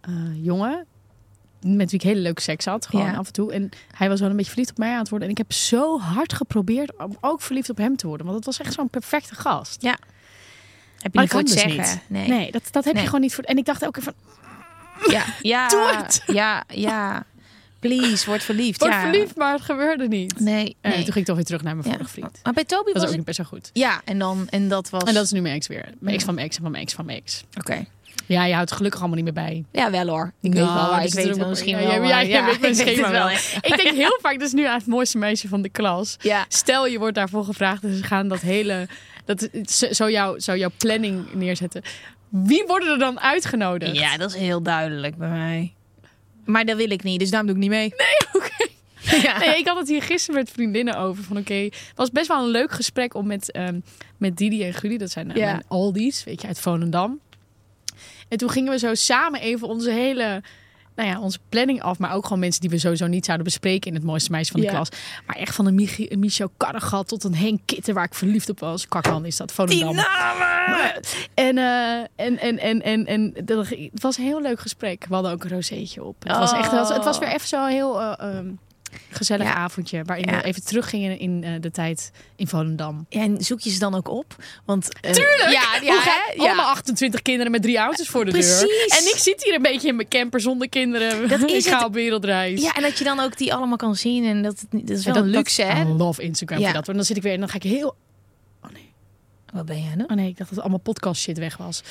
eh, 0.02 0.14
jongen. 0.46 0.86
Met 1.62 1.92
wie 1.92 2.00
ik 2.00 2.06
hele 2.06 2.20
leuke 2.20 2.42
seks 2.42 2.66
had. 2.66 2.86
Gewoon 2.88 3.06
Ja. 3.06 3.16
af 3.16 3.28
en 3.28 3.34
toe. 3.34 3.54
En 3.54 3.70
hij 3.96 4.10
was 4.10 4.20
wel 4.20 4.30
een 4.30 4.36
beetje 4.36 4.52
verliefd 4.52 4.72
op 4.72 4.78
mij 4.78 4.92
aan 4.92 5.00
het 5.00 5.10
worden. 5.10 5.28
En 5.28 5.34
ik 5.34 5.40
heb 5.40 5.54
zo 5.54 6.00
hard 6.00 6.34
geprobeerd 6.34 6.98
om 6.98 7.18
ook 7.22 7.42
verliefd 7.42 7.70
op 7.70 7.78
hem 7.78 7.96
te 7.96 8.08
worden. 8.08 8.26
Want 8.26 8.38
het 8.38 8.46
was 8.46 8.60
echt 8.60 8.74
zo'n 8.74 8.90
perfecte 8.90 9.36
gast. 9.36 9.82
Ja. 9.82 9.98
Heb 11.04 11.14
je 11.14 11.20
niet 11.20 11.30
voor 11.30 11.40
het 11.40 11.48
dus 11.48 11.60
zeggen? 11.62 11.80
niet. 11.80 12.00
Nee. 12.08 12.28
Nee, 12.28 12.52
dat, 12.52 12.62
dat 12.72 12.84
heb 12.84 12.94
Nee. 12.94 13.02
je 13.02 13.08
gewoon 13.10 13.22
niet 13.24 13.36
voor. 13.36 13.44
En 13.44 13.58
ik 13.58 13.66
dacht 13.66 13.86
ook 13.86 13.98
van, 14.02 14.14
Ja, 15.08 15.24
ja, 15.42 15.68
Doe 15.68 15.96
het. 15.96 16.24
Ja, 16.26 16.64
ja. 16.68 17.24
Please, 17.88 18.26
word 18.26 18.44
verliefd. 18.44 18.80
word 18.80 18.92
ja. 18.92 19.02
verliefd, 19.02 19.36
maar 19.36 19.54
het 19.54 19.62
gebeurde 19.62 20.08
niet. 20.08 20.40
Nee, 20.40 20.76
En 20.82 20.90
nee. 20.90 20.98
toen 20.98 21.06
ging 21.06 21.16
ik 21.18 21.26
toch 21.26 21.36
weer 21.36 21.46
terug 21.46 21.64
naar 21.64 21.76
mijn 21.76 21.88
Ja. 21.88 21.94
vorige 21.94 22.12
vriend. 22.12 22.40
Maar 22.44 22.54
bij 22.54 22.64
Toby 22.64 22.84
Dat 22.84 22.94
was 22.94 22.94
was 22.94 23.04
ook 23.04 23.08
het... 23.10 23.18
niet 23.18 23.26
best 23.26 23.38
zo 23.38 23.44
goed. 23.44 23.70
Ja, 23.74 24.02
en, 24.06 24.20
dan, 24.20 24.48
en 24.50 24.68
dat 24.70 24.90
was... 24.90 25.04
En 25.04 25.14
dat 25.14 25.24
is 25.24 25.32
nu 25.32 25.42
mijn 25.42 25.56
ex 25.56 25.68
weer. 25.68 25.86
Mijn 26.00 26.16
ex 26.16 26.24
van 26.24 26.34
mijn 26.36 26.46
ex 26.48 26.56
en 26.56 26.62
van 26.62 26.72
mijn 26.72 26.84
ex 26.84 26.94
van 26.94 27.06
mijn 27.06 27.18
ex. 27.18 27.44
Oké. 27.60 27.86
Ja, 28.26 28.46
je 28.46 28.54
houdt 28.54 28.68
het 28.70 28.78
gelukkig 28.78 29.00
allemaal 29.02 29.18
niet 29.24 29.34
meer 29.34 29.44
bij. 29.44 29.64
Ja, 29.72 29.92
wel 29.92 30.08
hoor. 30.08 30.34
Ik 30.42 30.54
Nou, 30.54 30.66
weet 30.66 30.74
wel. 30.76 30.86
dus 30.90 30.98
Ik 30.98 31.04
het 31.04 31.14
weet 31.14 31.28
is 31.28 31.38
wel 31.38 31.50
misschien 31.50 31.78
ja, 31.78 31.88
wel. 31.88 31.92
ja, 31.92 32.20
ja, 32.20 32.20
ja, 32.20 32.46
weet 32.46 32.60
mijn 32.62 32.72
ik 32.80 32.86
weet 32.86 32.88
schema 32.96 33.08
het 33.08 33.12
wel. 33.18 33.28
wel. 33.28 33.72
Ik 33.78 33.84
denk 33.84 33.96
heel 33.96 34.20
vaak 34.22 34.40
dus 34.40 34.52
nu 34.52 34.66
aan 34.66 34.78
het 34.78 34.88
mooiste 34.88 35.18
meisje 35.18 35.48
van 35.48 35.62
de 35.62 35.70
klas. 35.70 36.16
Ja. 36.22 36.46
Stel 36.48 36.88
je 36.88 37.00
wordt 37.00 37.16
daarvoor 37.16 37.44
gevraagd 37.44 37.84
en 37.84 37.96
ze 37.96 38.04
gaan 38.04 38.28
dat 38.28 38.40
hele... 38.40 38.88
Dat, 39.26 39.50
zo, 39.66 39.88
zo, 39.92 40.10
jouw, 40.10 40.40
zo 40.40 40.56
jouw 40.58 40.72
planning 40.78 41.34
neerzetten. 41.34 41.82
Wie 42.30 42.64
worden 42.68 42.92
er 42.92 43.00
dan 43.00 43.20
uitgenodigd? 43.20 43.96
ja, 43.96 44.18
dat 44.18 44.30
is 44.30 44.36
heel 44.40 44.62
duidelijk 44.62 45.16
bij 45.18 45.30
mij. 45.30 45.74
Maar 46.46 46.66
dat 46.66 46.78
wil 46.78 46.90
ik 46.92 47.04
niet, 47.04 47.20
dus 47.20 47.30
daarom 47.30 47.48
doe 47.48 47.56
ik 47.58 47.62
niet 47.62 47.72
mee. 47.72 47.94
Oké. 48.38 48.68
Ja. 49.22 49.38
Nee, 49.38 49.58
ik 49.58 49.68
had 49.68 49.78
het 49.78 49.88
hier 49.88 50.02
gisteren 50.02 50.40
met 50.40 50.50
vriendinnen 50.52 50.98
over. 50.98 51.24
Van 51.24 51.38
oké, 51.38 51.54
het 51.54 51.92
was 51.96 52.10
best 52.12 52.28
wel 52.28 52.44
een 52.44 52.50
leuk 52.50 52.72
gesprek 52.72 53.14
om 53.14 53.28
met, 53.28 53.52
ehm, 53.52 53.80
met 54.18 54.38
Didi 54.38 54.64
en 54.64 54.74
Gulli, 54.74 54.98
dat 54.98 55.12
zijn 55.12 55.32
eh, 55.32 55.36
Ja. 55.38 55.46
mijn 55.52 55.64
Aldi's, 55.68 56.24
weet 56.24 56.42
je, 56.42 56.48
uit 56.48 56.60
Volendam. 56.60 57.20
En 58.30 58.38
toen 58.38 58.50
gingen 58.50 58.72
we 58.72 58.80
zo 58.80 58.94
samen 58.94 59.40
even 59.42 59.68
onze 59.68 59.92
hele, 59.92 60.42
nou 60.96 61.10
ja, 61.10 61.20
onze 61.20 61.40
planning 61.50 61.82
af. 61.82 62.00
Maar 62.00 62.14
ook 62.14 62.24
gewoon 62.24 62.40
mensen 62.40 62.62
die 62.62 62.70
we 62.70 62.78
sowieso 62.78 63.08
niet 63.08 63.26
zouden 63.26 63.46
bespreken 63.46 63.90
in 63.90 63.96
het 63.98 64.04
mooiste 64.06 64.32
meisje 64.32 64.52
van 64.52 64.60
de 64.62 64.66
Ja. 64.68 64.74
klas. 64.74 64.90
Maar 65.28 65.36
echt 65.36 65.56
van 65.56 65.66
een 65.66 65.76
Michi- 65.76 66.08
een 66.10 66.20
Michel 66.20 66.52
tot 67.06 67.24
een 67.24 67.36
Henk 67.36 67.60
Kitten 67.66 67.94
waar 67.94 68.04
ik 68.06 68.14
verliefd 68.14 68.50
op 68.50 68.60
was. 68.60 68.88
Kakman 68.88 69.26
is 69.26 69.38
dat, 69.38 69.52
Volendam. 69.52 69.96
En, 71.34 71.58
eh, 71.58 71.98
en, 72.16 72.40
en, 72.40 72.60
en, 72.60 72.82
en, 72.82 73.06
en 73.06 73.34
dat, 73.46 73.68
het 73.70 74.02
was 74.02 74.18
een 74.18 74.24
heel 74.24 74.42
leuk 74.42 74.60
gesprek. 74.60 75.06
We 75.08 75.14
hadden 75.14 75.32
ook 75.32 75.44
een 75.44 75.50
rozeetje 75.50 76.04
op. 76.04 76.16
Het, 76.24 76.38
was 76.38 76.52
echt, 76.54 76.72
het, 76.72 76.80
was, 76.80 76.90
het 76.90 77.04
was 77.04 77.20
weer 77.20 77.30
even 77.30 77.48
zo'n 77.48 77.68
heel 77.68 78.02
eh, 78.02 78.14
ehm, 78.38 78.48
gezellig 79.10 79.48
Ja. 79.48 79.54
avondje. 79.54 80.04
Waarin 80.04 80.30
Ja. 80.30 80.38
we 80.38 80.44
even 80.44 80.64
teruggingen 80.66 81.20
in 81.20 81.44
eh, 81.44 81.52
de 81.62 81.72
tijd 81.72 82.12
in 82.36 82.48
Volendam. 82.48 83.06
Ja, 83.10 83.22
en 83.22 83.42
zoek 83.42 83.60
je 83.60 83.70
ze 83.70 83.80
dan 83.80 83.96
ook 83.96 84.08
op? 84.10 84.36
Want, 84.66 85.00
eh, 85.02 85.12
Tuurlijk! 85.12 85.42
Ja, 85.52 85.80
ja, 85.82 86.00
hè? 86.02 86.34
ja. 86.34 86.48
Allemaal 86.48 86.66
28 86.70 87.22
kinderen 87.22 87.52
met 87.52 87.62
drie 87.62 87.82
ouders 87.82 88.10
voor 88.10 88.26
de 88.26 88.32
Precies. 88.32 88.60
deur. 88.60 88.86
En 89.00 89.04
ik 89.08 89.16
zit 89.18 89.44
hier 89.44 89.54
een 89.56 89.62
beetje 89.62 89.88
in 89.88 89.96
mijn 89.96 90.08
camper 90.08 90.40
zonder 90.42 90.70
kinderen. 90.70 91.28
Dat 91.30 91.42
ik 91.50 91.50
is 91.50 91.68
ga 91.68 91.86
op 91.86 91.94
wereldreis. 91.94 92.62
Ja, 92.62 92.74
en 92.76 92.82
dat 92.82 92.98
je 92.98 93.04
dan 93.04 93.20
ook 93.20 93.38
die 93.38 93.54
allemaal 93.54 93.78
kan 93.78 93.96
zien. 93.96 94.26
En 94.26 94.42
dat, 94.44 94.60
het 94.60 94.72
niet- 94.74 94.88
dat 94.88 94.98
is 94.98 95.06
wel 95.06 95.14
dat, 95.14 95.24
een 95.24 95.30
luxe, 95.30 95.62
hè? 95.64 95.82
I 95.82 95.88
love 95.88 96.22
Instagram 96.22 96.58
Ja. 96.60 96.64
voor 96.66 96.74
dat. 96.74 96.86
Want 96.86 96.98
dan 96.98 97.08
zit 97.08 97.18
ik 97.18 97.24
weer 97.24 97.34
en 97.34 97.40
dan 97.40 97.50
ga 97.50 97.56
ik 97.56 97.64
heel... 97.64 97.96
Wat 99.54 99.66
ben 99.66 99.84
jij 99.84 99.96
nou? 99.96 100.10
Oh 100.10 100.16
nee, 100.16 100.28
ik 100.28 100.38
dacht 100.38 100.40
dat 100.40 100.50
het 100.50 100.60
allemaal 100.60 100.80
podcast 100.80 101.22
shit 101.22 101.38
weg 101.38 101.58
was. 101.58 101.82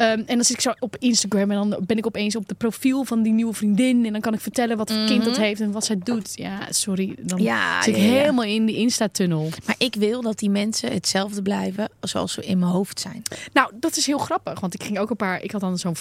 Ehm, 0.00 0.22
en 0.26 0.34
dan 0.36 0.44
zit 0.44 0.56
ik 0.56 0.60
zo 0.62 0.72
op 0.78 0.96
Instagram 0.98 1.50
en 1.50 1.68
dan 1.70 1.82
ben 1.86 1.96
ik 1.96 2.06
opeens 2.06 2.36
op 2.36 2.48
de 2.48 2.54
profiel 2.54 3.04
van 3.04 3.22
die 3.22 3.32
nieuwe 3.32 3.52
vriendin. 3.54 4.06
En 4.06 4.12
dan 4.12 4.20
kan 4.20 4.34
ik 4.34 4.40
vertellen 4.40 4.76
wat 4.76 4.92
voor 4.92 5.04
kind 5.04 5.24
dat 5.24 5.36
heeft 5.36 5.60
en 5.60 5.72
wat 5.72 5.84
zij 5.84 5.98
doet. 6.04 6.32
Ja, 6.34 6.58
sorry. 6.70 7.14
Dan 7.18 7.38
Mhm. 7.38 7.46
Ja, 7.46 7.82
zit 7.82 7.94
ik 7.96 8.00
ja, 8.00 8.06
ja. 8.06 8.12
helemaal 8.12 8.44
in 8.44 8.66
die 8.66 8.76
Insta-tunnel. 8.76 9.48
Maar 9.66 9.74
ik 9.78 9.94
wil 9.94 10.22
dat 10.22 10.38
die 10.38 10.50
mensen 10.50 10.92
hetzelfde 10.92 11.42
blijven 11.42 11.88
zoals 12.00 12.32
ze 12.32 12.44
in 12.44 12.58
mijn 12.58 12.70
hoofd 12.72 13.00
zijn. 13.00 13.22
Nou, 13.52 13.70
dat 13.74 13.96
is 13.96 14.06
heel 14.06 14.18
grappig. 14.18 14.60
Want 14.60 14.74
ik 14.74 14.82
ging 14.82 14.98
ook 14.98 15.10
een 15.10 15.16
paar... 15.16 15.42
Ik 15.42 15.50
had 15.50 15.60
dan 15.60 15.78
zo'n... 15.78 15.94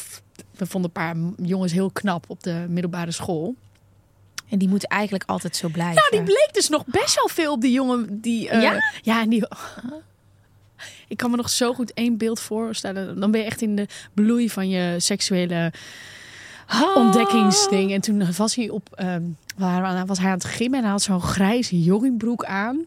We 0.57 0.65
vonden 0.65 0.91
een 0.95 1.01
paar 1.03 1.45
jongens 1.47 1.71
heel 1.71 1.89
knap 1.91 2.25
op 2.27 2.43
de 2.43 2.65
middelbare 2.69 3.11
school. 3.11 3.55
En 4.49 4.57
die 4.57 4.67
moeten 4.69 4.89
eigenlijk 4.89 5.23
altijd 5.29 5.55
zo 5.55 5.67
blijven. 5.67 5.95
Nou, 5.95 6.09
die 6.11 6.23
bleek 6.23 6.49
dus 6.51 6.69
nog 6.69 6.83
best 6.85 7.15
wel 7.15 7.27
veel 7.27 7.51
op 7.53 7.61
die 7.61 7.71
jongen 7.71 8.21
die... 8.21 8.49
eh, 8.49 8.61
Ja? 8.61 8.83
Ja, 9.01 9.21
en 9.21 9.29
die... 9.29 9.43
Ik 11.07 11.17
kan 11.17 11.31
me 11.31 11.37
nog 11.37 11.49
zo 11.49 11.73
goed 11.73 11.93
één 11.93 12.17
beeld 12.17 12.39
voorstellen. 12.39 13.19
Dan 13.19 13.31
ben 13.31 13.39
je 13.39 13.45
echt 13.45 13.61
in 13.61 13.75
de 13.75 13.87
bloei 14.13 14.49
van 14.49 14.69
je 14.69 14.95
seksuele 14.97 15.71
ontdekkingsding. 16.95 17.93
En 17.93 18.01
toen 18.01 18.33
was 18.37 18.55
hij 18.55 18.69
op... 18.69 18.89
ehm, 18.95 19.23
was 20.05 20.17
hij 20.19 20.27
aan 20.27 20.33
het 20.33 20.45
gymmen 20.45 20.77
en 20.77 20.83
hij 20.83 20.93
had 20.93 21.01
zo'n 21.01 21.21
grijze 21.21 21.83
joggingbroek 21.83 22.45
aan. 22.45 22.85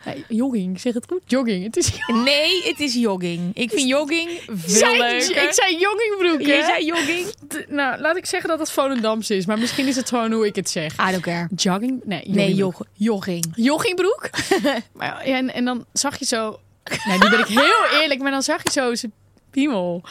Hey, 0.00 0.24
jogging, 0.28 0.80
zeg 0.80 0.94
het 0.94 1.04
goed? 1.08 1.20
Jogging. 1.26 1.64
Het 1.64 1.76
is 1.76 1.92
Nee, 2.06 2.62
het 2.62 2.80
is 2.80 2.94
jogging. 2.94 3.56
Ik 3.56 3.70
vind 3.70 3.88
jogging 3.88 4.30
veel 4.54 4.96
leuker. 4.96 5.42
Ik 5.42 5.52
zei 5.52 5.78
joggingbroek, 5.78 6.40
Je 6.40 6.62
zei 6.66 6.84
jogging? 6.84 7.26
Nou, 7.68 8.00
laat 8.00 8.16
ik 8.16 8.26
zeggen 8.26 8.48
dat 8.48 8.58
het 8.58 8.70
Volendams 8.70 9.30
is. 9.30 9.46
Maar 9.46 9.58
misschien 9.58 9.86
is 9.86 9.96
het 9.96 10.08
gewoon 10.08 10.32
hoe 10.32 10.46
ik 10.46 10.56
het 10.56 10.70
zeg. 10.70 10.92
I 10.92 11.10
don't 11.10 11.20
care. 11.22 11.48
Jogging? 11.56 12.00
Nee, 12.04 12.22
Nee, 12.26 12.54
jog, 12.54 12.80
jogging. 12.92 13.52
joggingbroek. 13.56 14.30
maar, 14.92 15.28
ja, 15.28 15.36
en, 15.36 15.54
en 15.54 15.64
dan 15.64 15.84
zag 15.92 16.18
je 16.18 16.24
zo... 16.24 16.60
Nou, 17.06 17.18
nu 17.22 17.30
ben 17.30 17.38
ik 17.38 17.46
heel 17.46 18.00
eerlijk, 18.00 18.20
maar 18.20 18.30
dan 18.30 18.42
zag 18.42 18.62
je 18.62 18.70
zo 18.70 18.94
zijn 18.94 19.12
piemel. 19.50 20.02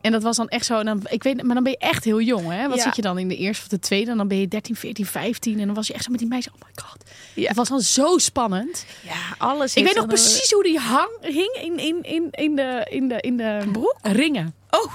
En 0.00 0.12
dat 0.12 0.22
was 0.22 0.36
dan 0.36 0.48
echt 0.48 0.66
zo... 0.66 0.82
Dan, 0.82 1.02
ik 1.08 1.22
weet, 1.22 1.42
maar 1.42 1.54
dan 1.54 1.62
ben 1.62 1.72
je 1.72 1.78
echt 1.78 2.04
heel 2.04 2.20
jong, 2.20 2.48
hè? 2.50 2.68
Wat 2.68 2.76
Ja. 2.76 2.82
zit 2.82 2.96
je 2.96 3.02
dan 3.02 3.18
in 3.18 3.28
de 3.28 3.36
eerste 3.36 3.62
of 3.62 3.68
de 3.68 3.78
tweede? 3.78 4.10
En 4.10 4.16
dan 4.16 4.28
ben 4.28 4.40
je 4.40 4.48
13, 4.48 4.76
14, 4.76 5.06
15. 5.06 5.60
En 5.60 5.66
dan 5.66 5.74
was 5.74 5.86
je 5.86 5.92
echt 5.92 6.04
zo 6.04 6.10
met 6.10 6.18
die 6.20 6.28
meisjes. 6.28 6.52
Oh 6.52 6.58
my 6.66 6.82
god. 6.84 7.04
Ja. 7.34 7.48
Het 7.48 7.56
was 7.56 7.68
dan 7.68 7.80
zo 7.80 8.18
spannend. 8.18 8.84
Ja, 9.02 9.14
alles 9.38 9.74
Ik 9.74 9.84
weet 9.84 9.94
nog 9.94 10.06
precies 10.06 10.50
hoe 10.52 10.62
die 10.62 10.78
hang, 10.78 11.10
hing 11.20 11.58
in, 11.62 11.78
in, 11.78 12.02
in, 12.02 12.28
in, 12.30 12.56
de, 12.56 12.86
in, 12.90 13.08
de, 13.08 13.20
in 13.20 13.36
de 13.36 13.68
Broek? 13.72 13.94
ringen. 14.02 14.54
Oh, 14.70 14.92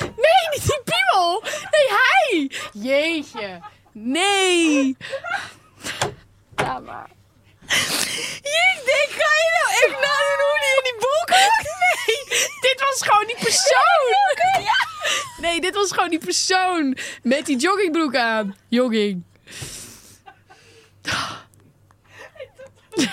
Nee, 0.00 0.48
niet 0.54 0.62
die 0.66 0.80
piemel. 0.84 1.42
Nee, 1.70 1.88
hij. 1.88 2.50
Jeetje. 2.72 3.60
Nee. 3.92 4.96
Ja, 6.56 6.78
maar... 6.78 7.10
ik 8.42 8.82
denk, 8.84 9.10
ga 9.20 9.30
je 9.42 9.50
nou 9.58 9.68
echt 9.82 9.94
nadoen 10.04 10.40
hoe 10.46 10.58
die 10.64 10.74
in 10.76 10.82
die 10.82 10.96
broek 10.98 11.28
hangt? 11.38 11.68
Nee, 11.84 12.19
dit 12.66 12.80
was 12.90 13.08
gewoon 13.08 13.26
die 13.26 13.36
persoon. 13.40 14.14
Nee, 15.40 15.60
dit 15.60 15.74
was 15.74 15.92
gewoon 15.92 16.10
die 16.10 16.18
persoon 16.18 16.96
met 17.22 17.46
die 17.46 17.56
joggingbroek 17.56 18.16
aan. 18.16 18.56
Jogging. 18.68 19.24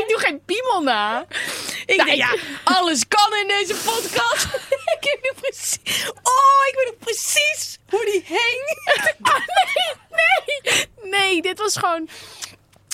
ik 0.00 0.04
doe 0.08 0.18
geen 0.18 0.44
piemel 0.44 0.82
na. 0.82 1.26
Ik 1.86 1.96
Nou, 1.96 2.08
denk, 2.08 2.18
ja, 2.18 2.36
alles 2.76 3.08
kan 3.08 3.34
in 3.34 3.48
deze 3.48 3.74
podcast. 3.74 4.44
ik 4.54 4.98
weet 5.00 5.18
nog 5.22 5.40
precies... 5.40 5.78
Oh, 6.22 6.66
ik 6.68 6.74
weet 6.76 6.86
nog 6.86 6.98
precies 6.98 7.78
hoe 7.90 8.04
die 8.04 8.24
hing. 8.26 8.76
Ah, 9.22 9.34
nee, 9.36 9.94
nee. 10.10 10.86
Nee, 11.10 11.42
dit 11.42 11.58
was 11.58 11.76
gewoon... 11.76 12.08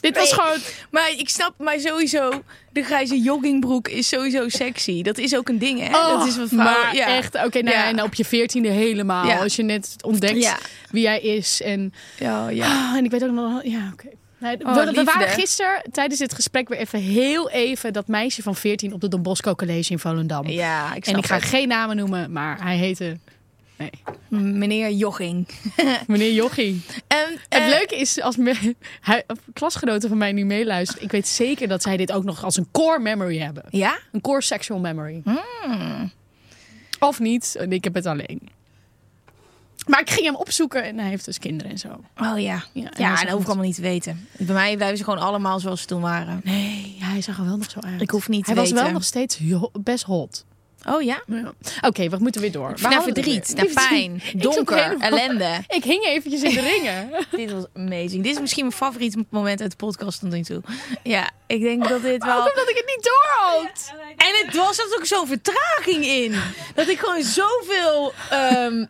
Dit 0.00 0.16
was 0.16 0.24
Nee. 0.30 0.40
gewoon... 0.40 0.58
Maar 0.90 1.10
ik 1.16 1.28
snap, 1.28 1.54
maar 1.58 1.80
sowieso, 1.80 2.42
de 2.72 2.82
grijze 2.82 3.20
joggingbroek 3.20 3.88
is 3.88 4.08
sowieso 4.08 4.48
sexy. 4.48 5.02
Dat 5.02 5.18
is 5.18 5.36
ook 5.36 5.48
een 5.48 5.58
ding, 5.58 5.80
hè? 5.80 5.90
dat 5.90 6.26
is 6.26 6.36
wat 6.36 6.48
vrouwen... 6.48 6.76
Oh, 6.76 6.82
maar 6.84 6.94
ja. 6.94 7.06
echt, 7.16 7.34
oké, 7.44 7.62
nou 7.62 7.76
ja. 7.76 7.86
En 7.86 8.02
op 8.02 8.14
je 8.14 8.24
veertiende 8.24 8.68
helemaal. 8.68 9.26
Ja. 9.26 9.38
Als 9.38 9.56
je 9.56 9.62
net 9.62 9.94
ontdekt 10.04 10.54
wie 10.90 11.06
hij 11.06 11.20
is. 11.20 11.62
En, 11.62 11.92
Ja, 12.18 12.48
ja. 12.48 12.66
Ah, 12.66 12.96
en 12.96 13.04
ik 13.04 13.10
weet 13.10 13.22
ook 13.24 13.30
nog... 13.30 13.60
Ja, 13.64 13.90
oké. 13.92 14.06
Nee, 14.40 14.56
Oh, 14.64 14.74
we, 14.74 14.80
we 14.80 14.86
liefde. 14.86 15.04
waren 15.04 15.28
gisteren 15.28 15.82
tijdens 15.92 16.20
dit 16.20 16.34
gesprek 16.34 16.68
weer 16.68 16.78
even 16.78 16.98
heel 17.00 17.50
even 17.50 17.92
dat 17.92 18.06
meisje 18.08 18.42
van 18.42 18.54
14 18.56 18.92
op 18.92 19.00
de 19.00 19.08
Don 19.08 19.22
Bosco 19.22 19.54
College 19.54 19.90
in 19.92 19.98
Volendam. 19.98 20.46
Ja, 20.48 20.94
ik 20.94 21.04
snap 21.04 21.14
en 21.14 21.20
ik 21.22 21.26
ga 21.26 21.34
het. 21.34 21.44
geen 21.44 21.68
namen 21.68 21.96
noemen, 21.96 22.32
maar 22.32 22.62
hij 22.62 22.76
heette 22.76 23.18
nee, 23.78 23.90
Meneer 24.28 24.90
Jogging. 24.90 25.48
meneer 26.06 26.32
Jochie. 26.32 26.82
En, 27.06 27.26
Het 27.48 27.62
eh, 27.62 27.68
leuke 27.68 27.96
is, 27.96 28.20
als 28.20 28.36
me, 28.36 28.74
hij, 29.00 29.24
klasgenoten 29.52 30.08
van 30.08 30.18
mij 30.18 30.32
nu 30.32 30.44
meeluisteren, 30.44 31.02
ik 31.02 31.10
weet 31.10 31.28
zeker 31.28 31.68
dat 31.68 31.82
zij 31.82 31.96
dit 31.96 32.12
ook 32.12 32.24
nog 32.24 32.44
als 32.44 32.56
een 32.56 32.68
core 32.72 32.98
memory 32.98 33.38
hebben. 33.38 33.64
Ja? 33.70 33.98
Een 34.12 34.20
core 34.20 34.42
sexual 34.42 34.80
memory. 34.80 35.22
Hmm. 35.24 36.12
Of 36.98 37.18
niet, 37.20 37.56
ik 37.68 37.84
heb 37.84 37.94
het 37.94 38.06
alleen. 38.06 38.48
Maar 39.86 40.00
ik 40.00 40.10
ging 40.10 40.26
hem 40.26 40.34
opzoeken 40.36 40.84
en 40.84 40.98
hij 40.98 41.08
heeft 41.08 41.24
dus 41.24 41.38
kinderen 41.38 41.72
en 41.72 41.78
zo. 41.78 41.88
Oh 42.16 42.40
ja. 42.40 42.64
Ja, 42.72 42.82
Ja, 42.82 42.90
en 42.90 43.04
hij 43.04 43.08
dat 43.14 43.18
hoef 43.18 43.32
ik 43.32 43.36
het. 43.38 43.46
allemaal 43.46 43.64
niet 43.64 43.74
te 43.74 43.82
weten. 43.82 44.28
Bij 44.38 44.54
mij 44.54 44.76
blijven 44.76 44.98
ze 44.98 45.04
gewoon 45.04 45.18
allemaal 45.18 45.60
zoals 45.60 45.80
ze 45.80 45.86
toen 45.86 46.00
waren. 46.00 46.40
Nee, 46.44 46.96
ja, 46.98 47.06
hij 47.06 47.20
zag 47.22 47.38
er 47.38 47.44
wel 47.44 47.56
nog 47.56 47.70
zo 47.70 47.80
uit. 47.80 48.00
Ik 48.00 48.10
hoef 48.10 48.28
niet 48.28 48.44
te 48.44 48.50
hij 48.50 48.60
was 48.60 48.68
weten. 48.70 48.84
wel 48.84 48.92
nog 48.92 49.04
steeds 49.04 49.40
best 49.80 50.04
hot. 50.04 50.44
Oh 50.94 51.02
ja? 51.02 51.22
Ja. 51.26 51.52
Oké, 51.80 52.08
we 52.08 52.16
moeten 52.18 52.40
weer 52.40 52.52
door. 52.52 52.74
Waar 52.80 52.90
naar 52.90 53.02
verdriet, 53.02 53.52
naar 53.56 53.88
pijn, 53.88 54.22
donker, 54.34 54.96
ellende. 54.98 55.50
Ik 55.68 55.84
hing 55.84 56.04
eventjes 56.04 56.42
in 56.42 56.54
de 56.54 56.60
ringen. 56.60 57.10
Dit 57.30 57.52
was 57.52 57.64
amazing. 57.74 58.22
Dit 58.22 58.32
is 58.32 58.40
misschien 58.40 58.64
mijn 58.64 58.76
favoriete 58.76 59.24
moment 59.30 59.60
uit 59.60 59.70
de 59.70 59.76
podcast 59.76 60.20
tot 60.20 60.30
nu 60.30 60.42
toe. 60.42 60.62
Ja, 61.02 61.30
ik 61.46 61.60
denk 61.60 61.88
dat 61.88 62.02
dit 62.02 62.24
wel... 62.24 62.40
Ook 62.40 62.48
omdat 62.48 62.68
ik 62.68 62.76
het 62.76 62.86
niet 62.96 63.10
doorhad. 63.10 63.92
En 64.16 64.46
het 64.46 64.56
was 64.56 64.78
er 64.78 64.96
ook 64.98 65.06
zo'n 65.06 65.26
vertraging 65.26 66.04
in. 66.04 66.34
Dat 66.74 66.88
ik 66.88 66.98
gewoon 66.98 67.22
zoveel 67.22 68.12
ehm, 68.30 68.84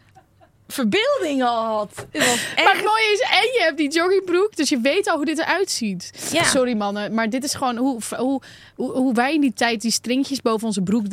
verbeelding 0.69 1.43
al 1.43 1.65
had. 1.65 1.91
Het 2.11 2.27
was 2.27 2.37
Maar 2.37 2.65
echt... 2.65 2.73
het 2.73 2.85
mooie 2.85 3.13
is, 3.13 3.21
en 3.21 3.53
je 3.53 3.61
hebt 3.65 3.77
die 3.77 3.91
joggingbroek, 3.93 4.57
dus 4.57 4.69
je 4.69 4.81
weet 4.81 5.09
al 5.09 5.17
hoe 5.17 5.25
dit 5.25 5.39
eruit 5.39 5.71
ziet. 5.71 6.11
Ja. 6.33 6.45
Sorry 6.45 6.77
mannen, 6.77 7.15
maar 7.15 7.31
dit 7.31 7.45
is 7.45 7.55
gewoon 7.55 7.77
hoe, 7.77 8.01
hoe, 8.17 8.41
hoe, 8.77 9.15
wij 9.15 9.35
in 9.35 9.41
die 9.41 9.53
tijd 9.53 9.81
die 9.81 9.91
stringjes 9.91 10.43
boven 10.43 10.67
onze 10.67 10.83
broek 10.83 11.05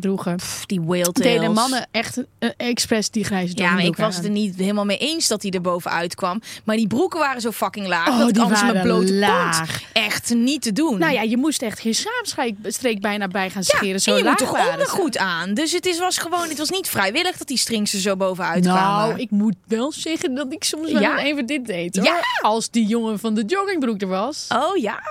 droegen. 0.00 0.36
Pff, 0.36 0.66
die 0.66 0.80
whale 0.80 1.12
Deden 1.12 1.52
mannen 1.52 1.86
echt 1.90 2.22
eh, 2.38 2.50
expres 2.56 3.10
die 3.10 3.24
grijze 3.24 3.52
Ja, 3.56 3.72
maar 3.72 3.84
ik 3.84 3.96
was 3.96 4.16
het 4.16 4.24
er 4.24 4.30
niet 4.30 4.56
helemaal 4.56 4.84
mee 4.84 4.98
eens 4.98 5.28
dat 5.28 5.42
hij 5.42 5.50
er 5.50 5.60
bovenuit 5.60 6.14
kwam. 6.14 6.40
Maar 6.64 6.76
die 6.76 6.86
broeken 6.86 7.18
waren 7.18 7.40
zo 7.40 7.50
fucking 7.52 7.86
laag. 7.86 8.08
Oh, 8.08 8.18
dat 8.18 8.34
die 8.34 8.42
anders 8.42 8.62
mijn 8.62 8.82
blote 8.82 9.12
laag. 9.12 9.82
echt 9.92 10.34
niet 10.34 10.62
te 10.62 10.72
doen. 10.72 10.98
Nou 10.98 11.12
ja, 11.12 11.22
je 11.22 11.36
moest 11.36 11.62
echt 11.62 11.80
geen 11.80 11.94
schaamstreek 11.94 13.00
bijna 13.00 13.28
bij 13.28 13.50
gaan 13.50 13.62
Ja, 13.66 13.76
scheren. 13.76 14.00
Zo 14.00 14.10
en 14.10 14.16
je 14.16 14.22
laag 14.22 14.38
moet 14.38 14.48
toch 14.48 14.70
ondergoed 14.72 15.18
aan. 15.18 15.54
Dus 15.54 15.72
het 15.72 15.86
is, 15.86 15.98
was 15.98 16.18
gewoon, 16.18 16.48
het 16.48 16.58
was 16.58 16.70
niet 16.70 16.88
vrijwillig 16.88 17.36
dat 17.36 17.46
die 17.46 17.58
strings 17.58 17.92
er 17.92 18.00
zo 18.00 18.16
bovenuit 18.16 18.64
Nou, 18.64 18.76
kwamen. 18.76 18.85
Ik 19.16 19.30
moet 19.30 19.54
wel 19.66 19.92
zeggen 19.92 20.34
dat 20.34 20.52
ik 20.52 20.64
soms 20.64 20.92
wel 20.92 21.00
Ja? 21.00 21.18
even 21.18 21.46
dit 21.46 21.66
deed. 21.66 21.96
Hoor. 21.96 22.04
Ja? 22.06 22.20
Als 22.40 22.70
die 22.70 22.86
jongen 22.86 23.18
van 23.18 23.34
de 23.34 23.44
joggingbroek 23.44 24.00
er 24.00 24.08
was. 24.08 24.46
Oh 24.54 24.76
ja. 24.76 25.02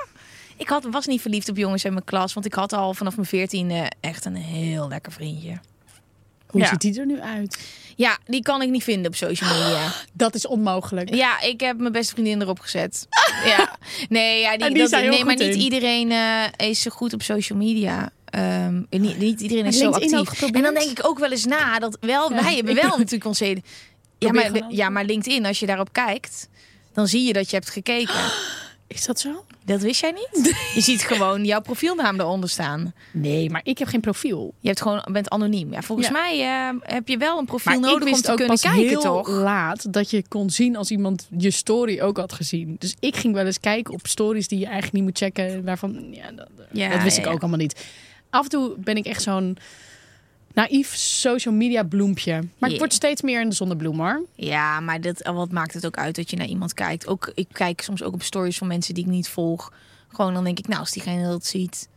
Ik 0.57 0.67
had, 0.69 0.83
was 0.91 1.05
niet 1.05 1.21
verliefd 1.21 1.49
op 1.49 1.57
jongens 1.57 1.83
in 1.85 1.93
mijn 1.93 2.05
klas. 2.05 2.33
Want 2.33 2.45
ik 2.45 2.53
had 2.53 2.73
al 2.73 2.93
vanaf 2.93 3.15
mijn 3.15 3.27
veertiende 3.27 3.91
echt 3.99 4.25
een 4.25 4.35
heel 4.35 4.87
lekker 4.87 5.11
vriendje. 5.11 5.59
Hoe 6.47 6.61
Ja. 6.61 6.67
ziet 6.67 6.81
die 6.81 6.99
er 6.99 7.05
nu 7.05 7.19
uit? 7.21 7.59
Ja, 7.95 8.17
die 8.25 8.41
kan 8.41 8.61
ik 8.61 8.69
niet 8.69 8.83
vinden 8.83 9.07
op 9.07 9.15
social 9.15 9.49
media. 9.53 9.91
Dat 10.13 10.35
is 10.35 10.47
onmogelijk. 10.47 11.13
Ja, 11.15 11.41
ik 11.41 11.59
heb 11.59 11.77
mijn 11.77 11.91
beste 11.91 12.13
vriendin 12.13 12.41
erop 12.41 12.59
gezet. 12.59 13.07
Ja. 13.45 13.77
Nee, 14.09 14.39
ja, 14.41 14.57
die, 14.57 14.73
die 14.73 14.89
dat, 14.89 15.01
nee 15.01 15.25
maar 15.25 15.35
niet 15.35 15.55
iedereen 15.55 16.11
eh, 16.11 16.67
is 16.69 16.81
zo 16.81 16.91
goed 16.91 17.13
op 17.13 17.21
social 17.21 17.57
media. 17.57 18.09
Ehm, 18.35 18.81
niet, 18.89 19.17
niet 19.17 19.41
iedereen 19.41 19.65
is 19.65 19.77
zo 19.77 19.89
actief. 19.89 20.41
En 20.41 20.61
dan 20.61 20.73
denk 20.73 20.89
ik 20.99 21.05
ook 21.07 21.19
wel 21.19 21.31
eens 21.31 21.45
na 21.45 21.79
dat 21.79 21.97
wel, 22.01 22.29
wij 22.29 22.55
hebben 22.55 22.75
wel 22.75 22.97
natuurlijk 22.97 23.25
onze 23.25 23.43
hele- 23.43 23.61
probeer 24.17 24.51
maar, 24.51 24.63
ja, 24.73 24.89
maar 24.89 25.05
LinkedIn, 25.05 25.45
als 25.45 25.59
je 25.59 25.65
daarop 25.65 25.93
kijkt, 25.93 26.49
dan 26.93 27.07
zie 27.07 27.23
je 27.27 27.33
dat 27.33 27.49
je 27.49 27.55
hebt 27.55 27.69
gekeken. 27.69 28.13
Is 28.87 29.05
dat 29.05 29.19
zo? 29.19 29.45
Dat 29.65 29.81
wist 29.81 30.01
jij 30.01 30.11
niet? 30.11 30.55
Je 30.73 30.81
ziet 30.81 31.01
gewoon 31.03 31.45
jouw 31.45 31.61
profielnaam 31.61 32.19
eronder 32.19 32.49
staan. 32.49 32.93
Nee, 33.11 33.49
maar 33.49 33.61
ik 33.63 33.77
heb 33.77 33.87
geen 33.87 33.99
profiel. 34.01 34.53
Je 34.59 34.67
hebt 34.67 34.81
gewoon, 34.81 35.05
bent 35.11 35.29
anoniem. 35.29 35.73
Ja, 35.73 35.81
volgens 35.81 36.07
Ja. 36.07 36.13
mij 36.13 36.39
eh, 36.41 36.93
heb 36.95 37.07
je 37.07 37.17
wel 37.17 37.37
een 37.37 37.45
profiel 37.45 37.79
Maar 37.79 37.89
nodig 37.91 38.13
om 38.13 38.21
te 38.21 38.27
kunnen 38.27 38.47
pas 38.47 38.61
kijken, 38.61 38.87
heel 38.87 39.01
toch? 39.01 39.27
laat 39.29 39.93
dat 39.93 40.09
je 40.09 40.23
kon 40.27 40.49
zien 40.49 40.75
als 40.75 40.91
iemand 40.91 41.27
je 41.37 41.51
story 41.51 42.01
ook 42.01 42.17
had 42.17 42.33
gezien. 42.33 42.75
Dus 42.79 42.95
ik 42.99 43.15
ging 43.15 43.33
wel 43.33 43.45
eens 43.45 43.59
kijken 43.59 43.93
op 43.93 44.07
stories 44.07 44.47
die 44.47 44.59
je 44.59 44.65
eigenlijk 44.65 44.93
niet 44.93 45.03
moet 45.03 45.17
checken. 45.17 45.63
Waarvan, 45.63 46.07
ja, 46.11 46.31
dat, 46.31 46.47
Ja, 46.71 46.89
dat 46.89 47.01
wist 47.03 47.15
ja, 47.15 47.21
ik 47.21 47.27
ja. 47.27 47.33
ook 47.33 47.39
allemaal 47.41 47.59
niet. 47.59 47.85
Af 48.35 48.43
en 48.43 48.49
toe 48.49 48.73
ben 48.77 48.95
ik 48.97 49.05
echt 49.05 49.21
zo'n 49.21 49.57
naïef 50.53 50.95
social 50.95 51.53
media 51.53 51.83
bloempje. 51.83 52.43
Maar 52.57 52.69
ik 52.69 52.77
word 52.77 52.93
steeds 52.93 53.21
meer 53.21 53.41
in 53.41 53.49
de 53.49 53.55
zonnebloem 53.55 53.99
hoor. 53.99 54.25
Ja, 54.35 54.79
maar 54.79 55.01
dat, 55.01 55.21
wat 55.33 55.51
maakt 55.51 55.73
het 55.73 55.85
ook 55.85 55.97
uit 55.97 56.15
dat 56.15 56.29
je 56.29 56.37
naar 56.37 56.47
iemand 56.47 56.73
kijkt? 56.73 57.07
Ook, 57.07 57.31
ik 57.35 57.47
kijk 57.51 57.81
soms 57.81 58.03
ook 58.03 58.13
op 58.13 58.21
stories 58.23 58.57
van 58.57 58.67
mensen 58.67 58.93
die 58.93 59.03
ik 59.03 59.09
niet 59.09 59.29
volg. 59.29 59.73
Gewoon 60.07 60.33
dan 60.33 60.43
denk 60.43 60.59
ik, 60.59 60.67
nou, 60.67 60.79
als 60.79 60.91
diegene 60.91 61.27
dat 61.27 61.45
ziet. 61.45 61.87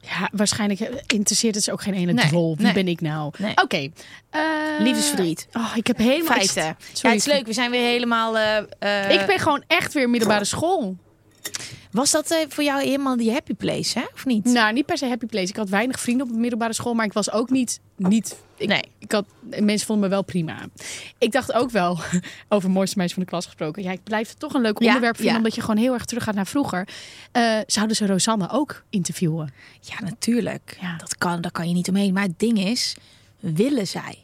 Ja, 0.00 0.28
waarschijnlijk 0.32 0.80
interesseert 1.06 1.54
het 1.54 1.64
ze 1.64 1.72
ook 1.72 1.82
geen 1.82 1.94
ene 1.94 2.12
Nee, 2.12 2.28
drol. 2.28 2.56
Wie 2.56 2.64
nee. 2.64 2.74
ben 2.74 2.88
ik 2.88 3.00
nou? 3.00 3.32
Nee. 3.38 3.56
Oké. 3.62 3.88
eh, 4.30 4.42
Liefdesverdriet. 4.78 5.48
Oh, 5.52 5.72
ik 5.76 5.86
heb 5.86 5.96
helemaal... 5.98 6.36
Feiten. 6.36 6.62
Ja, 6.62 6.76
het 7.10 7.18
is 7.18 7.24
leuk. 7.24 7.46
We 7.46 7.52
zijn 7.52 7.70
weer 7.70 7.86
helemaal... 7.86 8.38
eh, 8.38 8.56
eh, 8.78 9.20
Ik 9.20 9.26
ben 9.26 9.38
gewoon 9.38 9.64
echt 9.66 9.92
weer 9.92 10.10
middelbare 10.10 10.44
school. 10.44 10.96
Was 11.94 12.10
dat 12.10 12.30
eh, 12.30 12.38
voor 12.48 12.64
jou 12.64 12.82
helemaal 12.82 13.16
die 13.16 13.32
happy 13.32 13.54
place, 13.54 13.98
hè? 13.98 14.04
Of 14.14 14.26
niet? 14.26 14.44
Nou, 14.44 14.72
niet 14.72 14.86
per 14.86 14.98
se 14.98 15.06
happy 15.06 15.26
place. 15.26 15.48
Ik 15.48 15.56
had 15.56 15.68
weinig 15.68 16.00
vrienden 16.00 16.26
op 16.26 16.32
de 16.32 16.38
middelbare 16.38 16.72
school, 16.72 16.94
maar 16.94 17.04
ik 17.06 17.12
was 17.12 17.30
ook 17.30 17.50
niet. 17.50 17.80
niet 17.96 18.36
ik, 18.56 18.68
Nee. 18.68 18.82
ik 18.98 19.12
had, 19.12 19.24
mensen 19.60 19.86
vonden 19.86 20.04
me 20.04 20.10
wel 20.14 20.22
prima. 20.24 20.58
Ik 21.18 21.32
dacht 21.32 21.52
ook 21.52 21.70
wel, 21.70 21.98
over 22.48 22.70
mooiste 22.70 22.98
meisje 22.98 23.14
van 23.14 23.22
de 23.22 23.28
klas 23.28 23.44
gesproken. 23.44 23.82
Ja, 23.82 23.90
ik 23.90 24.02
blijf 24.04 24.28
het 24.28 24.38
toch 24.38 24.54
een 24.54 24.60
leuk 24.60 24.78
Ja, 24.78 24.86
onderwerp 24.86 25.14
vinden, 25.14 25.32
ja. 25.32 25.38
omdat 25.38 25.54
je 25.54 25.60
gewoon 25.60 25.76
heel 25.76 25.92
erg 25.92 26.04
teruggaat 26.04 26.34
naar 26.34 26.46
vroeger. 26.46 26.88
Eh, 27.32 27.58
zouden 27.66 27.96
ze 27.96 28.06
Rosanne 28.06 28.48
ook 28.50 28.84
interviewen? 28.90 29.52
Ja, 29.80 30.04
natuurlijk. 30.04 30.76
Ja. 30.80 30.96
Dat 30.96 31.16
kan, 31.18 31.40
daar 31.40 31.52
kan 31.52 31.68
je 31.68 31.74
niet 31.74 31.88
omheen. 31.88 32.12
Maar 32.12 32.22
het 32.22 32.38
ding 32.38 32.58
is, 32.58 32.96
willen 33.40 33.86
zij? 33.86 34.18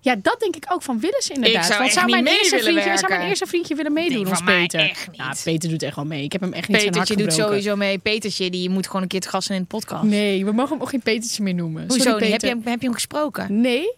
Ja, 0.00 0.14
dat 0.22 0.36
denk 0.40 0.56
ik 0.56 0.64
ook 0.68 0.82
van 0.82 1.00
willen 1.00 1.22
ze 1.22 1.32
inderdaad. 1.32 1.62
Ik 1.62 1.68
zou 1.68 1.78
Want 1.80 1.92
zou 1.92 2.10
mijn, 2.10 2.26
eerste 2.26 2.58
vriendje, 2.58 2.96
zou 2.98 3.12
mijn 3.12 3.28
eerste 3.28 3.46
vriendje 3.46 3.74
willen 3.74 3.92
meedoen 3.92 4.28
als 4.28 4.42
Peter? 4.42 4.80
echt 4.80 5.06
niet. 5.08 5.16
Ja, 5.16 5.34
Peter 5.44 5.68
doet 5.70 5.82
echt 5.82 5.96
wel 5.96 6.04
mee. 6.04 6.22
Ik 6.24 6.32
heb 6.32 6.40
hem 6.40 6.52
echt 6.52 6.68
niet 6.68 6.76
Petertje 6.76 7.16
doet 7.16 7.22
gebroken. 7.32 7.44
sowieso 7.54 7.76
mee. 7.76 7.98
Petertje, 7.98 8.50
die 8.50 8.70
moet 8.70 8.86
gewoon 8.86 9.02
een 9.02 9.08
keer 9.08 9.20
te 9.20 9.28
gasten 9.28 9.54
in 9.54 9.60
de 9.60 9.66
podcast. 9.66 10.02
Nee, 10.02 10.44
we 10.44 10.52
mogen 10.52 10.72
hem 10.72 10.82
ook 10.82 10.88
geen 10.88 11.02
Petertje 11.02 11.42
meer 11.42 11.54
noemen. 11.54 11.84
Hoezo? 11.88 12.10
Sorry? 12.10 12.30
Heb, 12.30 12.40
je, 12.40 12.46
hem- 12.46 12.62
heb 12.64 12.78
je 12.80 12.86
hem 12.86 12.94
gesproken? 12.94 13.60
Nee, 13.60 13.96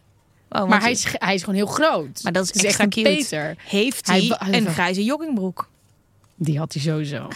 Oh, 0.52 0.68
maar 0.68 0.80
hij 0.80 0.90
is, 0.90 1.06
hij 1.12 1.34
is 1.34 1.40
gewoon 1.40 1.54
heel 1.54 1.66
groot. 1.66 2.22
Maar 2.22 2.32
dat 2.32 2.44
is 2.44 2.50
extra 2.50 2.68
echt 2.68 2.80
een 2.80 2.88
cute. 2.90 3.08
Peter. 3.16 3.54
Heeft 3.64 4.06
Hij 4.06 4.36
een 4.50 4.66
grijze 4.66 5.04
joggingbroek? 5.04 5.68
Die 6.36 6.58
had 6.58 6.72
hij 6.72 6.82
sowieso. 6.82 7.28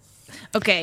Oké. 0.52 0.82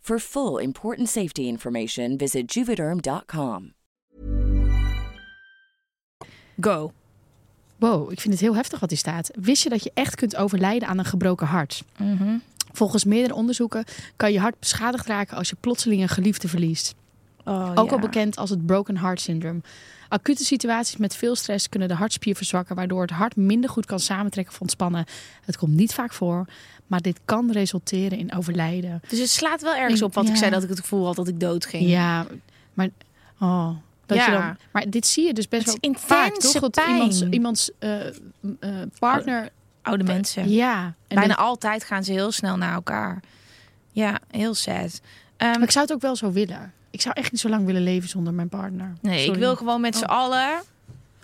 For 0.00 0.18
full 0.18 0.58
important 0.58 1.08
safety 1.08 1.42
information, 1.42 2.18
visit 2.18 2.54
juvederm.com. 2.54 3.72
Go. 6.60 6.92
Wow, 7.76 8.12
ik 8.12 8.20
vind 8.20 8.34
het 8.34 8.42
heel 8.42 8.54
heftig 8.54 8.80
wat 8.80 8.90
hier 8.90 8.98
staat. 8.98 9.30
Wist 9.34 9.62
je 9.62 9.68
dat 9.68 9.82
je 9.82 9.90
echt 9.94 10.14
kunt 10.14 10.36
overlijden 10.36 10.88
aan 10.88 10.98
een 10.98 11.04
gebroken 11.04 11.46
hart? 11.46 11.82
Mhm. 11.96 12.38
Volgens 12.72 13.04
meerdere 13.04 13.34
onderzoeken 13.34 13.84
kan 14.16 14.32
je 14.32 14.40
hart 14.40 14.58
beschadigd 14.58 15.06
raken 15.06 15.36
als 15.36 15.48
je 15.48 15.56
plotseling 15.60 16.02
een 16.02 16.08
geliefde 16.08 16.48
verliest. 16.48 16.94
Oh, 17.50 17.70
Ook 17.74 17.86
ja. 17.88 17.92
al 17.92 17.98
bekend 17.98 18.36
als 18.36 18.50
het 18.50 18.66
broken 18.66 18.96
heart 18.96 19.20
syndrome. 19.20 19.60
Acute 20.08 20.44
situaties 20.44 20.96
met 20.96 21.16
veel 21.16 21.34
stress 21.36 21.68
kunnen 21.68 21.88
de 21.88 21.94
hartspier 21.94 22.36
verzwakken, 22.36 22.76
waardoor 22.76 23.00
het 23.02 23.10
hart 23.10 23.36
minder 23.36 23.70
goed 23.70 23.86
kan 23.86 24.00
samentrekken 24.00 24.54
of 24.54 24.60
ontspannen. 24.60 25.04
Het 25.44 25.56
komt 25.56 25.74
niet 25.74 25.94
vaak 25.94 26.12
voor, 26.12 26.44
maar 26.86 27.00
dit 27.00 27.20
kan 27.24 27.52
resulteren 27.52 28.18
in 28.18 28.34
overlijden. 28.34 29.00
Dus 29.08 29.18
het 29.18 29.30
slaat 29.30 29.62
wel 29.62 29.74
ergens 29.74 30.02
op 30.02 30.14
wat 30.14 30.28
ik 30.28 30.36
zei 30.36 30.50
dat 30.50 30.62
ik 30.62 30.68
het 30.68 30.80
gevoel 30.80 31.06
had 31.06 31.16
dat 31.16 31.28
ik 31.28 31.40
dood 31.40 31.66
ging. 31.66 31.88
Ja, 31.88 32.26
maar 32.74 32.88
oh, 33.40 33.70
dat 34.06 34.16
Ja. 34.18 34.26
je 34.26 34.32
dan, 34.32 34.56
maar 34.72 34.90
dit 34.90 35.06
zie 35.06 35.26
je 35.26 35.32
dus 35.34 35.48
best 35.48 35.66
wel 35.80 35.94
vaak, 35.98 36.34
toch? 36.34 36.52
Dat 36.60 36.70
pijn. 36.70 36.94
iemands, 36.94 37.22
iemands 37.22 37.70
eh, 37.78 38.06
eh, 38.06 38.12
partner, 38.98 39.48
Oude 39.82 40.04
mensen. 40.04 40.50
ja, 40.50 40.84
en 40.84 40.94
Bijna 41.16 41.34
dan- 41.34 41.44
altijd 41.46 41.84
gaan 41.84 42.04
ze 42.04 42.12
heel 42.12 42.32
snel 42.32 42.56
naar 42.56 42.74
elkaar. 42.74 43.22
Ja, 43.92 44.18
heel 44.30 44.54
sad. 44.54 45.00
Maar 45.38 45.62
ik 45.62 45.70
zou 45.70 45.84
het 45.84 45.94
ook 45.94 46.00
wel 46.00 46.16
zo 46.16 46.32
willen. 46.32 46.72
Ik 46.90 47.00
zou 47.00 47.14
echt 47.18 47.32
niet 47.32 47.40
zo 47.40 47.48
lang 47.48 47.66
willen 47.66 47.82
leven 47.82 48.08
zonder 48.08 48.32
mijn 48.32 48.48
partner. 48.48 48.92
nee, 49.00 49.26
ik 49.26 49.34
wil 49.34 49.56
gewoon 49.56 49.80
met 49.80 49.96
z'n 49.96 50.04
Oh. 50.04 50.10
allen... 50.10 50.62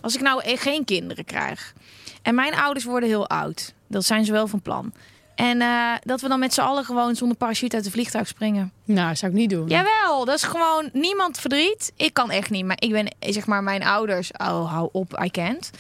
Als 0.01 0.15
ik 0.15 0.21
nou 0.21 0.43
e- 0.45 0.57
geen 0.57 0.85
kinderen 0.85 1.25
krijg... 1.25 1.75
En 2.23 2.35
mijn 2.35 2.55
ouders 2.55 2.85
worden 2.85 3.09
heel 3.09 3.29
oud. 3.29 3.75
Dat 3.87 4.05
zijn 4.05 4.25
ze 4.25 4.33
wel 4.33 4.47
van 4.47 4.61
plan. 4.63 4.93
En 5.35 5.61
eh, 5.61 5.93
dat 6.03 6.21
we 6.21 6.29
dan 6.29 6.39
met 6.39 6.55
z'n 6.55 6.61
allen 6.61 6.85
gewoon 6.85 7.15
zonder 7.17 7.37
parachute 7.37 7.75
uit 7.77 7.85
het 7.85 7.95
vliegtuig 7.95 8.29
springen. 8.29 8.73
Nou, 8.85 9.17
zou 9.17 9.33
ik 9.33 9.39
niet 9.39 9.51
doen. 9.51 9.69
Jawel, 9.69 10.25
dat 10.25 10.35
is 10.37 10.43
gewoon 10.43 10.89
niemand 10.93 11.39
verdriet. 11.39 11.93
Ik 11.97 12.15
kan 12.15 12.31
echt 12.31 12.51
niet, 12.51 12.65
maar 12.65 12.77
ik 12.81 12.91
ben 12.91 13.15
zeg 13.21 13.47
maar 13.47 13.63
mijn 13.63 13.83
ouders. 13.85 14.31
Oh, 14.33 14.73
hou 14.73 14.89
op, 14.93 15.21
I 15.25 15.31
can't. 15.31 15.71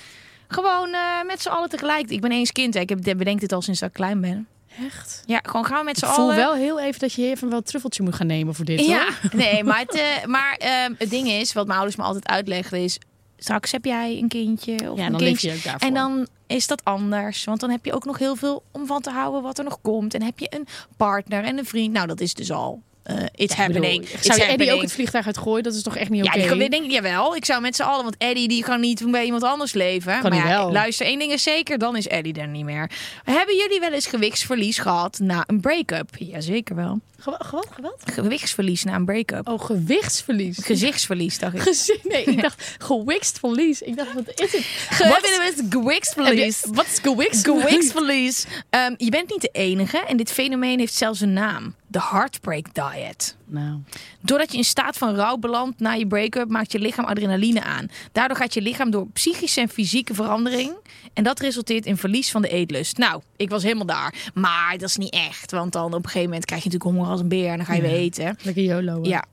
Gewoon 0.49 0.93
eh, 0.93 1.01
met 1.27 1.43
z'n 1.43 1.49
allen 1.49 1.69
tegelijk. 1.69 2.11
Ik 2.11 2.21
ben 2.21 2.33
eens 2.33 2.53
kind. 2.53 2.75
hè. 2.75 2.81
Ik 2.81 2.89
heb, 2.89 3.03
bedenk 3.03 3.41
dit 3.41 3.53
al 3.53 3.63
sinds 3.63 3.81
dat 3.81 3.89
ik 3.89 3.95
klein 3.95 4.21
ben. 4.21 4.47
Echt? 4.85 5.23
Ja, 5.27 5.41
gewoon 5.43 5.65
gaan 5.67 5.79
we 5.79 5.85
met 5.85 5.97
Ik 5.97 6.05
z'n 6.05 6.11
voel 6.11 6.25
allen. 6.25 6.37
wel 6.37 6.55
heel 6.55 6.81
even 6.81 7.01
dat 7.01 7.13
je 7.13 7.23
even 7.23 7.49
wel 7.49 7.59
een 7.59 7.65
truffeltje 7.65 8.03
moet 8.03 8.15
gaan 8.15 8.27
nemen 8.27 8.55
voor 8.55 8.65
dit. 8.65 8.87
Ja, 8.87 9.05
hoor. 9.05 9.31
nee, 9.43 9.65
maar, 9.65 9.79
het, 9.79 9.95
eh, 9.95 10.25
maar 10.27 10.57
ehm, 10.59 10.93
het 10.99 11.11
ding 11.11 11.29
is, 11.29 11.53
wat 11.53 11.67
mijn 11.67 11.79
ouders 11.79 11.99
me 11.99 12.05
altijd 12.05 12.29
uitlegden, 12.29 12.83
is... 12.83 12.99
Straks 13.39 13.73
heb 13.73 13.85
jij 13.85 14.19
een 14.19 14.29
kindje 14.29 14.91
of 14.91 14.99
Ja, 14.99 15.05
een 15.07 15.13
dan 15.13 15.21
leef 15.21 15.29
kindje. 15.29 15.49
je 15.51 15.57
ook 15.57 15.63
daarvoor. 15.63 15.89
En 15.89 15.95
dan 15.95 16.27
is 16.47 16.67
dat 16.67 16.85
anders. 16.85 17.45
Want 17.45 17.61
dan 17.61 17.71
heb 17.71 17.85
je 17.85 17.93
ook 17.93 18.05
nog 18.05 18.19
heel 18.19 18.37
veel 18.37 18.63
om 18.71 18.87
van 18.87 19.01
te 19.01 19.11
houden 19.11 19.43
wat 19.43 19.59
er 19.59 19.65
nog 19.65 19.79
komt. 19.83 20.15
En 20.15 20.23
heb 20.23 20.39
je 20.39 20.47
een 20.51 20.67
partner 20.97 21.45
en 21.45 21.59
een 21.59 21.65
vriend. 21.67 21.93
Nou, 21.93 22.07
dat 22.07 22.21
is 22.21 22.35
dus 22.35 22.51
al... 22.53 22.83
eh 23.07 23.15
it's 23.17 23.27
Ja, 23.37 23.45
ik 23.45 23.51
happening. 23.73 24.01
bedoel, 24.01 24.15
It's 24.17 24.27
Zou 24.27 24.39
je 24.41 24.45
Eddie 24.47 24.73
ook 24.73 24.81
het 24.83 24.93
vliegtuig 24.93 25.27
uitgooien? 25.27 25.63
Dat 25.63 25.75
is 25.75 25.83
toch 25.83 25.97
echt 25.97 26.11
niet 26.11 26.25
Ja, 26.25 26.31
oké? 26.31 26.39
die 26.41 26.49
gaan- 26.49 26.59
denk 26.59 26.85
ik, 26.85 26.91
jawel. 26.91 27.37
Ik 27.37 27.45
zou 27.45 27.61
met 27.61 27.77
z'n 27.77 27.83
allen, 27.83 28.03
want 28.03 28.15
Eddie 28.19 28.49
die 28.49 28.63
kan 28.63 28.81
niet 28.81 29.11
bij 29.11 29.25
iemand 29.25 29.43
anders 29.43 29.73
leven. 29.73 30.21
Kan 30.21 30.31
maar 30.31 30.39
ja, 30.39 30.57
wel. 30.59 30.73
luister, 30.73 31.07
één 31.07 31.19
ding 31.19 31.33
is 31.33 31.43
zeker, 31.43 31.79
dan 31.79 31.97
is 31.97 32.07
Eddie 32.07 32.35
er 32.35 32.49
niet 32.49 32.65
meer. 32.65 32.91
Hebben 33.25 33.57
jullie 33.57 33.81
wel 33.81 33.93
eens 33.93 34.07
gewichtsverlies 34.07 34.79
gehad 34.79 35.19
na 35.19 35.45
een 35.47 35.61
break-up? 35.61 36.09
Jazeker 36.19 36.77
wel. 36.77 37.01
Gewat? 37.19 37.67
Gewichtsverlies 38.05 38.85
na 38.85 38.95
een 38.95 39.05
break-up. 39.05 39.49
Oh, 39.49 39.61
gewichtsverlies. 39.65 40.59
Gezichtsverlies, 40.63 41.39
dacht 41.39 41.55
ik. 41.55 41.61
Gezien, 41.61 41.99
nee, 42.03 42.25
ik 42.25 42.43
dacht 42.43 42.75
gewikst 42.79 43.39
verlies. 43.39 43.83
Ik 43.83 43.97
dacht, 43.97 44.13
wat 44.15 44.25
is 44.41 44.53
het? 44.53 44.65
Heb 44.89 45.23
je 45.25 45.35
wel 45.39 45.47
eens 45.47 45.63
gewichtsverlies? 45.71 46.65
Wat 46.73 46.87
is 46.87 46.99
gewikst 47.03 47.45
Gewichtsverlies. 47.45 48.45
Ehm, 48.71 48.95
je 48.97 49.11
bent 49.11 49.31
niet 49.31 49.41
de 49.41 49.49
enige 49.53 49.99
en 49.99 50.17
dit 50.17 50.33
fenomeen 50.33 50.79
heeft 50.79 50.95
zelfs 50.95 51.21
een 51.21 51.33
naam. 51.33 51.75
De 51.97 52.03
Heartbreak 52.03 52.75
Diet. 52.75 53.37
Nou, 53.45 53.79
Doordat 54.21 54.53
je 54.53 54.59
in 54.59 54.65
staat 54.65 54.97
van 54.97 55.15
rouw 55.15 55.37
belandt 55.37 55.81
na 55.81 55.93
je 55.93 56.07
break-up, 56.07 56.49
maakt 56.49 56.73
je 56.73 56.79
lichaam 56.79 57.05
adrenaline 57.05 57.63
aan. 57.63 57.89
Daardoor 58.13 58.37
gaat 58.37 58.55
je 58.55 58.63
lichaam 58.63 58.91
door 58.91 59.07
psychische 59.07 59.61
en 59.61 59.69
fysieke 59.69 60.15
verandering. 60.15 60.75
En 61.13 61.25
dat 61.25 61.41
resulteert 61.41 61.87
in 61.87 61.97
verlies 61.97 62.31
van 62.31 62.43
de 62.43 62.49
eetlust. 62.49 62.99
Nou, 62.99 63.23
ik 63.37 63.51
was 63.51 63.63
helemaal 63.63 63.87
daar. 63.87 64.31
Maar 64.35 64.79
dat 64.79 64.89
is 64.89 64.97
niet 64.97 65.13
echt. 65.13 65.51
Want 65.51 65.73
dan 65.73 65.87
op 65.87 65.93
een 65.93 66.05
gegeven 66.05 66.29
moment 66.29 66.45
krijg 66.45 66.63
je 66.63 66.69
natuurlijk 66.69 66.97
honger 66.97 67.13
als 67.13 67.21
een 67.21 67.29
beer 67.29 67.51
en 67.51 67.57
dan 67.57 67.67
ga 67.67 67.75
je 67.75 67.83
weer 67.83 67.91
eten. 67.91 68.37
lekker 68.43 68.63
YOLO. 68.63 68.99
Ja. 69.03 69.25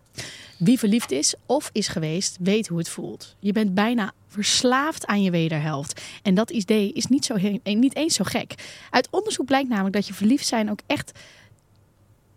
Wie 0.57 0.79
verliefd 0.79 1.11
is 1.11 1.35
of 1.45 1.69
is 1.73 1.87
geweest, 1.87 2.37
weet 2.39 2.67
hoe 2.67 2.77
het 2.77 2.89
voelt. 2.89 3.35
Je 3.39 3.51
bent 3.51 3.73
bijna 3.73 4.11
verslaafd 4.27 5.05
aan 5.05 5.23
je 5.23 5.31
wederhelft. 5.31 6.01
En 6.21 6.33
dat 6.33 6.49
idee 6.49 6.93
is 6.93 7.05
niet, 7.05 7.25
zo, 7.25 7.35
niet 7.63 7.95
eens 7.95 8.15
zo 8.15 8.23
gek. 8.23 8.53
Uit 8.89 9.07
onderzoek 9.11 9.45
blijkt 9.45 9.69
namelijk 9.69 9.95
dat 9.95 10.07
je 10.07 10.13
verliefd 10.13 10.47
zijn 10.47 10.71
ook 10.71 10.79
echt 10.85 11.11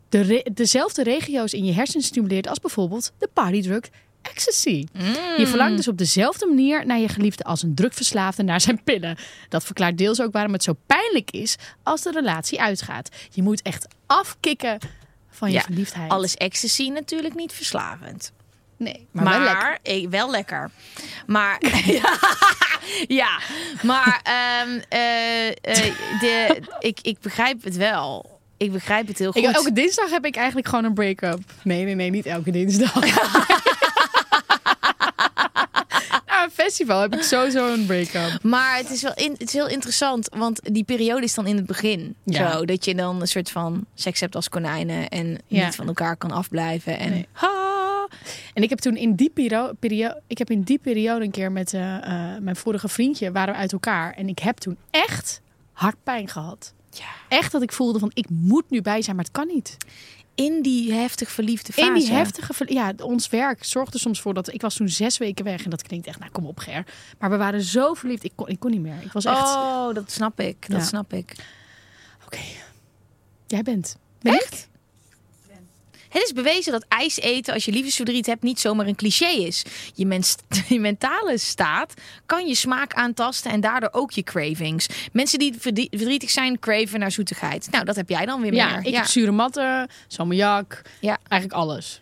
de 0.09 0.21
re- 0.21 0.45
dezelfde 0.55 1.03
regio's 1.03 1.53
in 1.53 1.65
je 1.65 1.73
hersenen 1.73 2.05
stimuleert 2.05 2.49
als 2.49 2.61
bijvoorbeeld 2.61 3.13
de 3.19 3.29
partydrug 3.33 3.81
ecstasy. 4.23 4.87
Je 5.37 5.47
verlangt 5.47 5.77
dus 5.77 5.89
op 5.89 5.99
dezelfde 5.99 6.47
manier 6.47 6.87
naar 6.87 6.99
je 6.99 7.09
geliefde 7.09 7.45
als 7.45 7.63
een 7.63 7.75
drugverslaafde 7.75 8.43
naar 8.43 8.61
zijn 8.61 8.83
pillen. 8.85 9.17
Dat 9.49 9.65
verklaart 9.65 9.99
deels 9.99 10.21
ook 10.21 10.33
waarom 10.33 10.53
het 10.53 10.63
zo 10.63 10.73
pijnlijk 10.87 11.31
is 11.31 11.57
als 11.83 12.03
de 12.03 12.11
relatie 12.11 12.61
uitgaat. 12.61 13.09
Je 13.31 13.43
moet 13.43 13.63
echt 13.63 13.87
afkicken 14.07 14.79
van 15.31 15.49
je 15.49 15.55
Ja, 15.55 15.61
verliefdheid. 15.63 16.11
Alles 16.11 16.35
ecstasy 16.35 16.89
natuurlijk 16.89 17.35
niet 17.35 17.53
verslavend. 17.53 18.33
Nee, 18.77 19.07
maar, 19.11 19.25
Maar, 19.25 19.39
wel 19.39 19.45
lekker. 19.49 19.79
eh, 19.83 20.09
wel 20.09 20.31
lekker. 20.31 20.71
Maar 21.27 21.63
ja, 21.85 22.19
ja, 23.23 23.41
maar 23.83 24.21
ehm, 24.23 24.81
eh, 24.89 25.49
eh, 25.49 25.95
de, 26.21 26.61
ik, 26.79 26.99
ik 27.03 27.21
begrijp 27.21 27.65
het 27.65 27.77
wel. 27.77 28.36
Ik 28.57 28.73
begrijp 28.73 29.07
het 29.07 29.19
heel 29.19 29.33
goed. 29.33 29.43
Ik, 29.45 29.55
elke 29.55 29.73
dinsdag 29.73 30.11
heb 30.11 30.25
ik 30.25 30.37
eigenlijk 30.37 30.69
gewoon 30.69 30.85
een 30.85 30.95
break-up. 30.95 31.39
Nee, 31.63 31.85
nee, 31.85 31.95
nee, 31.95 32.11
niet 32.11 32.27
elke 32.27 32.51
dinsdag. 32.51 32.95
Na 36.27 36.45
een 36.45 36.51
festival 36.51 37.01
heb 37.01 37.15
ik 37.15 37.23
sowieso 37.23 37.73
een 37.73 37.87
break-up. 37.87 38.43
Maar 38.43 38.77
het 38.77 38.91
is 38.91 39.03
wel 39.03 39.15
in, 39.15 39.31
het 39.33 39.43
is 39.43 39.53
heel 39.53 39.69
interessant, 39.69 40.29
want 40.37 40.61
die 40.63 40.85
periode 40.85 41.23
is 41.25 41.35
dan 41.35 41.47
in 41.47 41.57
het 41.57 41.67
begin. 41.67 42.15
Ja. 42.25 42.53
Zo, 42.53 42.65
dat 42.65 42.85
je 42.85 42.95
dan 42.95 43.21
een 43.21 43.27
soort 43.29 43.51
van 43.51 43.87
seks 43.95 44.21
hebt 44.21 44.35
als 44.35 44.49
konijnen 44.49 45.09
en 45.09 45.39
Ja. 45.47 45.65
niet 45.65 45.75
van 45.75 45.87
elkaar 45.87 46.17
kan 46.17 46.31
afblijven. 46.31 46.99
En 46.99 47.11
Nee. 47.11 47.27
ha, 47.33 48.09
En 48.55 48.63
ik 48.63 48.69
heb 48.69 48.79
toen 48.79 48.97
in 48.97 49.15
die 49.15 49.31
periode, 49.31 49.75
periode 49.75 50.23
ik 50.27 50.39
heb 50.39 50.51
in 50.51 50.63
die 50.63 50.79
periode 50.79 51.25
een 51.25 51.31
keer 51.31 51.53
met 51.53 51.75
eh, 51.75 51.97
eh, 51.97 52.41
mijn 52.41 52.57
vorige 52.57 52.89
vriendje 52.89 53.33
waren 53.33 53.55
we 53.55 53.61
uit 53.61 53.73
elkaar. 53.73 54.13
En 54.15 54.29
ik 54.29 54.39
heb 54.39 54.57
toen 54.57 54.77
echt 54.91 55.41
hartpijn 55.73 56.29
gehad. 56.29 56.73
Ja. 56.99 57.05
Echt 57.29 57.53
dat 57.53 57.63
ik 57.63 57.73
voelde 57.73 57.99
van 57.99 58.11
ik 58.15 58.27
moet 58.31 58.71
nu 58.71 58.83
bij 58.83 59.03
zijn, 59.03 59.17
maar 59.17 59.25
het 59.25 59.35
kan 59.35 59.47
niet. 59.47 59.77
in 60.35 60.63
die 60.63 60.93
heftig 60.93 61.31
verliefde 61.31 61.73
fase. 61.73 61.89
In 61.89 61.95
die 61.95 62.11
heftige, 62.11 62.53
ja, 62.73 62.93
ons 63.03 63.29
werk 63.29 63.65
zorgde 63.65 63.99
soms 63.99 64.21
voor 64.21 64.35
dat 64.35 64.53
ik 64.55 64.61
was 64.61 64.75
toen 64.75 64.89
zes 64.89 65.19
weken 65.19 65.45
weg 65.45 65.65
en 65.65 65.71
dat 65.71 65.83
klinkt 65.83 66.07
echt, 66.07 66.19
nou 66.19 66.31
kom 66.31 66.47
op 66.47 66.59
Ger. 66.59 66.87
Maar 67.19 67.31
we 67.31 67.37
waren 67.37 67.63
zo 67.63 67.95
verliefd, 67.95 68.25
ik 68.25 68.33
kon, 68.35 68.49
ik 68.49 68.61
kon 68.61 68.71
niet 68.71 68.81
meer. 68.81 69.03
Ik 69.03 69.13
was 69.13 69.25
echt, 69.25 69.41
Oh, 69.41 69.95
dat 69.95 70.11
snap 70.11 70.41
ik. 70.41 70.69
Dat 70.69 70.81
Ja. 70.81 70.87
snap 70.87 71.13
ik. 71.13 71.35
oké, 72.25 72.39
jij 73.47 73.63
bent. 73.63 73.97
Ben 74.21 74.35
ik? 74.35 74.69
Het 76.09 76.23
is 76.23 76.33
bewezen 76.33 76.73
dat 76.73 76.85
ijs 76.89 77.17
eten 77.21 77.55
als 77.55 77.65
je 77.65 77.73
liefdesverdriet 77.73 78.27
hebt 78.27 78.43
niet 78.43 78.61
zomaar 78.61 78.87
een 78.87 78.95
cliché 78.95 79.29
is. 79.29 79.63
Je, 79.95 80.07
mens, 80.07 80.37
je 80.69 80.81
mentale 80.81 81.39
staat 81.39 81.95
kan 82.27 82.47
je 82.47 82.55
smaak 82.55 82.95
aantasten 82.95 83.51
en 83.51 83.61
daardoor 83.61 83.89
ook 83.93 84.11
je 84.11 84.23
cravings. 84.23 84.87
Mensen 85.13 85.39
die 85.39 85.55
verdrie- 85.59 85.89
verdrietig 85.91 86.31
zijn, 86.31 86.59
craven 86.59 86.99
naar 87.01 87.11
zoetigheid. 87.13 87.69
Nou, 87.71 87.85
dat 87.85 87.97
heb 87.97 88.09
jij 88.09 88.27
dan 88.27 88.41
weer 88.41 88.55
Ja, 88.55 88.77
meer. 88.77 88.87
ik 88.87 88.95
heb 88.95 89.05
zure 89.07 89.31
matten, 89.31 89.89
salmiak, 90.07 90.83
Ja. 91.01 91.19
eigenlijk 91.29 91.61
alles. 91.61 92.01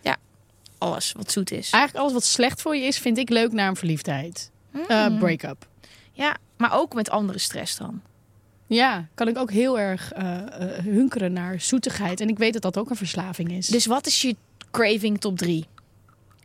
alles 0.77 1.11
wat 1.17 1.31
zoet 1.31 1.51
is. 1.51 1.69
Eigenlijk 1.69 1.95
alles 2.03 2.13
wat 2.13 2.23
slecht 2.23 2.61
voor 2.61 2.75
je 2.75 2.83
is, 2.83 2.97
vind 2.97 3.17
ik 3.17 3.29
leuk 3.29 3.51
naar 3.51 3.67
een 3.67 3.75
verliefdheid. 3.75 4.51
Eh, 4.87 5.17
break-up. 5.19 5.67
Ja, 6.11 6.35
maar 6.57 6.73
ook 6.73 6.93
met 6.93 7.09
andere 7.09 7.39
stress 7.39 7.75
dan. 7.77 8.01
Ja, 8.67 9.07
kan 9.13 9.27
ik 9.27 9.37
ook 9.37 9.51
heel 9.51 9.79
erg 9.79 10.11
eh, 10.11 10.37
eh, 10.37 10.83
hunkeren 10.83 11.33
naar 11.33 11.61
zoetigheid. 11.61 12.21
En 12.21 12.29
ik 12.29 12.37
weet 12.37 12.53
dat 12.53 12.61
dat 12.61 12.77
ook 12.77 12.89
een 12.89 12.95
verslaving 12.95 13.51
is. 13.51 13.67
Dus 13.67 13.85
wat 13.85 14.07
is 14.07 14.21
je 14.21 14.35
craving 14.71 15.19
top 15.19 15.37
3? 15.37 15.65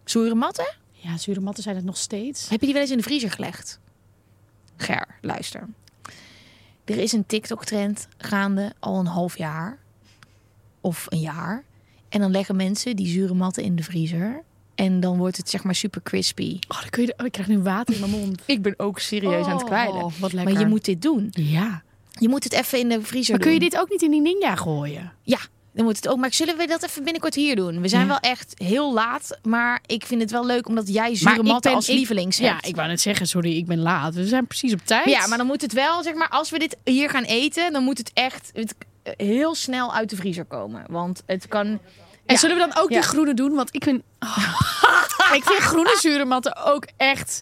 Zure 0.05 0.35
matten? 0.35 0.75
ja, 1.03 1.17
zure 1.17 1.41
matten 1.41 1.63
zijn 1.63 1.77
het 1.77 1.85
nog 1.85 1.97
steeds. 1.97 2.49
Heb 2.49 2.61
je 2.61 2.65
die 2.67 2.73
wel 2.73 2.83
eens 2.83 2.91
in 2.91 2.97
de 2.97 3.03
vriezer 3.03 3.31
gelegd? 3.31 3.79
Ger, 4.77 5.07
luister. 5.21 5.69
Er 6.85 6.99
is 6.99 7.13
een 7.13 7.27
TikTok-trend 7.27 8.09
gaande 8.19 8.73
al 8.79 8.99
een 8.99 9.07
half 9.07 9.39
jaar. 9.39 9.79
Of 10.81 11.07
een 11.09 11.21
jaar. 11.21 11.65
En 12.09 12.21
dan 12.21 12.31
leggen 12.31 12.57
mensen 12.57 12.97
die 12.97 13.07
zure 13.07 13.35
matten 13.35 13.63
in 13.63 13.77
de 13.77 13.83
vriezer. 13.83 14.43
En 14.75 15.01
dan 15.01 15.19
wordt 15.19 15.37
het 15.37 15.51
zeg 15.51 15.65
maar 15.65 15.75
super 15.75 16.03
crispy. 16.03 16.59
Oh, 16.69 16.81
dan 16.81 16.91
kun 16.91 17.05
je, 17.05 17.15
oh, 17.17 17.27
ik 17.27 17.33
krijg 17.33 17.49
nu 17.49 17.59
water 17.59 17.95
in 17.95 18.01
mijn 18.01 18.13
mond. 18.13 18.43
Ik 18.47 18.63
ben 18.63 18.75
ook 18.77 18.99
serieus 18.99 19.47
aan 19.47 19.57
het 19.57 19.65
kwijlen. 19.65 20.05
Oh, 20.05 20.13
wat 20.19 20.33
lekker. 20.33 20.53
Maar 20.53 20.63
je 20.63 20.69
moet 20.69 20.85
dit 20.85 21.03
doen. 21.03 21.29
Ja. 21.31 21.83
Je 22.19 22.29
moet 22.29 22.45
het 22.45 22.53
even 22.53 22.79
in 22.79 22.89
de 22.89 23.03
vriezer 23.03 23.35
Maar 23.35 23.43
kun 23.43 23.53
je 23.53 23.59
doen. 23.61 23.69
dit 23.69 23.79
ook 23.81 23.91
niet 23.91 24.03
in 24.03 24.11
die 24.11 24.21
ninja 24.21 24.55
gooien? 24.57 25.13
Ja, 25.23 25.39
dan 25.73 25.85
moet 25.85 25.97
het 25.97 26.09
ook. 26.09 26.17
Maar 26.19 26.33
zullen 26.35 26.57
we 26.57 26.67
dat 26.67 26.83
even 26.83 27.03
binnenkort 27.05 27.35
hier 27.35 27.57
doen? 27.57 27.81
We 27.81 27.89
zijn 27.89 28.03
Ja. 28.03 28.09
wel 28.09 28.19
echt 28.19 28.53
heel 28.57 28.93
laat. 28.93 29.39
Maar 29.43 29.81
ik 29.87 30.05
vind 30.07 30.21
het 30.21 30.31
wel 30.31 30.47
leuk 30.47 30.69
omdat 30.69 30.89
jij 30.89 31.15
zure 31.17 31.43
matten 31.43 31.75
als 31.75 31.89
ik- 31.89 31.95
lievelings 31.95 32.37
Ja, 32.39 32.53
hebt. 32.53 32.67
ik 32.67 32.77
wou 32.77 32.89
net 32.89 33.01
zeggen, 33.01 33.27
sorry, 33.27 33.57
ik 33.57 33.67
ben 33.67 33.79
laat. 33.81 34.15
We 34.15 34.27
zijn 34.27 34.47
precies 34.47 34.73
op 34.73 34.81
tijd. 34.85 35.05
Ja, 35.09 35.27
maar 35.27 35.39
dan 35.39 35.47
moet 35.47 35.61
het 35.63 35.73
wel, 35.73 36.03
zeg 36.03 36.15
maar, 36.15 36.29
als 36.29 36.51
we 36.51 36.59
dit 36.59 36.77
hier 36.85 37.11
gaan 37.11 37.23
eten, 37.25 37.73
dan 37.73 37.83
moet 37.85 37.99
het 37.99 38.11
echt 38.15 38.51
het, 38.53 38.75
eh, 39.03 39.13
heel 39.17 39.55
snel 39.55 39.95
uit 39.95 40.11
de 40.11 40.17
vriezer 40.17 40.45
komen. 40.45 40.85
Want 40.89 41.23
het 41.27 41.49
kan. 41.49 41.67
En 41.67 41.81
Ja. 42.27 42.37
zullen 42.37 42.57
we 42.57 42.63
dan 42.73 42.83
ook 42.83 42.91
Ja. 42.91 43.01
die 43.01 43.09
groene 43.09 43.35
doen? 43.35 43.55
Want 43.55 43.75
ik 43.75 43.85
vind... 43.85 44.03
Oh. 44.21 44.61
ik 45.37 45.45
vind 45.45 45.59
groene 45.59 45.97
zure 46.01 46.25
matten 46.25 46.57
ook 46.65 46.87
echt 46.97 47.39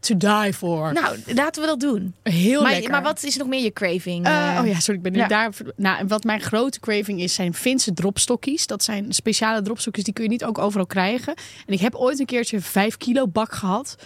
to 0.00 0.16
die 0.16 0.52
for. 0.52 0.92
Nou, 0.92 1.18
laten 1.26 1.62
we 1.62 1.68
dat 1.68 1.80
doen. 1.80 2.14
Heel 2.22 2.62
Maar, 2.62 2.72
lekker. 2.72 2.90
maar 2.90 3.02
wat 3.02 3.22
is 3.22 3.36
nog 3.36 3.48
meer 3.48 3.62
je 3.62 3.72
craving? 3.72 4.26
Eh, 4.26 4.56
eh? 4.56 4.60
oh 4.60 4.66
ja, 4.66 4.80
sorry, 4.80 4.96
ik 4.96 5.02
ben 5.02 5.12
nu 5.12 5.18
ja. 5.18 5.26
daar. 5.26 5.52
Nou, 5.76 6.06
wat 6.06 6.24
mijn 6.24 6.40
grote 6.40 6.80
craving 6.80 7.20
is, 7.20 7.34
zijn 7.34 7.54
Finse 7.54 7.92
dropstokjes. 7.92 8.66
Dat 8.66 8.82
zijn 8.82 9.12
speciale 9.12 9.62
dropstokjes, 9.62 10.04
die 10.04 10.12
kun 10.12 10.24
je 10.24 10.30
niet 10.30 10.44
ook 10.44 10.58
overal 10.58 10.86
krijgen. 10.86 11.34
En 11.66 11.72
ik 11.72 11.80
heb 11.80 11.94
ooit 11.94 12.18
een 12.18 12.26
keertje 12.26 12.56
een 12.56 12.62
5 12.62 12.96
kilo 12.96 13.28
bak 13.28 13.52
gehad. 13.52 13.96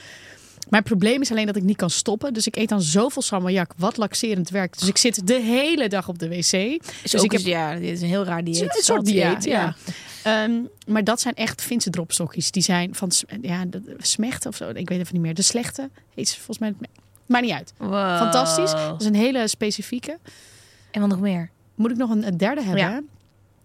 Mijn 0.69 0.83
probleem 0.83 1.21
is 1.21 1.31
alleen 1.31 1.47
dat 1.47 1.57
ik 1.57 1.63
niet 1.63 1.77
kan 1.77 1.91
stoppen. 1.91 2.33
Dus 2.33 2.47
ik 2.47 2.57
eet 2.57 2.69
dan 2.69 2.83
zoveel 2.83 3.23
salmiak, 3.23 3.73
wat 3.77 3.97
laxerend 3.97 4.51
werkt. 4.51 4.79
Dus 4.79 4.89
ik 4.89 4.99
zit 4.99 5.27
de 5.27 5.41
hele 5.41 5.89
dag 5.89 6.09
op 6.09 6.19
de 6.19 6.29
wc. 6.29 6.37
Is 6.39 6.51
dus 6.51 7.23
ik 7.23 7.31
heb 7.33 7.33
eens- 7.33 7.43
ja, 7.43 7.75
dit 7.75 7.83
is 7.91 8.01
een 8.03 8.09
heel 8.09 8.25
raar 8.25 8.45
dieet. 8.45 8.61
een 8.63 8.83
soort 8.83 9.05
dieet, 9.05 9.45
ja. 9.45 9.75
Ehm, 10.23 10.53
maar 10.87 11.05
dat 11.05 11.21
zijn 11.21 11.35
echt 11.35 11.63
Finse 11.63 11.91
dropstokjes. 11.91 12.51
Die 12.51 12.63
zijn 12.63 12.95
van 12.95 13.11
ja, 13.43 13.65
de, 13.65 13.83
smechten 13.99 14.51
of 14.51 14.57
zo. 14.57 14.69
Ik 14.69 14.89
weet 14.89 14.99
even 15.01 15.13
niet 15.15 15.23
meer. 15.23 15.35
De 15.35 15.43
slechte 15.43 15.91
heet 16.15 16.29
ze 16.29 16.35
volgens 16.37 16.59
mij. 16.59 16.75
Maar 17.27 17.41
niet 17.43 17.51
uit. 17.53 17.73
Wow. 17.77 18.17
Fantastisch. 18.17 18.71
Dat 18.71 19.01
is 19.01 19.07
een 19.07 19.15
hele 19.15 19.49
specifieke. 19.49 20.19
En 20.91 21.01
wat 21.01 21.09
nog 21.11 21.21
meer? 21.21 21.51
Moet 21.75 21.91
ik 21.91 21.97
nog 21.97 22.11
een, 22.11 22.27
een 22.27 22.37
derde 22.37 22.63
hebben? 22.63 22.81
Ja. 22.83 23.01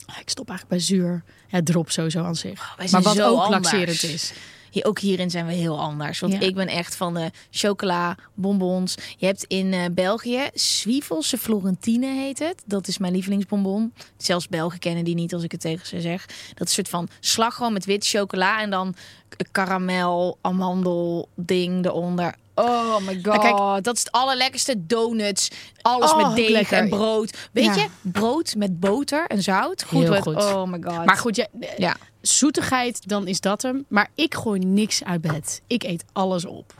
Ah, 0.05 0.15
Ik 0.19 0.29
stop 0.29 0.49
eigenlijk 0.49 0.79
bij 0.79 0.87
zuur. 0.87 1.23
Ja, 1.47 1.61
drop 1.63 1.91
sowieso 1.91 2.23
aan 2.23 2.35
zich. 2.35 2.73
wij 2.77 2.87
maar 2.91 3.01
wat 3.01 3.21
ook 3.21 3.39
anders. 3.39 3.71
laxerend 3.71 4.03
is. 4.03 4.33
Hier, 4.71 4.85
ook 4.85 4.99
hierin 4.99 5.29
zijn 5.29 5.45
we 5.45 5.53
heel 5.53 5.79
anders. 5.79 6.19
Want 6.19 6.33
Ja. 6.33 6.39
ik 6.39 6.55
ben 6.55 6.67
echt 6.67 6.95
van 6.95 7.13
de 7.13 7.31
chocola, 7.51 8.17
bonbons. 8.33 8.95
Je 9.17 9.25
hebt 9.25 9.43
in 9.43 9.73
eh, 9.73 9.81
België 9.91 10.49
Zwievelse 10.53 11.37
Florentine 11.37 12.07
heet 12.13 12.39
het. 12.39 12.63
Dat 12.65 12.87
is 12.87 12.97
mijn 12.97 13.13
lievelingsbonbon. 13.13 13.93
Zelfs 14.17 14.47
Belgen 14.47 14.79
kennen 14.79 15.03
die 15.03 15.15
niet 15.15 15.33
als 15.33 15.43
ik 15.43 15.51
het 15.51 15.61
tegen 15.61 15.87
ze 15.87 16.01
zeg. 16.01 16.25
Dat 16.25 16.37
is 16.47 16.57
een 16.59 16.67
soort 16.67 16.89
van 16.89 17.07
slagroom 17.19 17.73
met 17.73 17.85
wit 17.85 18.07
chocola 18.07 18.61
en 18.61 18.69
dan 18.69 18.95
karamel, 19.51 20.37
amandel 20.41 21.29
ding 21.35 21.85
eronder. 21.85 22.35
Oh 22.59 22.99
my 22.99 23.19
god, 23.23 23.39
kijk- 23.39 23.83
dat 23.83 23.95
is 23.95 24.03
het 24.03 24.11
allerlekkerste. 24.11 24.85
Donuts, 24.85 25.49
alles 25.81 26.11
Oh, 26.11 26.27
met 26.27 26.35
deeg 26.35 26.49
lekker. 26.49 26.77
en 26.77 26.89
brood. 26.89 27.37
Weet 27.51 27.65
Ja. 27.65 27.73
je, 27.75 27.87
brood 28.01 28.55
met 28.57 28.79
boter 28.79 29.25
en 29.27 29.41
zout. 29.43 29.83
Goed, 29.83 30.01
Heel 30.03 30.21
goed. 30.21 30.35
Oh 30.35 30.63
my 30.65 30.79
god. 30.81 31.05
Maar 31.05 31.17
goed, 31.17 31.35
ja, 31.35 31.47
ja. 31.77 31.95
zoetigheid, 32.21 33.07
dan 33.09 33.27
is 33.27 33.41
dat 33.41 33.61
hem. 33.61 33.85
Maar 33.87 34.09
ik 34.15 34.35
gooi 34.35 34.59
niks 34.59 35.03
uit 35.03 35.21
bed. 35.21 35.61
Ik 35.67 35.83
eet 35.83 36.03
alles 36.13 36.45
op. 36.45 36.73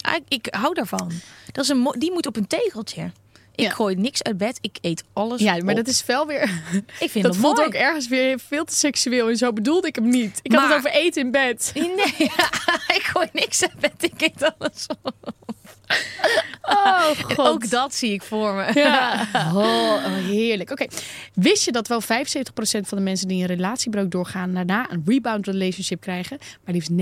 Ah, 0.00 0.14
ik, 0.14 0.22
ik 0.28 0.46
hou 0.54 0.74
daarvan. 0.74 1.10
Dat 1.52 1.64
is 1.64 1.70
een 1.70 1.94
die 1.98 2.12
moet 2.12 2.26
op 2.26 2.36
een 2.36 2.46
tegeltje. 2.46 3.10
Ik 3.58 3.64
Ja. 3.64 3.70
gooi 3.70 3.94
niks 3.96 4.22
uit 4.22 4.36
bed. 4.38 4.58
Ik 4.60 4.78
eet 4.80 5.04
alles. 5.12 5.40
Ja, 5.40 5.52
maar 5.56 5.70
op. 5.70 5.76
dat 5.76 5.86
is 5.86 6.04
wel 6.06 6.26
weer... 6.26 6.42
Ik 7.00 7.10
vind 7.10 7.24
dat 7.24 7.36
voelt 7.36 7.56
mooi. 7.56 7.66
ook 7.68 7.74
ergens 7.74 8.08
weer 8.08 8.38
veel 8.38 8.64
te 8.64 8.74
seksueel. 8.74 9.28
En 9.28 9.36
zo 9.36 9.52
bedoelde 9.52 9.86
ik 9.88 9.94
hem 9.94 10.08
niet. 10.08 10.40
Ik 10.42 10.52
had 10.52 10.68
het 10.68 10.76
over 10.76 10.90
eten 10.90 11.22
in 11.22 11.30
bed. 11.30 11.72
Nee, 11.74 12.14
ik 12.98 13.02
gooi 13.12 13.28
niks 13.32 13.62
uit 13.62 13.80
bed. 13.80 13.92
Ik 14.12 14.20
eet 14.20 14.54
alles 14.58 14.86
op. 15.02 15.32
Oh, 16.62 17.10
En 17.28 17.36
ook 17.38 17.70
dat 17.70 17.94
zie 17.94 18.12
ik 18.12 18.22
voor 18.22 18.54
me. 18.54 18.70
Ja. 18.74 19.26
Oh, 19.34 19.56
oh, 19.56 20.04
heerlijk. 20.14 20.70
Oké. 20.70 20.86
Wist 21.34 21.64
je 21.64 21.72
dat 21.72 21.88
wel 21.88 22.02
75% 22.02 22.06
van 22.80 22.98
de 22.98 23.00
mensen 23.04 23.28
die 23.28 23.40
een 23.40 23.46
relatiebreuk 23.46 24.10
doorgaan... 24.10 24.54
daarna 24.54 24.90
een 24.90 25.02
rebound 25.06 25.46
relationship 25.46 26.00
krijgen? 26.00 26.38
Maar 26.64 26.74
liefst 26.74 26.90
90% 26.90 26.94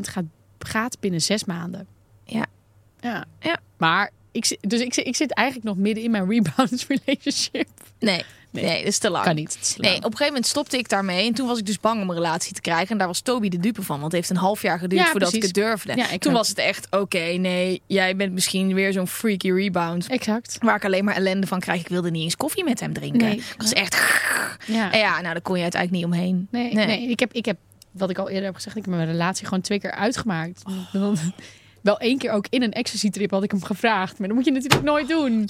gaat, 0.00 0.24
gaat 0.58 1.00
binnen 1.00 1.20
zes 1.20 1.44
maanden. 1.44 1.86
Ja. 2.24 2.46
Ja. 3.00 3.24
Ja. 3.40 3.58
Maar 3.78 4.10
ik, 4.34 4.56
dus 4.60 4.80
ik, 4.80 4.94
zit- 4.94 5.06
ik 5.06 5.16
zit 5.16 5.32
eigenlijk 5.32 5.66
nog 5.68 5.76
midden 5.76 6.04
in 6.04 6.10
mijn 6.10 6.28
rebound 6.30 6.86
relationship. 7.04 7.68
Nee, 7.98 8.24
nee, 8.50 8.78
dat 8.78 8.86
is 8.86 8.98
te 8.98 9.10
lang. 9.10 9.24
Kan 9.24 9.34
niet. 9.34 9.74
Nee, 9.78 9.90
op 9.96 9.96
een 10.04 10.10
gegeven 10.10 10.26
moment 10.26 10.46
stopte 10.46 10.78
ik 10.78 10.88
daarmee. 10.88 11.26
En 11.26 11.34
toen 11.34 11.46
was 11.46 11.58
ik 11.58 11.66
dus 11.66 11.80
bang 11.80 12.02
om 12.02 12.08
een 12.08 12.14
relatie 12.14 12.52
te 12.54 12.60
krijgen. 12.60 12.88
En 12.88 12.98
daar 12.98 13.06
was 13.06 13.20
Toby 13.20 13.48
de 13.48 13.58
dupe 13.60 13.82
van. 13.82 13.94
Want 14.00 14.12
het 14.12 14.12
heeft 14.12 14.30
een 14.30 14.36
half 14.36 14.62
jaar 14.62 14.78
geduurd 14.78 15.02
Ja, 15.02 15.10
voordat 15.10 15.30
precies. 15.30 15.48
ik 15.50 15.56
het 15.56 15.64
durfde. 15.66 15.96
Ja, 15.96 16.18
toen 16.18 16.32
was 16.32 16.48
het 16.48 16.58
echt, 16.58 16.86
oké, 16.90 17.18
nee, 17.18 17.82
jij 17.86 18.16
bent 18.16 18.32
misschien 18.32 18.74
weer 18.74 18.92
zo'n 18.92 19.06
freaky 19.08 19.50
rebound. 19.50 20.06
Exact. 20.06 20.56
Waar 20.60 20.76
ik 20.76 20.84
alleen 20.84 21.04
maar 21.04 21.14
ellende 21.16 21.46
van 21.46 21.60
krijg. 21.60 21.80
Ik 21.80 21.88
wilde 21.88 22.10
niet 22.10 22.22
eens 22.22 22.36
koffie 22.36 22.64
met 22.64 22.80
hem 22.80 22.92
drinken. 22.92 23.18
Nee. 23.28 23.36
Ik 23.36 23.54
was 23.58 23.72
echt... 23.72 23.96
Ja. 24.66 24.92
En 24.92 24.98
ja, 24.98 25.10
nou, 25.20 25.32
daar 25.32 25.42
kon 25.42 25.56
je 25.56 25.62
uiteindelijk 25.62 26.02
niet 26.04 26.12
omheen. 26.14 26.48
Nee, 26.50 26.74
nee. 26.74 27.08
ik, 27.08 27.20
heb, 27.20 27.32
ik 27.32 27.44
heb 27.44 27.56
wat 27.90 28.10
ik 28.10 28.18
al 28.18 28.28
eerder 28.28 28.44
heb 28.44 28.54
gezegd, 28.54 28.76
ik 28.76 28.84
heb 28.84 28.94
mijn 28.94 29.06
relatie 29.10 29.44
gewoon 29.46 29.60
twee 29.60 29.80
keer 29.80 29.90
uitgemaakt. 29.92 30.62
Dan- 30.92 31.18
Wel 31.84 31.98
één 31.98 32.18
keer 32.18 32.30
ook 32.30 32.46
in 32.50 32.62
een 32.62 32.72
ecstasy-trip 32.72 33.30
had 33.30 33.42
ik 33.42 33.50
hem 33.50 33.62
gevraagd. 33.64 34.18
Maar 34.18 34.28
dat 34.28 34.36
moet 34.36 34.44
je 34.46 34.52
natuurlijk 34.52 34.82
nooit 34.82 35.08
doen. 35.08 35.48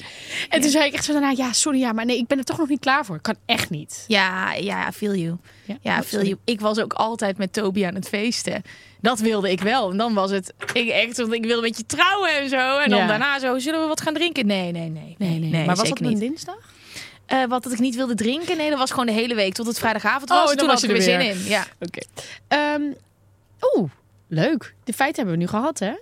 En 0.48 0.60
toen 0.60 0.70
zei 0.70 0.84
ik 0.84 0.92
echt 0.92 1.04
zo 1.04 1.12
daarna, 1.12 1.30
ja, 1.30 1.52
sorry, 1.52 1.78
ja, 1.78 1.92
maar 1.92 2.04
nee, 2.04 2.18
ik 2.18 2.26
ben 2.26 2.38
er 2.38 2.44
toch 2.44 2.58
nog 2.58 2.68
niet 2.68 2.80
klaar 2.80 3.04
voor. 3.04 3.20
Kan 3.20 3.34
echt 3.46 3.70
niet. 3.70 4.04
Ja, 4.08 4.52
ja, 4.52 4.92
feel 4.92 5.14
you. 5.14 5.36
Ja, 5.64 5.76
Ja, 5.80 5.90
oh, 5.92 5.96
feel 5.98 6.08
sorry. 6.08 6.26
you. 6.26 6.38
Ik 6.44 6.60
was 6.60 6.78
ook 6.78 6.92
altijd 6.92 7.38
met 7.38 7.52
Toby 7.52 7.84
aan 7.86 7.94
het 7.94 8.08
feesten. 8.08 8.62
Dat 9.00 9.18
wilde 9.18 9.50
ik 9.50 9.60
wel. 9.60 9.90
En 9.90 9.96
dan 9.96 10.14
was 10.14 10.30
het, 10.30 10.52
ik 10.72 10.88
echt, 10.88 11.16
want 11.16 11.32
ik 11.32 11.44
wilde 11.44 11.62
met 11.62 11.76
je 11.76 11.86
trouwen 11.86 12.30
en 12.40 12.48
zo. 12.48 12.78
En 12.78 12.90
dan 12.90 12.98
Ja. 12.98 13.06
daarna 13.06 13.38
zo, 13.38 13.58
zullen 13.58 13.80
we 13.80 13.86
wat 13.86 14.00
gaan 14.00 14.14
drinken? 14.14 14.46
Nee, 14.46 14.72
nee, 14.72 14.88
nee. 14.88 15.14
Nee, 15.18 15.38
nee. 15.38 15.50
maar 15.66 15.76
was 15.76 15.88
dat 15.88 15.90
op 15.90 16.00
een 16.00 16.08
niet. 16.08 16.18
dinsdag? 16.20 16.72
Eh, 17.26 17.44
wat 17.44 17.62
dat 17.62 17.72
ik 17.72 17.78
niet 17.78 17.94
wilde 17.94 18.14
drinken? 18.14 18.56
Nee, 18.56 18.70
dat 18.70 18.78
was 18.78 18.90
gewoon 18.90 19.06
de 19.06 19.12
hele 19.12 19.34
week 19.34 19.54
tot 19.54 19.66
het 19.66 19.78
vrijdagavond 19.78 20.30
Oh, 20.30 20.36
was. 20.36 20.46
dan 20.48 20.56
toen 20.56 20.66
was 20.66 20.80
had 20.80 20.90
ik 20.90 20.96
er 20.96 21.02
weer 21.04 21.14
er 21.18 21.22
zin 21.34 21.42
in. 21.44 21.48
Ja. 21.50 21.64
Oké. 21.80 22.00
Ehm, 22.48 22.82
Oeh, 23.76 23.90
leuk. 24.28 24.74
De 24.84 24.92
feiten 24.92 25.16
hebben 25.22 25.34
we 25.34 25.40
nu 25.44 25.58
gehad, 25.58 25.78
hè? 25.78 25.92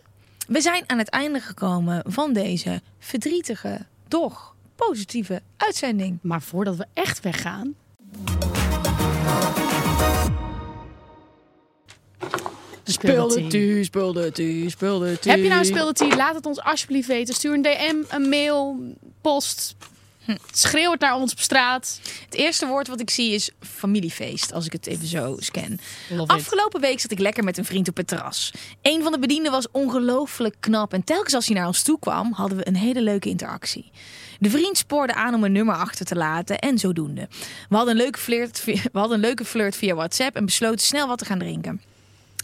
We 0.49 0.61
zijn 0.61 0.85
aan 0.87 0.99
het 0.99 1.09
einde 1.09 1.41
gekomen 1.41 2.03
van 2.07 2.33
deze 2.33 2.81
verdrietige, 2.99 3.87
doch 4.09 4.55
positieve 4.75 5.43
uitzending. 5.57 6.19
Maar 6.23 6.43
voordat 6.43 6.77
we 6.77 6.87
echt 6.95 7.21
weggaan... 7.21 7.75
Speelde 12.85 13.85
speelde 13.85 14.31
speelde. 14.71 15.07
Heb 15.07 15.23
je 15.23 15.49
nou 15.49 15.59
een 15.59 15.65
speelde 15.65 15.93
Laat 16.17 16.35
het 16.35 16.47
ons 16.47 16.61
alsjeblieft 16.61 17.09
weten. 17.09 17.35
Stuur 17.35 17.55
een 17.55 17.63
DM, 17.63 17.97
een 18.09 18.29
mail, 18.29 18.81
post. 19.21 19.77
Schreeuw 20.53 20.91
het 20.91 21.01
naar 21.01 21.15
ons 21.15 21.33
op 21.33 21.41
straat. 21.41 22.01
Het 22.25 22.35
eerste 22.35 22.67
woord 22.67 22.89
wat 22.89 23.01
ik 23.01 23.11
zie 23.11 23.35
is 23.35 23.51
familiefeest, 23.61 24.53
als 24.53 24.67
ik 24.67 24.73
het 24.73 24.87
even 24.87 25.07
zo 25.07 25.37
scan. 25.39 25.79
Love 26.11 26.23
it. 26.23 26.29
Afgelopen 26.29 26.81
week 26.81 27.01
zat 27.01 27.11
ik 27.11 27.19
lekker 27.19 27.45
met 27.45 27.59
een 27.59 27.65
vriend 27.65 27.89
op 27.89 27.97
het 27.97 28.07
terras. 28.07 28.53
Een 28.83 29.03
van 29.03 29.13
de 29.13 29.19
bedienden 29.19 29.53
was 29.53 29.71
ongelooflijk 29.71 30.57
knap 30.61 30.93
en 30.93 31.05
telkens 31.05 31.35
als 31.35 31.47
hij 31.47 31.57
naar 31.57 31.67
ons 31.67 31.83
toe 31.83 31.99
kwam, 31.99 32.33
hadden 32.33 32.59
we 32.59 32.67
een 32.67 32.77
hele 32.77 33.03
leuke 33.03 33.29
interactie. 33.29 33.91
De 34.39 34.51
vriend 34.51 34.77
spoorde 34.77 35.15
aan 35.15 35.35
om 35.35 35.45
een 35.45 35.53
nummer 35.53 35.75
achter 35.75 36.07
te 36.07 36.17
laten 36.17 36.59
en 36.59 36.79
zodoende. 36.79 37.29
We 37.69 37.77
hadden 37.77 37.95
een 37.95 38.03
leuke 38.03 38.19
flirt 38.19 38.65
we 38.65 38.81
hadden 38.93 39.17
een 39.17 39.25
leuke 39.25 39.45
flirt 39.45 39.77
via 39.77 39.95
WhatsApp 39.95 40.37
en 40.37 40.45
besloten 40.45 40.87
snel 40.87 41.07
wat 41.07 41.19
te 41.19 41.25
gaan 41.25 41.39
drinken. 41.39 41.81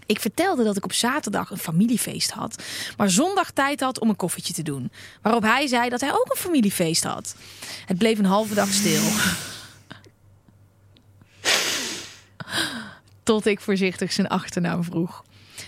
Ik 0.09 0.21
vertelde 0.21 0.65
dat 0.65 0.77
ik 0.77 0.85
op 0.85 0.93
zaterdag 0.93 1.51
een 1.51 1.59
familiefeest 1.59 2.31
had, 2.31 2.63
maar 2.97 3.11
zondag 3.11 3.51
tijd 3.51 3.81
had 3.81 4.01
om 4.01 4.09
een 4.09 4.17
koffietje 4.17 4.53
te 4.53 4.63
doen. 4.63 4.91
Waarop 5.23 5.43
hij 5.43 5.67
zei 5.67 5.89
dat 5.89 6.01
hij 6.01 6.13
ook 6.13 6.27
een 6.31 6.37
familiefeest 6.37 7.05
had. 7.05 7.35
Het 7.87 7.99
bleef 7.99 8.19
een 8.19 8.25
halve 8.25 8.55
dag 8.55 8.69
stil. 8.69 9.03
Tot 13.23 13.47
ik 13.47 13.61
voorzichtig 13.61 14.13
zijn 14.13 14.29
achternaam 14.29 14.85
vroeg. 14.85 15.25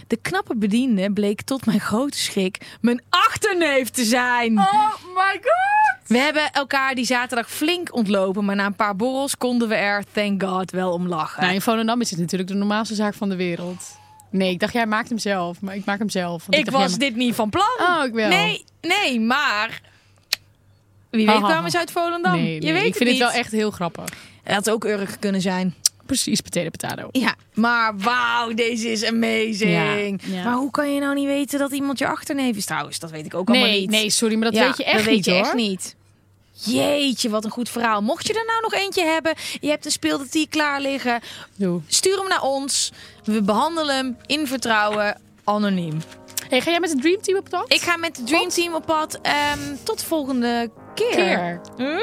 De 0.06 0.16
knappe 0.16 0.56
bediende 0.56 1.12
bleek 1.12 1.42
tot 1.42 1.66
mijn 1.66 1.80
grote 1.80 2.18
schrik 2.18 2.76
mijn 2.80 3.02
achterneef 3.08 3.90
te 3.90 4.04
zijn. 4.04 4.58
Oh 4.58 4.94
my 5.14 5.32
god! 5.32 6.08
We 6.08 6.18
hebben 6.18 6.52
elkaar 6.52 6.94
die 6.94 7.04
zaterdag 7.04 7.50
flink 7.50 7.94
ontlopen, 7.94 8.44
maar 8.44 8.56
na 8.56 8.66
een 8.66 8.74
paar 8.74 8.96
borrels 8.96 9.36
konden 9.36 9.68
we 9.68 9.74
er, 9.74 10.04
thank 10.12 10.42
god, 10.42 10.70
wel 10.70 10.92
om 10.92 11.06
lachen. 11.06 11.42
Nou, 11.42 11.54
in 11.54 11.60
Volendam 11.60 12.00
is 12.00 12.10
het 12.10 12.18
natuurlijk 12.18 12.50
de 12.50 12.56
normaalste 12.56 12.94
zaak 12.94 13.14
van 13.14 13.28
de 13.28 13.36
wereld. 13.36 13.98
Nee, 14.30 14.50
ik 14.50 14.58
dacht, 14.60 14.72
jij 14.72 14.86
maakt 14.86 15.08
hem 15.08 15.18
zelf. 15.18 15.60
Maar 15.60 15.74
ik 15.74 15.84
maak 15.84 15.98
hem 15.98 16.10
zelf. 16.10 16.44
want 16.46 16.58
ik 16.58 16.64
dacht, 16.64 16.76
was 16.82 16.88
jij 16.90 16.98
dit 16.98 17.16
niet 17.16 17.34
van 17.34 17.50
plan. 17.50 17.78
Oh, 17.78 18.04
ik 18.04 18.12
wel. 18.12 18.28
Nee, 18.28 18.64
nee, 18.80 19.20
maar... 19.20 19.80
Wie 21.10 21.26
weet 21.26 21.36
kwamen 21.38 21.70
ze 21.70 21.78
uit 21.78 21.90
Volendam. 21.90 22.32
Nee, 22.32 22.42
nee, 22.42 22.62
Je 22.66 22.72
weet 22.72 22.86
ik 22.86 22.94
vind 22.96 22.98
het 22.98 22.98
het 22.98 23.08
niet. 23.08 23.18
wel 23.18 23.30
echt 23.30 23.52
heel 23.52 23.70
grappig. 23.70 24.04
Het 24.42 24.54
had 24.54 24.70
ook 24.70 24.84
Urk 24.84 25.16
kunnen 25.20 25.40
zijn. 25.40 25.74
Precies, 26.06 26.40
potato 26.40 26.68
potato. 26.70 27.08
Ja, 27.12 27.34
maar 27.54 27.96
wauw, 27.98 28.54
deze 28.54 28.90
is 28.90 29.04
amazing. 29.04 29.70
Ja, 29.70 29.94
ja. 30.34 30.44
Maar 30.44 30.54
hoe 30.54 30.70
kan 30.70 30.94
je 30.94 31.00
nou 31.00 31.14
niet 31.14 31.26
weten 31.26 31.58
dat 31.58 31.72
iemand 31.72 31.98
je 31.98 32.06
achterneef 32.06 32.56
is 32.56 32.64
trouwens? 32.64 32.98
Dat 32.98 33.10
weet 33.10 33.26
ik 33.26 33.34
ook 33.34 33.48
allemaal 33.48 33.66
Nee, 33.68 33.80
niet. 33.80 33.90
nee, 33.90 34.10
sorry, 34.10 34.34
maar 34.34 34.44
dat 34.50 34.54
Ja, 34.60 34.66
weet 34.66 34.76
je 34.76 34.84
echt 34.84 34.96
dat 34.96 35.04
weet 35.04 35.14
niet 35.14 35.24
je 35.24 35.30
hoor. 35.30 35.40
echt 35.40 35.54
niet. 35.54 35.96
Jeetje, 36.64 37.30
wat 37.30 37.44
een 37.44 37.50
goed 37.50 37.68
verhaal. 37.68 38.02
Mocht 38.02 38.26
je 38.26 38.32
er 38.34 38.44
nou 38.46 38.60
nog 38.60 38.72
eentje 38.74 39.04
hebben, 39.04 39.34
je 39.60 39.68
hebt 39.68 39.84
een 39.84 39.90
speelde 39.90 40.26
die 40.30 40.48
klaar 40.48 40.80
liggen, 40.80 41.20
Doe. 41.56 41.80
stuur 41.86 42.16
hem 42.18 42.28
naar 42.28 42.42
ons. 42.42 42.92
We 43.24 43.42
behandelen 43.42 43.96
hem 43.96 44.16
in 44.26 44.46
vertrouwen, 44.46 45.20
anoniem. 45.44 45.98
Hey, 46.48 46.60
ga 46.60 46.70
jij 46.70 46.80
met 46.80 46.90
het 46.90 47.00
Dream 47.02 47.20
Team 47.22 47.38
op 47.38 47.48
pad? 47.48 47.72
Ik 47.72 47.80
ga 47.80 47.96
met 47.96 48.16
de 48.16 48.22
Dream 48.22 48.48
Team 48.48 48.74
op 48.74 48.86
pad. 48.86 49.18
Ehm, 49.22 49.76
tot 49.82 49.98
de 50.00 50.06
volgende 50.06 50.70
keer. 50.94 51.14
keer. 51.14 51.60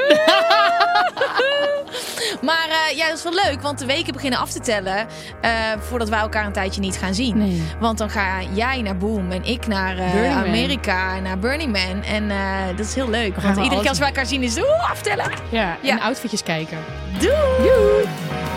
Maar 2.41 2.67
eh, 2.69 2.97
ja, 2.97 3.07
dat 3.07 3.17
is 3.17 3.23
wel 3.23 3.33
leuk, 3.33 3.61
want 3.61 3.79
de 3.79 3.85
weken 3.85 4.13
beginnen 4.13 4.39
af 4.39 4.51
te 4.51 4.59
tellen 4.59 5.07
eh, 5.41 5.51
voordat 5.79 6.09
wij 6.09 6.19
elkaar 6.19 6.45
een 6.45 6.51
tijdje 6.51 6.81
niet 6.81 6.97
gaan 6.97 7.13
zien. 7.13 7.38
Nee. 7.38 7.63
Want 7.79 7.97
dan 7.97 8.09
ga 8.09 8.41
jij 8.53 8.81
naar 8.81 8.97
Boom 8.97 9.31
en 9.31 9.43
ik 9.43 9.67
naar 9.67 9.97
eh. 9.97 10.38
Amerika 10.38 11.15
en 11.15 11.23
naar 11.23 11.39
Burning 11.39 11.71
Man. 11.71 12.03
En 12.03 12.27
dat 12.75 12.85
is 12.85 12.95
heel 12.95 13.09
leuk. 13.09 13.35
Want 13.35 13.57
iedere 13.57 13.81
keer 13.81 13.89
als 13.89 13.99
we 13.99 14.05
elkaar 14.05 14.25
zien 14.25 14.43
is 14.43 14.57
oeh, 14.57 14.91
aftellen. 14.91 15.31
Ja, 15.49 15.77
Ja. 15.81 15.91
en 15.91 16.01
outfitjes 16.01 16.43
kijken. 16.43 16.77
Doei! 17.19 17.35
How 17.69 18.57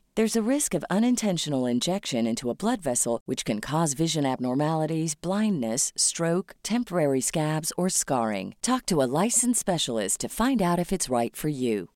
There's 0.13 0.35
a 0.35 0.49
risk 0.49 0.73
of 0.73 0.83
unintentional 0.89 1.65
injection 1.65 2.27
into 2.27 2.49
a 2.49 2.53
blood 2.53 2.81
vessel, 2.81 3.21
which 3.23 3.45
can 3.45 3.61
cause 3.61 3.93
vision 3.93 4.25
abnormalities, 4.25 5.15
blindness, 5.15 5.93
stroke, 5.95 6.53
temporary 6.63 7.21
scabs, 7.21 7.71
or 7.77 7.89
scarring. 7.89 8.55
Talk 8.61 8.85
to 8.87 9.01
a 9.01 9.07
licensed 9.23 9.59
specialist 9.59 10.19
to 10.19 10.27
find 10.27 10.61
out 10.61 10.79
if 10.79 10.91
it's 10.91 11.07
right 11.09 11.33
for 11.33 11.47
you. 11.47 11.87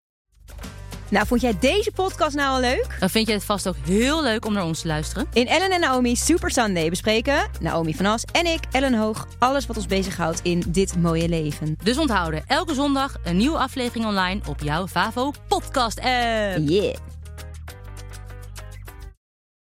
Nou, 1.10 1.28
vond 1.28 1.42
jij 1.42 1.58
deze 1.60 1.92
podcast 1.92 2.36
nou 2.36 2.56
al 2.56 2.60
leuk? 2.60 2.98
Dan 3.00 3.10
vind 3.10 3.28
je 3.28 3.34
het 3.34 3.44
vast 3.44 3.68
ook 3.68 3.76
heel 3.86 4.24
leuk 4.24 4.46
om 4.46 4.54
naar 4.54 4.66
ons 4.66 4.82
te 4.82 4.88
luisteren. 4.88 5.28
In 5.34 5.48
Ellen 5.48 5.72
en 5.72 5.80
Naomi 5.80 6.16
Super 6.16 6.52
Sunday 6.52 6.90
bespreken 6.90 7.50
Naomi 7.60 7.94
van 7.94 8.06
As 8.06 8.24
en 8.32 8.46
ik, 8.46 8.60
Ellen 8.72 8.94
Hoog, 8.94 9.28
alles 9.40 9.66
wat 9.66 9.78
ons 9.78 9.86
bezighoudt 9.86 10.40
in 10.44 10.64
dit 10.68 10.98
mooie 10.98 11.30
leven. 11.30 11.78
Dus 11.84 11.98
onthouden, 11.98 12.44
elke 12.48 12.74
zondag 12.74 13.18
een 13.24 13.38
nieuwe 13.38 13.58
aflevering 13.58 14.06
online 14.06 14.42
op 14.48 14.62
jouw 14.62 14.88
Favo 14.88 15.32
podcast 15.48 16.00
app. 16.00 16.58
Yeah. 16.68 16.96